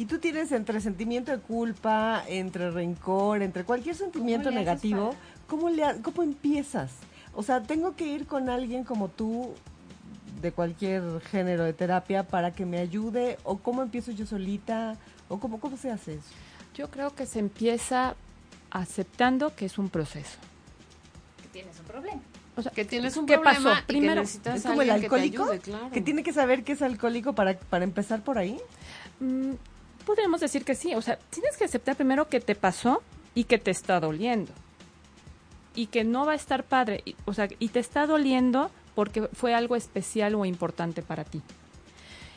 Y 0.00 0.06
tú 0.06 0.18
tienes 0.18 0.50
entre 0.52 0.80
sentimiento 0.80 1.30
de 1.30 1.40
culpa, 1.40 2.24
entre 2.26 2.70
rencor, 2.70 3.42
entre 3.42 3.64
cualquier 3.64 3.94
sentimiento 3.94 4.50
negativo, 4.50 5.10
para- 5.10 5.20
¿cómo, 5.46 5.68
le, 5.68 5.84
ha- 5.84 6.00
¿cómo 6.00 6.22
empiezas? 6.22 6.90
O 7.34 7.42
sea, 7.42 7.62
tengo 7.62 7.94
que 7.96 8.06
ir 8.06 8.26
con 8.26 8.48
alguien 8.48 8.82
como 8.82 9.08
tú 9.08 9.52
de 10.40 10.52
cualquier 10.52 11.20
género 11.20 11.64
de 11.64 11.74
terapia 11.74 12.22
para 12.26 12.50
que 12.54 12.64
me 12.64 12.78
ayude 12.78 13.36
o 13.44 13.58
cómo 13.58 13.82
empiezo 13.82 14.10
yo 14.10 14.24
solita 14.24 14.96
o 15.28 15.38
cómo, 15.38 15.60
cómo 15.60 15.76
se 15.76 15.90
hace 15.90 16.14
eso. 16.14 16.22
Yo 16.74 16.88
creo 16.90 17.14
que 17.14 17.26
se 17.26 17.38
empieza 17.38 18.14
aceptando 18.70 19.54
que 19.54 19.66
es 19.66 19.76
un 19.76 19.90
proceso. 19.90 20.38
Que 21.42 21.48
tienes 21.48 21.78
un 21.78 21.84
problema. 21.84 22.22
O 22.56 22.62
sea, 22.62 22.72
Que 22.72 22.86
tienes 22.86 23.18
un 23.18 23.26
¿qué 23.26 23.34
problema 23.36 23.70
pasó? 23.70 23.82
y 23.82 23.86
Primero, 23.86 24.14
que 24.14 24.20
necesitas 24.22 24.56
¿Es 24.60 24.64
a 24.64 24.70
como 24.70 24.80
el 24.80 24.90
alguien 24.92 25.10
que 25.10 25.16
te 25.16 25.22
alcohólico? 25.22 25.42
ayude, 25.44 25.58
claro. 25.60 25.90
Que 25.90 26.00
tiene 26.00 26.22
que 26.22 26.32
saber 26.32 26.64
que 26.64 26.72
es 26.72 26.80
alcohólico 26.80 27.34
para, 27.34 27.58
para 27.58 27.84
empezar 27.84 28.22
por 28.22 28.38
ahí. 28.38 28.58
Mm, 29.20 29.52
podríamos 30.04 30.40
decir 30.40 30.64
que 30.64 30.74
sí. 30.74 30.94
O 30.94 31.02
sea, 31.02 31.18
tienes 31.30 31.56
que 31.56 31.64
aceptar 31.64 31.96
primero 31.96 32.28
que 32.28 32.40
te 32.40 32.54
pasó 32.54 33.02
y 33.34 33.44
que 33.44 33.58
te 33.58 33.70
está 33.70 34.00
doliendo. 34.00 34.52
Y 35.74 35.86
que 35.86 36.04
no 36.04 36.26
va 36.26 36.32
a 36.32 36.36
estar 36.36 36.64
padre. 36.64 37.02
O 37.24 37.34
sea, 37.34 37.48
y 37.58 37.68
te 37.68 37.78
está 37.78 38.06
doliendo 38.06 38.70
porque 38.94 39.28
fue 39.32 39.54
algo 39.54 39.76
especial 39.76 40.34
o 40.34 40.44
importante 40.44 41.02
para 41.02 41.24
ti. 41.24 41.42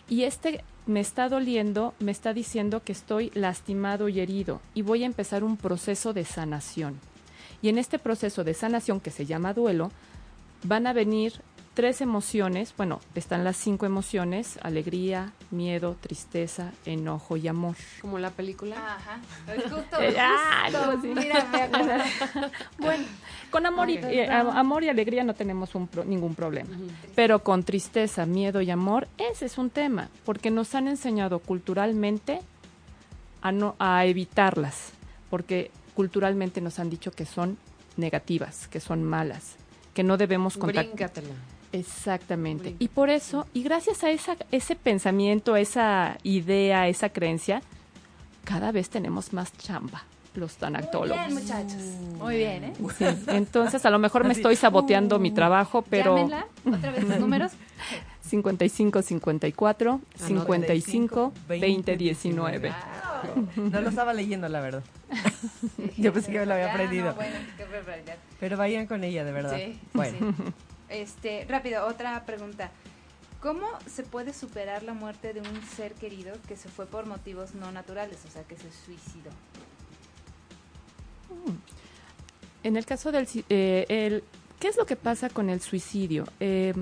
Y 0.10 0.24
este 0.24 0.64
me 0.86 1.00
está 1.00 1.30
doliendo, 1.30 1.94
me 2.00 2.12
está 2.12 2.34
diciendo 2.34 2.84
que 2.84 2.92
estoy 2.92 3.32
lastimado 3.34 4.10
y 4.10 4.20
herido 4.20 4.60
y 4.74 4.82
voy 4.82 5.04
a 5.04 5.06
empezar 5.06 5.44
un 5.44 5.58
proceso 5.58 6.14
de 6.14 6.26
sanación. 6.26 7.00
Y 7.62 7.70
en 7.70 7.78
este 7.78 8.00
proceso 8.00 8.44
de 8.44 8.54
sanación 8.54 9.00
que 9.00 9.12
se 9.12 9.26
llama 9.26 9.54
duelo, 9.54 9.92
van 10.64 10.88
a 10.88 10.94
venir 10.94 11.42
tres 11.74 12.02
emociones, 12.02 12.74
bueno, 12.78 13.00
están 13.16 13.44
las 13.44 13.58
cinco 13.58 13.86
emociones, 13.86 14.60
alegría, 14.62 15.32
miedo, 15.52 15.96
tristeza, 16.00 16.72
enojo 16.86 17.36
y 17.38 17.48
amor. 17.48 17.76
Como 18.02 18.20
la 18.20 18.30
película. 18.30 18.76
Ajá. 18.78 19.20
Justo, 19.70 20.02
Eh, 20.02 20.16
ah, 20.20 20.70
no, 20.72 21.02
sí. 21.02 21.14
Bueno, 22.78 23.04
con 23.50 23.66
amor, 23.66 23.90
y, 23.90 23.96
eh, 23.98 24.30
amor 24.30 24.84
y 24.84 24.90
alegría 24.90 25.24
no 25.24 25.34
tenemos 25.34 25.74
un 25.76 25.88
pro- 25.88 26.06
ningún 26.06 26.36
problema. 26.36 26.70
Pero 27.16 27.44
con 27.44 27.64
tristeza, 27.64 28.26
miedo 28.26 28.62
y 28.62 28.70
amor, 28.72 29.08
ese 29.18 29.46
es 29.46 29.58
un 29.58 29.70
tema, 29.70 30.10
porque 30.26 30.52
nos 30.52 30.76
han 30.76 30.88
enseñado 30.88 31.40
culturalmente 31.40 32.40
a, 33.42 33.52
no, 33.52 33.76
a 33.80 34.06
evitarlas, 34.06 34.92
porque 35.30 35.72
culturalmente 35.96 36.62
nos 36.62 36.80
han 36.80 36.90
dicho 36.90 37.12
que 37.12 37.26
son 37.26 37.58
negativas, 37.98 38.68
que 38.68 38.80
son 38.80 39.04
malas, 39.04 39.56
que 39.94 40.04
no 40.04 40.18
debemos 40.18 40.56
contactar. 40.58 41.12
Exactamente. 41.74 42.76
Y 42.80 42.88
por 42.88 43.10
eso, 43.10 43.48
y 43.54 43.64
gracias 43.64 44.04
a 44.04 44.12
esa, 44.12 44.38
ese 44.52 44.76
pensamiento, 44.76 45.56
esa 45.56 46.18
idea, 46.24 46.88
esa 46.88 47.10
creencia, 47.10 47.62
cada 48.46 48.72
vez 48.72 48.90
tenemos 48.90 49.34
más 49.34 49.52
chamba 49.58 50.04
los 50.36 50.54
Muy 50.54 50.60
tanactólogos. 50.60 51.28
bien, 51.28 51.34
muchachos. 51.34 51.82
Muy 52.18 52.38
bien, 52.38 52.64
¿eh? 52.64 52.74
Sí, 52.98 53.06
entonces 53.28 53.86
a 53.86 53.90
lo 53.90 54.00
mejor 54.00 54.24
me 54.24 54.34
estoy 54.34 54.56
saboteando 54.56 55.20
mi 55.20 55.32
uh, 55.32 55.34
trabajo, 55.34 55.84
pero 55.84 56.16
Llámenla. 56.16 56.48
Otra 56.66 56.92
vez 56.92 57.04
los 57.04 57.20
números. 57.20 57.52
55 58.22 59.02
54 59.02 60.02
55 60.16 61.34
20 61.48 61.98
19. 61.98 62.74
No 63.56 63.82
lo 63.82 63.90
estaba 63.90 64.14
leyendo, 64.14 64.50
la 64.50 64.60
verdad. 64.60 64.84
Yo 65.98 66.12
pensé 66.12 66.32
que 66.32 66.40
me 66.40 66.46
lo 66.46 66.54
había 66.54 66.72
aprendido. 66.72 67.10
no, 67.10 67.16
bueno, 67.16 67.36
qué 67.58 67.66
barbaridad. 67.66 68.16
Pero 68.40 68.58
vayan 68.58 68.88
con 68.88 69.04
ella, 69.04 69.24
de 69.24 69.32
verdad. 69.32 69.58
Sí, 69.58 69.80
bueno, 69.94 70.18
sí. 70.20 70.44
Este, 70.94 71.46
rápido, 71.50 71.86
otra 71.88 72.24
pregunta. 72.26 72.70
¿Cómo 73.42 73.68
se 73.88 74.04
puede 74.04 74.32
superar 74.32 74.84
la 74.84 74.94
muerte 74.94 75.34
de 75.34 75.42
un 75.42 75.62
ser 75.76 75.94
querido 75.96 76.34
que 76.48 76.56
se 76.56 76.70
fue 76.70 76.86
por 76.86 77.08
motivos 77.08 77.56
no 77.56 77.72
naturales, 77.72 78.20
o 78.26 78.32
sea, 78.32 78.44
que 78.44 78.56
se 78.56 78.72
suicidó? 78.72 79.32
En 82.64 82.78
el 82.78 82.86
caso 82.86 83.12
del... 83.12 83.28
eh, 83.50 84.22
¿Qué 84.60 84.68
es 84.70 84.78
lo 84.78 84.86
que 84.86 84.96
pasa 84.96 85.30
con 85.30 85.50
el 85.50 85.60
suicidio? 85.60 86.26
Eh, 86.40 86.74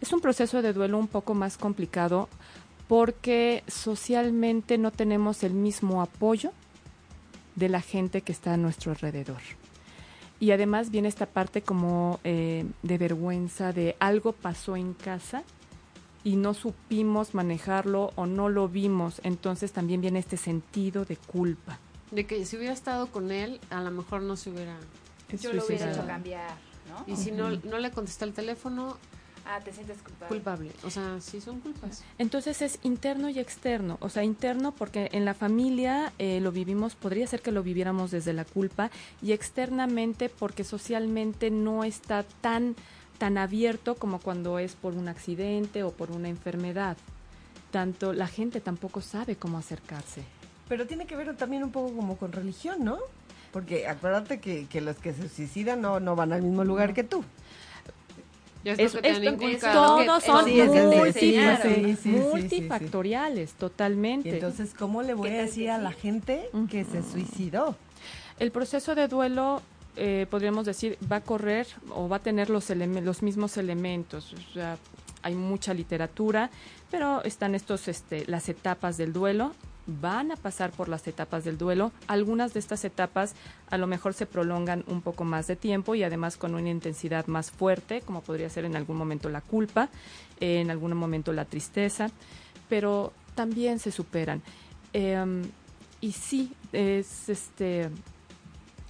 es 0.00 0.12
un 0.12 0.20
proceso 0.20 0.62
de 0.62 0.72
duelo 0.72 0.96
un 0.98 1.08
poco 1.08 1.34
más 1.34 1.56
complicado 1.56 2.28
porque 2.86 3.64
socialmente 3.66 4.78
no 4.78 4.92
tenemos 4.92 5.42
el 5.42 5.54
mismo 5.54 6.02
apoyo 6.02 6.52
de 7.56 7.68
la 7.68 7.80
gente 7.80 8.20
que 8.20 8.32
está 8.32 8.54
a 8.54 8.56
nuestro 8.56 8.92
alrededor. 8.92 9.40
Y 10.40 10.52
además 10.52 10.90
viene 10.90 11.08
esta 11.08 11.26
parte 11.26 11.62
como 11.62 12.18
eh, 12.24 12.64
de 12.82 12.98
vergüenza 12.98 13.72
de 13.72 13.94
algo 14.00 14.32
pasó 14.32 14.74
en 14.74 14.94
casa 14.94 15.44
y 16.24 16.36
no 16.36 16.54
supimos 16.54 17.34
manejarlo 17.34 18.10
o 18.16 18.26
no 18.26 18.48
lo 18.48 18.68
vimos. 18.68 19.20
Entonces 19.22 19.72
también 19.72 20.00
viene 20.00 20.18
este 20.18 20.38
sentido 20.38 21.04
de 21.04 21.16
culpa. 21.16 21.78
De 22.10 22.26
que 22.26 22.44
si 22.46 22.56
hubiera 22.56 22.72
estado 22.72 23.08
con 23.08 23.30
él, 23.30 23.60
a 23.70 23.82
lo 23.82 23.90
mejor 23.90 24.22
no 24.22 24.36
se 24.36 24.50
hubiera. 24.50 24.76
Yo 25.38 25.52
lo 25.52 25.64
hubiera 25.64 25.92
hecho 25.92 26.06
cambiar, 26.06 26.56
¿no? 26.88 27.04
Y 27.06 27.16
si 27.16 27.30
no, 27.30 27.50
no 27.50 27.78
le 27.78 27.90
contesta 27.90 28.24
el 28.24 28.32
teléfono, 28.32 28.96
Ah, 29.52 29.58
te 29.58 29.72
sientes 29.72 29.98
culpable. 29.98 30.28
culpable. 30.28 30.70
O 30.84 30.90
sea, 30.90 31.20
sí 31.20 31.40
son 31.40 31.58
culpas. 31.58 32.04
Entonces 32.18 32.62
es 32.62 32.78
interno 32.84 33.28
y 33.30 33.40
externo, 33.40 33.98
o 34.00 34.08
sea, 34.08 34.22
interno 34.22 34.70
porque 34.70 35.08
en 35.10 35.24
la 35.24 35.34
familia 35.34 36.12
eh, 36.18 36.38
lo 36.40 36.52
vivimos, 36.52 36.94
podría 36.94 37.26
ser 37.26 37.42
que 37.42 37.50
lo 37.50 37.64
viviéramos 37.64 38.12
desde 38.12 38.32
la 38.32 38.44
culpa, 38.44 38.92
y 39.20 39.32
externamente 39.32 40.28
porque 40.28 40.62
socialmente 40.62 41.50
no 41.50 41.82
está 41.82 42.22
tan 42.22 42.76
tan 43.18 43.38
abierto 43.38 43.96
como 43.96 44.20
cuando 44.20 44.60
es 44.60 44.76
por 44.76 44.94
un 44.94 45.08
accidente 45.08 45.82
o 45.82 45.90
por 45.90 46.12
una 46.12 46.28
enfermedad. 46.28 46.96
Tanto 47.72 48.12
la 48.12 48.28
gente 48.28 48.60
tampoco 48.60 49.00
sabe 49.00 49.34
cómo 49.34 49.58
acercarse. 49.58 50.22
Pero 50.68 50.86
tiene 50.86 51.06
que 51.06 51.16
ver 51.16 51.36
también 51.36 51.64
un 51.64 51.72
poco 51.72 51.94
como 51.94 52.16
con 52.16 52.30
religión, 52.30 52.84
¿no? 52.84 52.98
Porque 53.52 53.88
acuérdate 53.88 54.38
que, 54.38 54.66
que 54.68 54.80
los 54.80 54.96
que 54.96 55.12
se 55.12 55.28
suicidan 55.28 55.80
no, 55.80 55.98
no 55.98 56.14
van 56.14 56.32
al 56.32 56.42
mismo 56.42 56.62
lugar 56.64 56.94
que 56.94 57.02
tú. 57.02 57.24
Ya 58.64 58.72
es, 58.72 58.78
Es- 58.80 58.92
todos 59.60 60.24
son 60.24 60.44
Sí, 60.44 60.60
es 60.60 60.70
sí, 61.14 61.36
sí, 61.62 61.96
sí. 62.02 62.08
multifactoriales, 62.10 63.52
totalmente. 63.54 64.28
Y 64.28 64.32
entonces, 64.32 64.74
¿cómo 64.78 65.02
le 65.02 65.14
voy 65.14 65.30
¿Qué 65.30 65.38
a 65.38 65.42
decir 65.42 65.70
a 65.70 65.78
la 65.78 65.92
gente 65.92 66.50
que 66.70 66.84
se 66.84 67.02
suicidó? 67.02 67.76
El 68.38 68.50
proceso 68.50 68.94
de 68.94 69.08
duelo, 69.08 69.62
eh, 69.96 70.26
podríamos 70.30 70.66
decir, 70.66 70.98
va 71.10 71.16
a 71.16 71.20
correr 71.20 71.66
o 71.94 72.08
va 72.08 72.16
a 72.16 72.20
tener 72.20 72.50
los, 72.50 72.70
eleme- 72.70 73.00
los 73.02 73.22
mismos 73.22 73.56
elementos. 73.56 74.34
O 74.50 74.52
sea, 74.54 74.76
hay 75.22 75.34
mucha 75.34 75.74
literatura, 75.74 76.50
pero 76.90 77.22
están 77.24 77.54
estos, 77.54 77.88
este, 77.88 78.24
las 78.26 78.48
etapas 78.48 78.96
del 78.96 79.12
duelo. 79.12 79.52
Van 80.00 80.30
a 80.30 80.36
pasar 80.36 80.70
por 80.70 80.88
las 80.88 81.06
etapas 81.08 81.44
del 81.44 81.58
duelo. 81.58 81.90
Algunas 82.06 82.54
de 82.54 82.60
estas 82.60 82.84
etapas 82.84 83.34
a 83.70 83.76
lo 83.76 83.88
mejor 83.88 84.14
se 84.14 84.26
prolongan 84.26 84.84
un 84.86 85.02
poco 85.02 85.24
más 85.24 85.48
de 85.48 85.56
tiempo 85.56 85.96
y 85.96 86.04
además 86.04 86.36
con 86.36 86.54
una 86.54 86.70
intensidad 86.70 87.26
más 87.26 87.50
fuerte, 87.50 88.02
como 88.02 88.20
podría 88.22 88.48
ser 88.48 88.64
en 88.64 88.76
algún 88.76 88.96
momento 88.96 89.28
la 89.28 89.40
culpa, 89.40 89.88
en 90.38 90.70
algún 90.70 90.96
momento 90.96 91.32
la 91.32 91.44
tristeza, 91.44 92.08
pero 92.68 93.12
también 93.34 93.80
se 93.80 93.90
superan. 93.90 94.42
Em, 94.92 95.42
y 96.00 96.12
sí, 96.12 96.54
es 96.72 97.28
este 97.28 97.90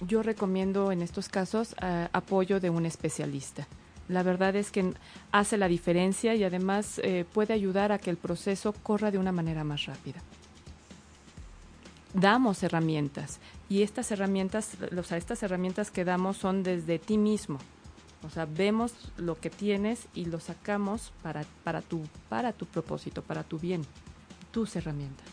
yo 0.01 0.23
recomiendo 0.23 0.91
en 0.91 1.01
estos 1.01 1.29
casos 1.29 1.75
eh, 1.81 2.07
apoyo 2.11 2.59
de 2.59 2.69
un 2.69 2.85
especialista. 2.85 3.67
La 4.07 4.23
verdad 4.23 4.55
es 4.55 4.71
que 4.71 4.93
hace 5.31 5.57
la 5.57 5.67
diferencia 5.67 6.35
y 6.35 6.43
además 6.43 6.99
eh, 7.03 7.25
puede 7.31 7.53
ayudar 7.53 7.91
a 7.91 7.97
que 7.99 8.09
el 8.09 8.17
proceso 8.17 8.73
corra 8.73 9.11
de 9.11 9.17
una 9.17 9.31
manera 9.31 9.63
más 9.63 9.85
rápida. 9.85 10.21
Damos 12.13 12.63
herramientas 12.63 13.39
y 13.69 13.83
estas 13.83 14.11
herramientas, 14.11 14.71
o 14.97 15.03
sea, 15.03 15.17
estas 15.17 15.43
herramientas 15.43 15.91
que 15.91 16.03
damos 16.03 16.37
son 16.37 16.63
desde 16.63 16.99
ti 16.99 17.17
mismo. 17.17 17.59
O 18.23 18.29
sea, 18.29 18.45
vemos 18.45 18.93
lo 19.17 19.39
que 19.39 19.49
tienes 19.49 20.07
y 20.13 20.25
lo 20.25 20.39
sacamos 20.39 21.11
para, 21.23 21.43
para, 21.63 21.81
tu, 21.81 22.03
para 22.29 22.53
tu 22.53 22.65
propósito, 22.65 23.23
para 23.23 23.43
tu 23.43 23.57
bien, 23.57 23.81
tus 24.51 24.75
herramientas. 24.75 25.30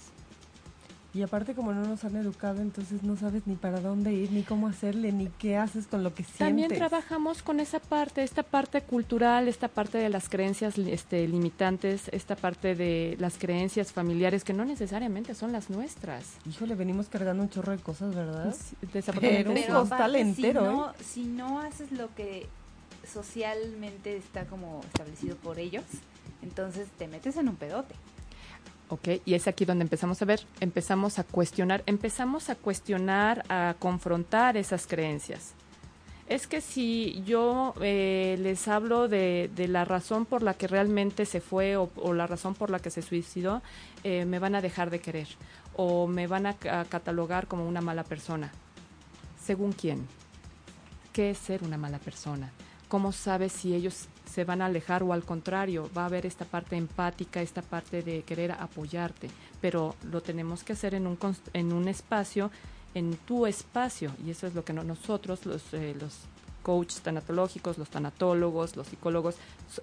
Y 1.14 1.22
aparte, 1.22 1.54
como 1.54 1.72
no 1.72 1.86
nos 1.86 2.04
han 2.04 2.16
educado, 2.16 2.60
entonces 2.60 3.02
no 3.02 3.16
sabes 3.16 3.46
ni 3.46 3.56
para 3.56 3.80
dónde 3.80 4.12
ir, 4.12 4.30
ni 4.30 4.42
cómo 4.42 4.68
hacerle, 4.68 5.10
ni 5.10 5.28
qué 5.38 5.56
haces 5.56 5.86
con 5.86 6.04
lo 6.04 6.14
que 6.14 6.22
sientes. 6.22 6.38
También 6.38 6.68
trabajamos 6.68 7.42
con 7.42 7.60
esa 7.60 7.80
parte, 7.80 8.22
esta 8.22 8.42
parte 8.42 8.82
cultural, 8.82 9.48
esta 9.48 9.68
parte 9.68 9.96
de 9.96 10.10
las 10.10 10.28
creencias 10.28 10.76
este, 10.76 11.26
limitantes, 11.26 12.08
esta 12.12 12.36
parte 12.36 12.74
de 12.74 13.16
las 13.18 13.38
creencias 13.38 13.90
familiares 13.90 14.44
que 14.44 14.52
no 14.52 14.66
necesariamente 14.66 15.34
son 15.34 15.50
las 15.50 15.70
nuestras. 15.70 16.34
Híjole, 16.48 16.74
venimos 16.74 17.08
cargando 17.08 17.42
un 17.42 17.48
chorro 17.48 17.72
de 17.72 17.78
cosas, 17.78 18.14
¿verdad? 18.14 18.54
Sí, 18.54 18.76
un 18.82 19.02
sí. 19.02 19.10
Pero 19.18 19.54
costal 19.54 19.84
aparte, 19.86 20.20
entero, 20.20 20.60
Si 20.60 20.66
no, 20.66 20.92
si 21.02 21.24
no 21.24 21.60
haces 21.60 21.90
lo 21.90 22.14
que 22.14 22.46
socialmente 23.10 24.14
está 24.16 24.44
como 24.44 24.82
establecido 24.84 25.36
por 25.36 25.58
ellos, 25.58 25.84
entonces 26.42 26.88
te 26.98 27.08
metes 27.08 27.38
en 27.38 27.48
un 27.48 27.56
pedote. 27.56 27.94
Ok, 28.90 29.08
y 29.26 29.34
es 29.34 29.46
aquí 29.48 29.64
donde 29.66 29.82
empezamos 29.82 30.22
a 30.22 30.24
ver, 30.24 30.40
empezamos 30.60 31.18
a 31.18 31.24
cuestionar, 31.24 31.82
empezamos 31.86 32.48
a 32.48 32.54
cuestionar, 32.54 33.44
a 33.50 33.74
confrontar 33.78 34.56
esas 34.56 34.86
creencias. 34.86 35.52
Es 36.26 36.46
que 36.46 36.60
si 36.60 37.22
yo 37.26 37.74
eh, 37.82 38.36
les 38.40 38.66
hablo 38.68 39.08
de, 39.08 39.50
de 39.54 39.68
la 39.68 39.84
razón 39.84 40.24
por 40.26 40.42
la 40.42 40.54
que 40.54 40.66
realmente 40.68 41.26
se 41.26 41.40
fue 41.40 41.76
o, 41.76 41.90
o 41.96 42.12
la 42.14 42.26
razón 42.26 42.54
por 42.54 42.70
la 42.70 42.78
que 42.80 42.90
se 42.90 43.02
suicidó, 43.02 43.62
eh, 44.04 44.24
me 44.24 44.38
van 44.38 44.54
a 44.54 44.60
dejar 44.62 44.90
de 44.90 45.00
querer 45.00 45.28
o 45.76 46.06
me 46.06 46.26
van 46.26 46.46
a, 46.46 46.54
ca- 46.54 46.84
catalogar 46.86 47.46
como 47.46 47.66
una 47.68 47.80
mala 47.80 48.04
persona. 48.04 48.52
¿Según 49.42 49.72
quién? 49.72 50.06
¿Qué 51.12 51.30
es 51.30 51.38
ser 51.38 51.62
una 51.62 51.78
mala 51.78 51.98
persona? 51.98 52.52
¿Cómo 52.88 53.12
sabes 53.12 53.52
si 53.52 53.74
ellos 53.74 54.08
se 54.28 54.44
van 54.44 54.62
a 54.62 54.66
alejar 54.66 55.02
o 55.02 55.12
al 55.12 55.24
contrario, 55.24 55.90
va 55.96 56.02
a 56.02 56.06
haber 56.06 56.26
esta 56.26 56.44
parte 56.44 56.76
empática, 56.76 57.40
esta 57.42 57.62
parte 57.62 58.02
de 58.02 58.22
querer 58.22 58.52
apoyarte? 58.52 59.30
Pero 59.60 59.96
lo 60.10 60.20
tenemos 60.20 60.62
que 60.62 60.74
hacer 60.74 60.94
en 60.94 61.06
un, 61.06 61.18
en 61.52 61.72
un 61.72 61.88
espacio, 61.88 62.50
en 62.94 63.16
tu 63.16 63.46
espacio, 63.46 64.12
y 64.24 64.30
eso 64.30 64.46
es 64.46 64.54
lo 64.54 64.64
que 64.64 64.72
no- 64.72 64.84
nosotros, 64.84 65.44
los, 65.46 65.62
eh, 65.74 65.96
los 66.00 66.18
coaches 66.62 67.00
tanatológicos, 67.00 67.78
los 67.78 67.88
tanatólogos, 67.88 68.76
los 68.76 68.86
psicólogos, 68.88 69.36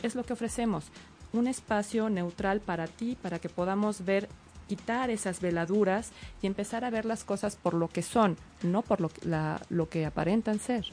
es 0.03 0.15
lo 0.15 0.23
que 0.23 0.33
ofrecemos, 0.33 0.85
un 1.33 1.47
espacio 1.47 2.09
neutral 2.09 2.61
para 2.61 2.87
ti, 2.87 3.17
para 3.21 3.39
que 3.39 3.49
podamos 3.49 4.05
ver 4.05 4.29
quitar 4.67 5.09
esas 5.11 5.41
veladuras 5.41 6.11
y 6.41 6.47
empezar 6.47 6.85
a 6.85 6.89
ver 6.89 7.05
las 7.05 7.23
cosas 7.23 7.55
por 7.55 7.73
lo 7.73 7.87
que 7.87 8.01
son, 8.01 8.35
no 8.63 8.81
por 8.81 8.99
lo 9.01 9.09
que, 9.09 9.21
lo 9.69 9.89
que 9.89 10.05
aparentan 10.05 10.59
ser. 10.59 10.85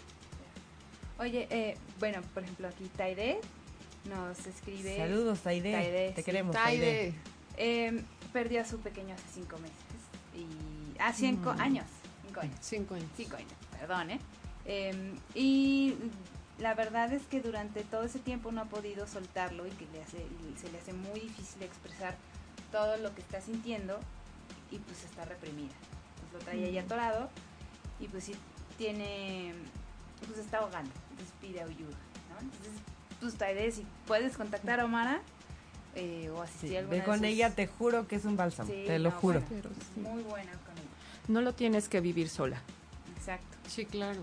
Oye, 1.19 1.47
eh, 1.51 1.77
bueno, 2.03 2.21
por 2.35 2.43
ejemplo, 2.43 2.67
aquí 2.67 2.91
Taide 2.97 3.39
nos 4.09 4.45
escribe. 4.45 4.97
Saludos, 4.97 5.39
Taide. 5.39 5.71
Taide, 5.71 6.11
Te 6.11 6.17
sí. 6.17 6.25
queremos, 6.25 6.53
Taide. 6.53 6.81
Taide. 6.81 7.15
Eh, 7.59 8.03
perdió 8.33 8.61
a 8.61 8.65
su 8.65 8.81
pequeño 8.81 9.15
hace 9.15 9.23
cinco 9.35 9.57
meses. 9.59 9.77
Y, 10.35 10.99
ah, 10.99 11.13
cinco 11.13 11.51
años. 11.51 11.87
Cinco 12.27 12.41
años. 12.41 12.57
Cinco 12.61 12.95
años. 12.97 13.09
Cinco 13.17 13.37
años, 13.37 13.53
perdón, 13.79 14.11
¿eh? 14.11 14.19
Em, 14.65 15.15
y 15.37 15.95
la 16.59 16.75
verdad 16.75 17.13
es 17.13 17.23
que 17.27 17.41
durante 17.41 17.85
todo 17.85 18.03
ese 18.03 18.19
tiempo 18.19 18.51
no 18.51 18.63
ha 18.63 18.65
podido 18.65 19.07
soltarlo 19.07 19.65
y 19.69 19.71
que 19.71 19.87
le 19.93 20.03
hace, 20.03 20.19
y 20.19 20.59
se 20.59 20.73
le 20.73 20.79
hace 20.79 20.93
muy 20.93 21.21
difícil 21.21 21.63
expresar 21.63 22.17
todo 22.73 22.97
lo 22.97 23.15
que 23.15 23.21
está 23.21 23.41
sintiendo 23.41 24.01
y 24.73 24.79
pues 24.79 25.05
está 25.05 25.25
reprimida. 25.25 25.75
Pues 26.19 26.33
lo 26.33 26.39
trae 26.41 26.65
ahí 26.65 26.79
atorado 26.79 27.31
y 28.01 28.09
pues 28.09 28.25
sí 28.25 28.35
tiene, 28.77 29.55
pues 30.27 30.41
está 30.41 30.59
ahogando, 30.59 30.91
entonces 31.13 31.35
pide 31.41 31.61
ayuda, 31.63 31.97
¿no? 32.31 32.41
Entonces, 32.41 32.73
pues 33.21 33.35
Taide, 33.35 33.71
si 33.73 33.87
puedes 34.07 34.37
contactar 34.37 34.81
a 34.81 34.85
Omara 34.85 35.21
eh, 35.95 36.31
o 36.35 36.43
asistir 36.43 36.71
Sí, 36.71 36.77
a 36.77 36.79
alguna 36.81 36.91
ve 36.97 37.01
de 37.01 37.07
con 37.07 37.19
sus- 37.19 37.27
ella, 37.27 37.51
te 37.55 37.67
juro 37.67 38.09
que 38.09 38.17
es 38.17 38.25
un 38.25 38.37
bálsamo. 38.37 38.69
Sí, 38.71 38.85
te 38.87 38.99
lo 38.99 39.11
no, 39.11 39.17
juro. 39.19 39.41
bueno, 39.49 39.69
muy 40.15 40.23
buena 40.25 40.53
con 40.53 40.73
ella. 40.79 40.89
No 41.29 41.41
lo 41.43 41.53
tienes 41.55 41.89
que 41.89 42.01
vivir 42.01 42.29
sola. 42.29 42.61
Exacto. 43.17 43.57
Sí, 43.69 43.85
claro. 43.87 44.21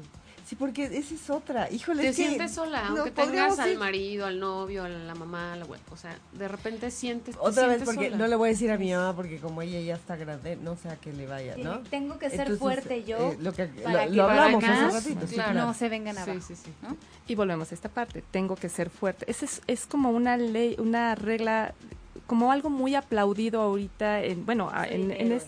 Sí, 0.50 0.56
porque 0.56 0.86
esa 0.86 1.14
es 1.14 1.30
otra. 1.30 1.70
Híjole, 1.72 2.02
Te 2.02 2.10
es 2.10 2.16
que 2.18 2.26
sientes 2.26 2.54
sola, 2.54 2.89
no 2.89 2.95
aunque 3.04 3.12
tengas 3.12 3.60
al 3.60 3.70
ir- 3.74 3.78
marido, 3.78 4.26
al 4.26 4.39
novio, 4.39 4.84
a 4.86 4.89
la 4.89 5.14
mamá, 5.14 5.54
a 5.54 5.56
la 5.58 5.64
abuela. 5.66 5.84
O 5.91 5.95
sea, 5.95 6.18
de 6.34 6.47
repente 6.47 6.89
sientes. 6.89 7.36
te 7.36 7.39
Otra 7.39 7.68
vez, 7.68 7.76
sientes 7.78 7.86
porque 7.86 8.06
sola. 8.10 8.18
no 8.18 8.26
le 8.28 8.36
voy 8.36 8.50
a 8.50 8.52
decir 8.54 8.72
a 8.72 8.78
mi 8.80 8.91
mamá, 8.91 9.16
porque 9.16 9.38
como 9.38 9.62
ella 9.62 9.80
ya 9.80 9.93
está 9.93 10.16
grande, 10.16 10.56
no 10.56 10.76
sé 10.76 10.89
a 10.89 10.95
qué 10.95 11.14
le 11.14 11.28
vaya, 11.28 11.54
Sí, 11.54 11.62
¿no? 11.62 11.82
Tengo 11.82 12.18
que 12.18 12.32
ser 12.32 12.39
Entonces, 12.47 12.60
fuerte 12.60 13.04
yo 13.04 13.18
eh, 13.34 13.38
lo 13.39 13.54
que, 13.54 13.66
para 13.66 14.06
lo, 14.06 14.10
que 14.12 14.18
lo 14.18 14.24
hablamos 14.24 14.64
para 14.64 14.74
hace 14.74 14.86
acá 14.86 14.93
ratito. 14.97 15.28
sí, 15.28 15.36
claro. 15.36 15.54
no 15.54 15.74
se 15.76 15.88
vengan 15.89 16.18
abajo. 16.18 16.41
sí, 16.41 16.56
sí. 16.56 16.72
¿no? 16.82 16.97
Y 17.28 17.36
volvemos 17.36 17.72
a 17.72 17.76
esta 17.76 17.89
parte, 17.89 18.24
tengo 18.32 18.56
que 18.56 18.70
ser 18.70 18.89
fuerte. 18.89 19.30
Esa 19.30 19.45
es, 19.45 19.62
es 19.68 19.86
como 19.86 20.10
una 20.10 20.36
ley, 20.36 20.76
una 20.80 21.14
regla, 21.14 21.76
como 22.26 22.52
algo 22.52 22.72
muy 22.72 22.95
aplaudido 22.95 23.62
ahorita, 23.62 24.24
en, 24.24 24.47
bueno, 24.47 24.72
en, 24.89 25.12
en. 25.12 25.39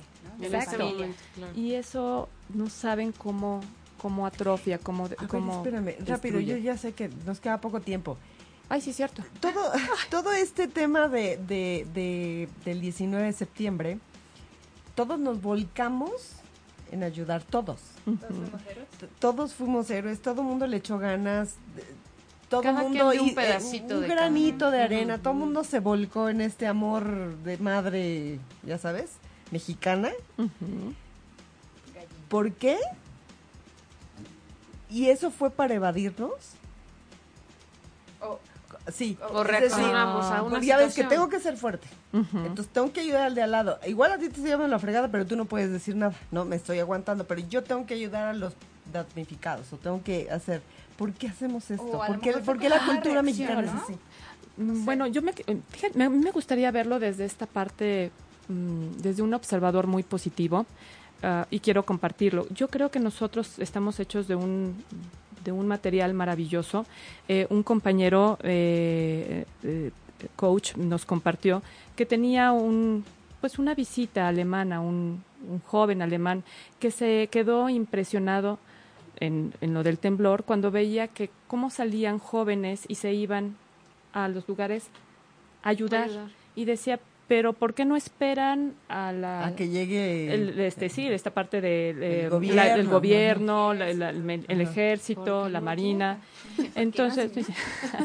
En 0.43 0.55
este 0.55 0.77
momento, 0.77 1.17
claro. 1.35 1.53
y 1.55 1.73
eso 1.75 2.27
no 2.53 2.67
saben 2.69 3.11
cómo, 3.11 3.61
cómo 4.01 4.25
atrofia, 4.25 4.79
cómo, 4.79 5.05
A 5.05 5.09
ver, 5.09 5.17
cómo 5.27 5.57
espérame, 5.57 5.95
rápido, 5.99 6.37
destruye. 6.37 6.45
yo 6.47 6.57
ya 6.57 6.77
sé 6.77 6.93
que 6.93 7.09
nos 7.25 7.39
queda 7.39 7.61
poco 7.61 7.81
tiempo. 7.81 8.17
Ay, 8.67 8.81
sí, 8.81 8.93
cierto. 8.93 9.21
Todo, 9.39 9.61
todo 10.09 10.31
este 10.31 10.67
tema 10.67 11.07
de, 11.07 11.37
de, 11.37 11.85
de- 11.93 12.49
del 12.65 12.81
19 12.81 13.25
de 13.25 13.33
septiembre, 13.33 13.99
todos 14.95 15.19
nos 15.19 15.41
volcamos 15.41 16.11
en 16.91 17.03
ayudar, 17.03 17.43
todos. 17.43 17.79
¿Todos 18.05 18.19
somos 18.35 18.61
héroes? 18.67 18.87
Todos 19.19 19.53
fuimos 19.53 19.89
héroes, 19.91 20.21
todo 20.21 20.41
el 20.41 20.47
mundo 20.47 20.67
le 20.67 20.77
echó 20.77 20.97
ganas, 20.97 21.55
todo 22.49 22.61
el 22.61 22.67
Cada 22.67 22.81
mundo 22.81 23.09
un 23.09 23.27
y- 23.27 23.29
eh, 23.29 23.33
pedacito 23.35 23.95
un 23.95 24.01
de 24.01 24.07
granito 24.07 24.71
de 24.71 24.81
arena, 24.81 25.17
todo 25.19 25.33
el 25.33 25.39
mundo 25.39 25.63
se 25.63 25.79
volcó 25.79 26.27
en 26.29 26.41
este 26.41 26.65
amor 26.67 27.37
de 27.43 27.57
madre, 27.59 28.39
ya 28.63 28.77
sabes, 28.77 29.11
mexicana. 29.51 30.09
¿Por 32.29 32.51
qué? 32.53 32.77
¿Y 34.91 35.07
eso 35.09 35.31
fue 35.31 35.49
para 35.49 35.73
evadirnos? 35.73 36.31
O- 38.21 38.39
Sí. 38.91 39.15
O 39.31 39.43
reaccionamos 39.43 40.25
a 40.25 40.41
una 40.41 40.49
porque 40.51 40.65
ya 40.65 40.77
ves 40.77 40.95
que 40.95 41.03
tengo 41.03 41.29
que 41.29 41.39
ser 41.39 41.55
fuerte. 41.55 41.87
Entonces 42.13 42.67
tengo 42.73 42.91
que 42.91 43.01
ayudar 43.01 43.23
al 43.23 43.35
de 43.35 43.43
al 43.43 43.51
lado. 43.51 43.79
Igual 43.85 44.11
a 44.11 44.17
ti 44.17 44.27
te 44.29 44.41
llaman 44.41 44.71
la 44.71 44.79
fregada, 44.79 45.07
pero 45.09 45.25
tú 45.25 45.35
no 45.35 45.45
puedes 45.45 45.71
decir 45.71 45.95
nada. 45.95 46.13
No, 46.31 46.45
me 46.45 46.55
estoy 46.55 46.79
aguantando, 46.79 47.25
pero 47.25 47.41
yo 47.47 47.63
tengo 47.63 47.85
que 47.85 47.93
ayudar 47.93 48.27
a 48.29 48.33
los 48.33 48.53
damnificados 48.91 49.71
o 49.71 49.77
tengo 49.77 50.01
que 50.03 50.29
hacer. 50.31 50.61
¿Por 50.97 51.13
qué 51.13 51.27
hacemos 51.27 51.69
esto? 51.69 51.91
¿Por 52.07 52.19
qué, 52.21 52.33
por 52.33 52.57
qué 52.57 52.69
la 52.69 52.83
cultura 52.83 53.21
mexicana 53.21 53.61
¿no? 53.61 53.67
es 53.77 53.83
así? 53.83 53.95
Mm, 54.57 54.83
Bueno, 54.85 55.05
yo 55.07 55.21
me, 55.21 55.31
fíjate, 55.33 55.97
me- 55.97 56.05
a 56.05 56.09
mí 56.09 56.17
me 56.17 56.31
gustaría 56.31 56.71
verlo 56.71 56.99
desde 56.99 57.25
esta 57.25 57.45
parte, 57.45 58.11
mm, 58.49 58.97
desde 58.97 59.21
un 59.21 59.33
observador 59.35 59.85
muy 59.87 60.01
positivo, 60.03 60.65
ah, 61.23 61.47
y 61.49 61.59
quiero 61.59 61.83
compartirlo. 61.83 62.47
Yo 62.49 62.67
creo 62.67 62.89
que 62.89 62.99
nosotros 62.99 63.59
estamos 63.59 63.99
hechos 63.99 64.27
de 64.27 64.35
un 64.35 64.75
de 65.43 65.51
un 65.51 65.67
material 65.67 66.13
maravilloso. 66.13 66.85
Eh, 67.27 67.47
un 67.49 67.63
compañero 67.63 68.37
eh, 68.43 69.45
eh, 69.63 69.91
coach 70.35 70.75
nos 70.75 71.05
compartió 71.05 71.63
que 71.95 72.05
tenía 72.05 72.51
un 72.51 73.03
pues 73.39 73.57
una 73.57 73.73
visita 73.73 74.27
alemana, 74.27 74.81
un, 74.81 75.23
un 75.49 75.59
joven 75.61 76.03
alemán 76.03 76.43
que 76.79 76.91
se 76.91 77.27
quedó 77.31 77.69
impresionado 77.69 78.59
en, 79.19 79.53
en 79.61 79.73
lo 79.73 79.81
del 79.81 79.97
temblor 79.97 80.43
cuando 80.43 80.69
veía 80.69 81.07
que 81.07 81.31
cómo 81.47 81.71
salían 81.71 82.19
jóvenes 82.19 82.85
y 82.87 82.95
se 82.95 83.13
iban 83.13 83.55
a 84.13 84.27
los 84.27 84.47
lugares 84.47 84.89
a 85.63 85.69
ayudar. 85.69 86.03
Ayudar. 86.03 86.27
Y 86.55 86.65
decía, 86.65 86.99
pero 87.31 87.53
¿por 87.53 87.73
qué 87.73 87.85
no 87.85 87.95
esperan 87.95 88.73
a 88.89 89.13
la... 89.13 89.45
A 89.45 89.55
que 89.55 89.69
llegue 89.69 90.33
el, 90.33 90.59
este, 90.59 90.89
sí, 90.89 91.07
esta 91.07 91.33
parte 91.33 91.61
del 91.61 91.97
de, 91.97 92.23
El 92.25 92.89
gobierno, 92.89 93.73
la- 93.73 93.93
la- 93.93 94.09
el, 94.09 94.59
ejército, 94.59 95.23
¿Por 95.23 95.45
qué 95.45 95.51
la 95.53 95.59
no 95.61 95.65
marina. 95.65 96.19
Entonces, 96.75 97.33
dice, 97.33 97.53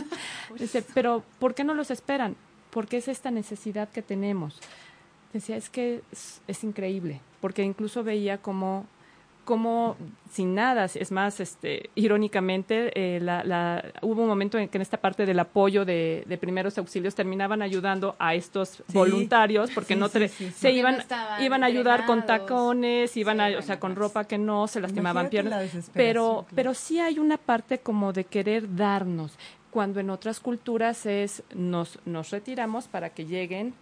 dice, 0.60 0.84
pero 0.94 1.24
¿por 1.40 1.56
qué 1.56 1.64
no 1.64 1.74
los 1.74 1.90
esperan? 1.90 2.36
Porque 2.70 2.98
es 2.98 3.08
esta 3.08 3.32
necesidad 3.32 3.88
que 3.88 4.00
tenemos. 4.00 4.60
Decía, 5.32 5.56
es 5.56 5.70
que 5.70 6.02
es, 6.12 6.40
es 6.46 6.62
increíble, 6.62 7.20
porque 7.40 7.64
incluso 7.64 8.04
veía 8.04 8.38
como 8.38 8.86
como 9.46 9.96
sin 10.30 10.54
nada, 10.54 10.84
es 10.84 11.10
más, 11.12 11.40
este, 11.40 11.88
irónicamente, 11.94 12.90
eh, 12.94 13.20
la, 13.20 13.42
la- 13.44 13.82
hubo 14.02 14.20
un 14.20 14.28
momento 14.28 14.58
en 14.58 14.68
que 14.68 14.76
en 14.76 14.82
esta 14.82 14.98
parte 14.98 15.24
del 15.24 15.38
apoyo 15.38 15.86
de, 15.86 16.24
de 16.26 16.36
primeros 16.36 16.76
auxilios 16.76 17.14
terminaban 17.14 17.62
ayudando 17.62 18.16
a 18.18 18.34
estos 18.34 18.82
voluntarios 18.92 19.70
porque 19.70 19.94
sí, 19.94 20.00
no 20.00 20.08
sí, 20.08 20.28
se 20.28 20.52
Porque 20.52 20.72
iban 20.72 20.98
iban 21.40 21.62
a 21.62 21.66
ayudar 21.66 22.04
con 22.04 22.26
tacones, 22.26 23.16
iban 23.16 23.40
a, 23.40 23.56
o 23.56 23.62
sea, 23.62 23.80
con 23.80 23.92
pues. 23.94 23.98
ropa 24.00 24.24
que 24.24 24.36
no 24.36 24.66
se 24.66 24.80
lastimaban 24.80 25.26
Imagínate 25.32 25.50
piernas, 25.70 25.90
pero 25.94 26.24
claro. 26.40 26.46
pero 26.54 26.74
sí 26.74 26.98
hay 27.00 27.18
una 27.18 27.38
parte 27.38 27.78
como 27.78 28.12
de 28.12 28.24
querer 28.24 28.74
darnos, 28.76 29.32
cuando 29.70 30.00
en 30.00 30.10
otras 30.10 30.40
culturas 30.40 31.06
es 31.06 31.42
nos 31.54 31.98
nos 32.04 32.30
retiramos 32.30 32.88
para 32.88 33.10
que 33.10 33.24
lleguen 33.26 33.74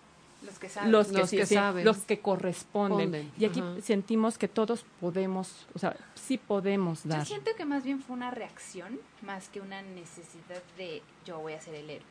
Los 0.45 0.59
que 0.59 0.69
saben. 0.69 0.93
los 0.93 1.09
que, 1.09 1.19
Los 1.19 1.31
sí, 1.31 1.37
que 1.39 1.47
sí, 1.47 1.55
saben. 1.55 1.85
los 1.85 1.99
que 1.99 2.21
corresponden. 2.21 3.11
Ponden, 3.11 3.33
Y 3.39 3.45
aquí 3.47 3.61
ajá. 3.61 3.81
sentimos 3.83 4.37
que 4.39 4.49
todos 4.49 4.85
podemos, 5.01 5.67
o 5.75 5.79
sea, 5.79 5.97
sí 6.15 6.39
podemos 6.39 7.03
Yo 7.05 7.11
dar. 7.11 7.27
siento 7.27 7.51
que 7.57 7.65
más 7.65 7.83
bien 7.85 8.01
fue 8.03 8.15
una 8.17 8.31
reacción 8.31 8.99
más 9.23 9.49
que 9.49 9.61
una 9.61 9.81
necesidad 9.83 10.63
de 10.77 11.03
yo 11.25 11.39
voy 11.39 11.55
a 11.55 11.61
ser 11.61 11.75
el 11.77 11.89
héroe. 11.91 12.07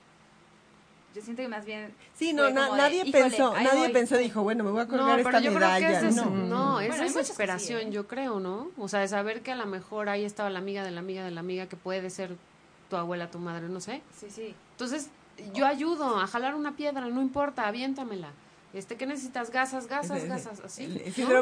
Yo 1.15 1.21
siento 1.21 1.43
que 1.43 1.47
más 1.47 1.63
bien. 1.63 1.93
Sí, 2.15 2.33
no, 2.33 2.49
na- 2.49 2.71
de, 2.71 2.77
nadie 2.77 3.03
"Híjole, 3.05 3.11
pensó, 3.29 3.53
nadie 3.53 3.79
voy". 3.81 3.91
pensó, 3.91 4.17
dijo, 4.17 4.41
bueno, 4.41 4.63
me 4.63 4.71
voy 4.71 4.81
a 4.81 4.85
No, 4.85 4.89
colgar 4.89 5.17
pero 5.17 5.29
esta 5.29 5.39
yo 5.41 5.53
creo 5.53 5.59
que 5.75 5.79
medalla. 5.85 6.07
es, 6.09 6.15
no. 6.15 6.25
no, 6.31 6.79
es 6.81 6.87
Bueno, 6.87 7.03
que 7.03 7.09
sí, 7.09 7.15
desesperación, 7.19 7.81
¿eh? 7.81 7.91
yo 7.91 8.07
creo, 8.07 8.39
¿no? 8.39 8.71
O 8.79 8.87
sea, 8.87 9.01
de 9.01 9.07
saber 9.07 9.43
que 9.43 9.51
a 9.51 9.55
lo 9.55 9.67
mejor 9.67 10.09
ahí 10.09 10.25
estaba 10.25 10.49
la 10.49 10.57
amiga 10.57 10.83
de 10.83 10.89
la 10.89 11.01
amiga 11.01 11.23
de 11.23 11.29
la 11.29 11.41
amiga 11.41 11.67
que 11.67 11.75
puede 11.75 12.09
ser 12.09 12.35
tu 12.89 12.95
abuela, 12.95 13.29
tu 13.29 13.37
madre, 13.37 13.69
no 13.69 13.79
sé. 13.79 14.01
Sí, 14.19 14.25
sí. 14.31 14.55
Entonces, 14.71 15.09
yo 15.53 15.65
ayudo 15.65 16.19
a 16.19 16.27
jalar 16.27 16.55
una 16.55 16.75
piedra, 16.75 17.05
no 17.07 17.21
importa, 17.21 17.67
aviéntamela. 17.67 18.29
Este, 18.73 18.95
¿qué 18.95 19.05
necesitas? 19.05 19.51
Gasas, 19.51 19.87
gasas, 19.87 20.25
gasas, 20.27 20.59
así. 20.61 20.85
El, 20.85 20.97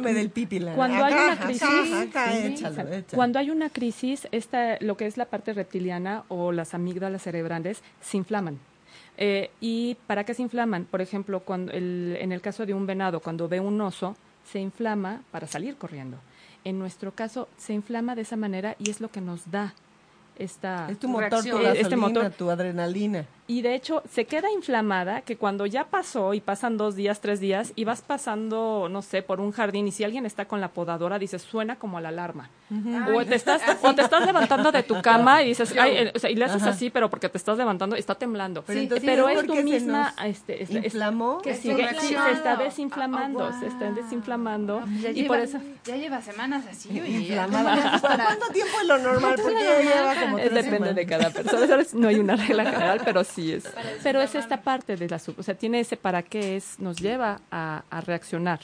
el 0.06 0.16
del 0.16 0.30
pipila. 0.30 0.74
Cuando 0.76 1.04
hay 1.06 1.14
una 1.14 1.40
crisis- 1.40 1.64
Acá, 1.64 2.02
acá, 2.26 2.32
Sí. 2.32 2.38
échalo, 2.48 2.82
échalo. 2.82 3.06
Cuando 3.16 3.40
hay 3.40 3.50
una 3.50 3.70
crisis, 3.70 4.28
esta, 4.32 4.78
lo 4.82 4.98
que 4.98 5.06
es 5.06 5.16
la 5.18 5.26
parte 5.26 5.54
reptiliana 5.54 6.24
o 6.28 6.52
las 6.52 6.74
amígdalas 6.74 7.22
cerebrales 7.22 7.82
se 8.02 8.18
inflaman. 8.18 8.60
Eh, 9.18 9.50
¿Y 9.62 9.96
para 10.08 10.26
qué 10.26 10.34
se 10.34 10.42
inflaman? 10.42 10.86
Por 10.86 11.00
ejemplo, 11.02 11.40
cuando 11.42 11.72
el- 11.72 12.18
en 12.20 12.32
el 12.34 12.42
caso 12.42 12.66
de 12.66 12.74
un 12.74 12.86
venado, 12.86 13.20
cuando 13.22 13.48
ve 13.48 13.60
un 13.62 13.80
oso, 13.80 14.16
se 14.52 14.60
inflama 14.60 15.22
para 15.32 15.48
salir 15.48 15.76
corriendo. 15.78 16.18
En 16.66 16.80
nuestro 16.80 17.14
caso, 17.14 17.48
se 17.58 17.74
inflama 17.74 18.14
de 18.16 18.24
esa 18.24 18.36
manera 18.36 18.76
y 18.78 18.90
es 18.90 19.00
lo 19.00 19.10
que 19.10 19.22
nos 19.22 19.50
da 19.50 19.74
esta... 20.38 20.90
Es 20.90 21.00
tu 21.00 21.08
motor, 21.08 21.30
tu 21.30 21.36
gasolina, 21.50 21.72
Este 21.74 21.96
motor. 21.96 22.32
tu 22.32 22.50
adrenalina. 22.50 23.26
Y 23.48 23.64
de 23.64 23.76
hecho, 23.76 24.02
se 24.10 24.26
queda 24.26 24.50
inflamada 24.52 25.22
que 25.22 25.36
cuando 25.36 25.66
ya 25.66 25.84
pasó 25.86 26.34
y 26.34 26.40
pasan 26.40 26.78
dos 26.78 26.96
días, 26.96 27.20
tres 27.20 27.42
días, 27.42 27.74
y 27.76 27.84
vas 27.84 28.02
pasando, 28.02 28.88
no 28.90 29.02
sé, 29.02 29.24
por 29.24 29.42
un 29.42 29.52
jardín, 29.52 29.88
y 29.88 29.92
si 29.92 30.06
alguien 30.06 30.26
está 30.26 30.46
con 30.46 30.62
la 30.62 30.70
podadora, 30.70 31.20
dices, 31.20 31.42
suena 31.42 31.76
como 31.78 31.98
a 31.98 32.02
la 32.02 32.10
alarma. 32.10 32.50
O 33.14 33.26
te, 33.26 33.36
estás, 33.36 33.62
o 33.82 33.94
te 33.94 34.04
estás 34.04 34.26
levantando 34.26 34.72
de 34.72 34.84
tu 34.84 35.02
cama 35.02 35.44
y 35.44 35.48
dices, 35.50 35.76
ay, 35.78 35.92
eh, 35.98 36.12
o 36.16 36.20
sea, 36.20 36.30
y 36.30 36.36
le 36.36 36.46
haces 36.46 36.62
Ajá. 36.62 36.72
así, 36.72 36.90
pero 36.90 37.10
porque 37.10 37.28
te 37.28 37.38
estás 37.38 37.58
levantando, 37.58 37.98
está 37.98 38.16
temblando. 38.16 38.64
Pero 38.66 38.80
Sí, 38.80 38.84
entonces 38.84 39.06
pero 39.06 39.28
es 39.28 39.46
tu 39.46 39.56
misma, 39.56 40.14
este, 40.24 40.64
este, 40.64 40.78
es- 40.78 40.86
inflamó. 40.86 41.40
que 41.42 41.54
sigue, 41.56 41.76
sí, 41.76 41.82
reacción. 41.82 42.26
se 42.28 42.32
está 42.32 42.54
Ah, 42.54 42.64
desinflamando, 42.64 43.44
ah, 43.44 43.60
se 43.60 43.68
está 43.68 43.86
wow. 43.88 43.96
desinflamando, 43.96 44.80
No, 44.80 44.86
pues 44.86 45.02
ya 45.02 45.10
y 45.10 45.14
lleva, 45.16 45.28
por 45.28 45.40
eso 45.40 45.58
Ya 45.84 45.98
lleva 45.98 46.22
semanas 46.22 46.64
así. 46.72 46.90
Inflamada. 46.98 48.00
¿Cuánto 48.00 48.48
tiempo 48.54 48.78
es 48.82 48.88
lo 48.88 48.98
normal? 49.00 49.36
Porque 49.42 49.54
lleva 49.84 50.16
como 50.22 50.38
depende 50.38 50.64
semanas. 50.64 50.96
de 50.96 51.06
cada 51.06 51.30
persona. 51.32 51.68
¿sabes? 51.68 51.94
No 51.94 52.08
hay 52.08 52.20
una 52.20 52.36
regla 52.38 52.64
general, 52.66 53.02
pero 53.04 53.24
sí 53.34 53.52
es. 53.54 53.64
Pero 54.04 54.22
es 54.22 54.36
esta 54.36 54.62
parte 54.62 54.96
de 54.96 55.08
la 55.10 55.20
sub, 55.20 55.36
o 55.40 55.44
sea, 55.44 55.56
tiene 55.56 55.80
ese 55.80 55.98
para 55.98 56.24
qué 56.24 56.56
es, 56.58 56.80
nos 56.80 56.98
lleva 56.98 57.40
a, 57.52 57.84
a 57.90 58.02
reaccionar. 58.02 58.60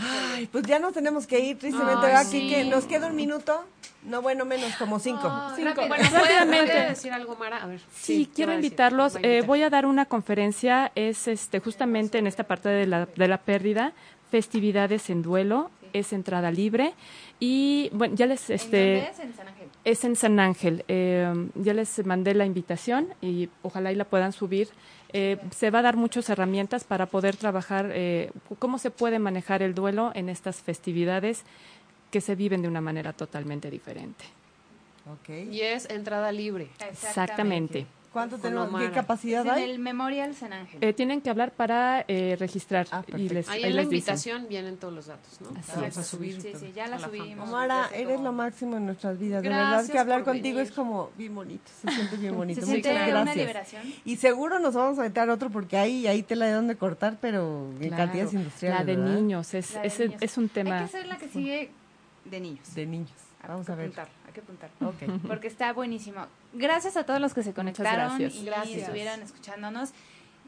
Ay, 0.00 0.46
pues 0.50 0.64
ya 0.64 0.78
nos 0.78 0.94
tenemos 0.94 1.26
que 1.26 1.38
ir, 1.40 1.58
tristemente, 1.58 2.06
Ay. 2.06 2.70
¿Nos 2.70 2.84
queda 2.86 3.06
un 3.08 3.16
minuto? 3.16 3.64
No, 4.04 4.22
bueno, 4.22 4.44
menos, 4.44 4.74
como 4.76 4.98
cinco. 4.98 5.30
Cinco. 5.56 5.68
rápido. 5.68 5.88
Bueno, 5.88 6.04
¿puede- 6.08 6.18
rápidamente. 6.20 6.72
¿Puede 6.72 6.88
decir 6.88 7.12
algo, 7.12 7.36
Mara? 7.36 7.58
A 7.62 7.66
ver. 7.66 7.80
Sí, 7.94 8.26
¿qué 8.26 8.32
quiero 8.32 8.54
invitarlos. 8.54 9.16
A 9.16 9.20
eh, 9.20 9.42
voy 9.42 9.62
a 9.62 9.70
dar 9.70 9.84
una 9.86 10.06
conferencia, 10.06 10.90
es 10.94 11.28
este 11.28 11.60
justamente 11.60 12.18
en 12.18 12.26
esta 12.26 12.44
parte 12.44 12.68
de 12.70 12.86
la, 12.86 13.06
de 13.06 13.28
la 13.28 13.38
pérdida, 13.38 13.92
festividades 14.30 15.10
en 15.10 15.22
duelo, 15.22 15.70
es 15.94 16.12
entrada 16.12 16.50
libre 16.50 16.92
y 17.40 17.88
bueno, 17.92 18.14
ya 18.14 18.26
les 18.26 18.50
¿En 18.50 18.56
este 18.56 18.94
dónde 18.94 19.10
es? 19.10 19.20
En 19.20 19.34
San 19.34 19.48
Ángel. 19.48 19.68
es 19.84 20.04
en 20.04 20.16
San 20.16 20.40
Ángel. 20.40 20.84
Eh, 20.88 21.48
ya 21.54 21.72
les 21.72 22.04
mandé 22.04 22.34
la 22.34 22.44
invitación 22.44 23.14
y 23.22 23.48
ojalá 23.62 23.92
y 23.92 23.94
la 23.94 24.04
puedan 24.04 24.32
subir. 24.32 24.68
Eh, 25.12 25.38
se 25.54 25.70
va 25.70 25.78
a 25.78 25.82
dar 25.82 25.96
muchas 25.96 26.28
herramientas 26.28 26.84
para 26.84 27.06
poder 27.06 27.36
trabajar 27.36 27.90
eh, 27.94 28.32
cómo 28.58 28.78
se 28.78 28.90
puede 28.90 29.18
manejar 29.18 29.62
el 29.62 29.74
duelo 29.74 30.10
en 30.14 30.28
estas 30.28 30.60
festividades 30.60 31.44
que 32.10 32.20
se 32.20 32.34
viven 32.34 32.62
de 32.62 32.68
una 32.68 32.80
manera 32.80 33.12
totalmente 33.12 33.70
diferente. 33.70 34.24
Ok. 35.10 35.28
Y 35.50 35.60
es 35.60 35.88
entrada 35.88 36.32
libre. 36.32 36.68
Exactamente. 36.90 37.86
¿Cuánto 38.14 38.38
tenemos? 38.38 38.80
¿Qué 38.80 38.90
capacidad 38.92 39.44
en 39.44 39.50
hay? 39.52 39.70
el 39.70 39.78
Memorial 39.78 40.34
San 40.34 40.54
Ángel. 40.54 40.78
Eh, 40.82 40.92
tienen 40.94 41.20
que 41.20 41.28
hablar 41.28 41.50
para 41.52 42.04
eh, 42.08 42.36
registrar 42.38 42.86
Ah, 42.90 43.02
y 43.06 43.10
perfecto. 43.10 43.34
les, 43.34 43.48
Ahí 43.50 43.64
ahí 43.64 43.70
en 43.70 43.76
la 43.76 43.82
les 43.82 43.90
dicen. 43.90 43.98
invitación 44.14 44.46
vienen 44.48 44.76
todos 44.78 44.94
los 44.94 45.06
datos, 45.06 45.40
¿no? 45.42 45.48
Así 45.58 45.72
Vamos 45.76 45.98
a 45.98 46.02
subir. 46.02 46.40
Sí, 46.40 46.52
sí, 46.58 46.72
ya 46.74 46.86
la 46.86 46.96
a 46.96 46.98
la 47.00 47.06
subimos. 47.08 47.48
Omara, 47.48 47.90
eres 47.92 48.20
lo 48.20 48.32
máximo 48.32 48.76
en 48.78 48.86
nuestras 48.86 49.18
vidas. 49.18 49.42
De 49.42 49.48
Gracias 49.50 49.70
verdad 49.82 49.92
que 49.92 49.98
hablar 49.98 50.24
contigo 50.24 50.56
venir. 50.56 50.70
es 50.70 50.76
como 50.76 51.10
bien 51.18 51.34
bonito. 51.34 51.70
Se 51.82 51.90
siente 51.90 52.16
bien 52.16 52.34
bonito. 52.36 52.60
Se 52.60 52.66
Muchas 52.66 52.82
siente 52.82 52.94
gracias. 52.94 53.22
una 53.22 53.34
liberación. 53.34 53.82
Y 54.06 54.16
seguro 54.16 54.58
nos 54.60 54.74
vamos 54.74 54.98
a 54.98 55.02
meter 55.02 55.28
otro 55.28 55.50
porque 55.50 55.76
ahí, 55.76 56.06
ahí 56.06 56.22
te 56.22 56.36
la 56.36 56.46
de 56.46 56.52
donde 56.52 56.76
cortar, 56.76 57.18
pero 57.20 57.68
en 57.80 57.88
Claro, 57.88 57.96
cantidades 57.96 58.32
industriales. 58.32 58.78
La 58.80 58.84
de 58.86 58.96
¿verdad? 58.96 59.14
niños, 59.16 59.52
es, 59.54 59.74
La 59.74 59.80
de 59.82 59.86
es, 59.88 59.98
niños. 59.98 60.22
es 60.22 60.38
un 60.38 60.44
Hay 60.44 60.48
tema. 60.50 60.78
que 60.78 60.84
hacer 60.84 61.06
la 61.06 61.16
que 61.18 61.28
sigue 61.28 61.70
de 62.24 62.40
niños. 62.40 62.74
De 62.74 62.86
niños. 62.86 63.10
Vamos 63.46 63.68
a 63.68 63.74
ver. 63.74 63.92
Que 64.34 64.40
apuntar. 64.40 64.70
Ok. 64.82 64.96
Porque 65.26 65.46
está 65.48 65.72
buenísimo. 65.72 66.26
Gracias 66.52 66.96
a 66.98 67.04
todos 67.06 67.20
los 67.20 67.32
que 67.32 67.42
se 67.42 67.54
conectaron 67.54 68.18
gracias. 68.18 68.34
y 68.34 68.44
Gracias. 68.44 68.78
estuvieron 68.82 69.22
escuchándonos. 69.22 69.90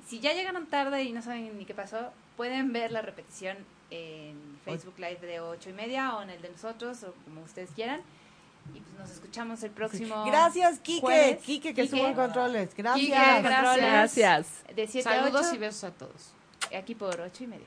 Si 0.07 0.21
ya 0.21 0.35
llegaron 0.35 0.67
tarde 0.67 1.03
y 1.05 1.13
no 1.13 1.23
saben 1.23 1.57
ni 1.59 1.65
qué 1.65 1.75
pasó, 1.75 2.13
pueden 2.37 2.73
ver 2.73 2.93
la 2.93 3.01
repetición 3.03 3.57
en 3.91 4.59
Facebook 4.65 4.95
Live 4.99 5.19
de 5.21 5.41
ocho 5.41 5.71
y 5.71 5.73
media 5.73 6.17
o 6.17 6.23
en 6.23 6.31
el 6.31 6.43
de 6.43 6.51
nosotros 6.51 7.03
o 7.05 7.15
como 7.25 7.43
ustedes 7.43 7.71
quieran. 7.71 8.01
Y 8.75 8.81
pues 8.81 8.99
nos 8.99 9.11
escuchamos 9.11 9.63
el 9.63 9.71
próximo. 9.71 10.25
Gracias, 10.27 10.81
Quique. 10.81 11.01
jueves. 11.01 11.39
Quique, 11.43 11.69
que 11.73 11.83
Quique. 11.83 11.97
estuvo 11.97 12.07
en 12.09 12.15
controles. 12.15 12.75
Gracias. 12.77 13.01
Quique, 13.07 13.43
gracias. 13.43 13.77
Gracias. 13.77 14.47
De 14.75 14.87
7 14.87 15.09
a 15.09 15.13
Saludos 15.13 15.47
8, 15.47 15.55
y 15.55 15.59
besos 15.59 15.85
a 15.85 15.91
todos. 15.93 16.33
aquí 16.77 16.95
por 16.97 17.21
ocho 17.21 17.45
y 17.45 17.47
media. 17.47 17.67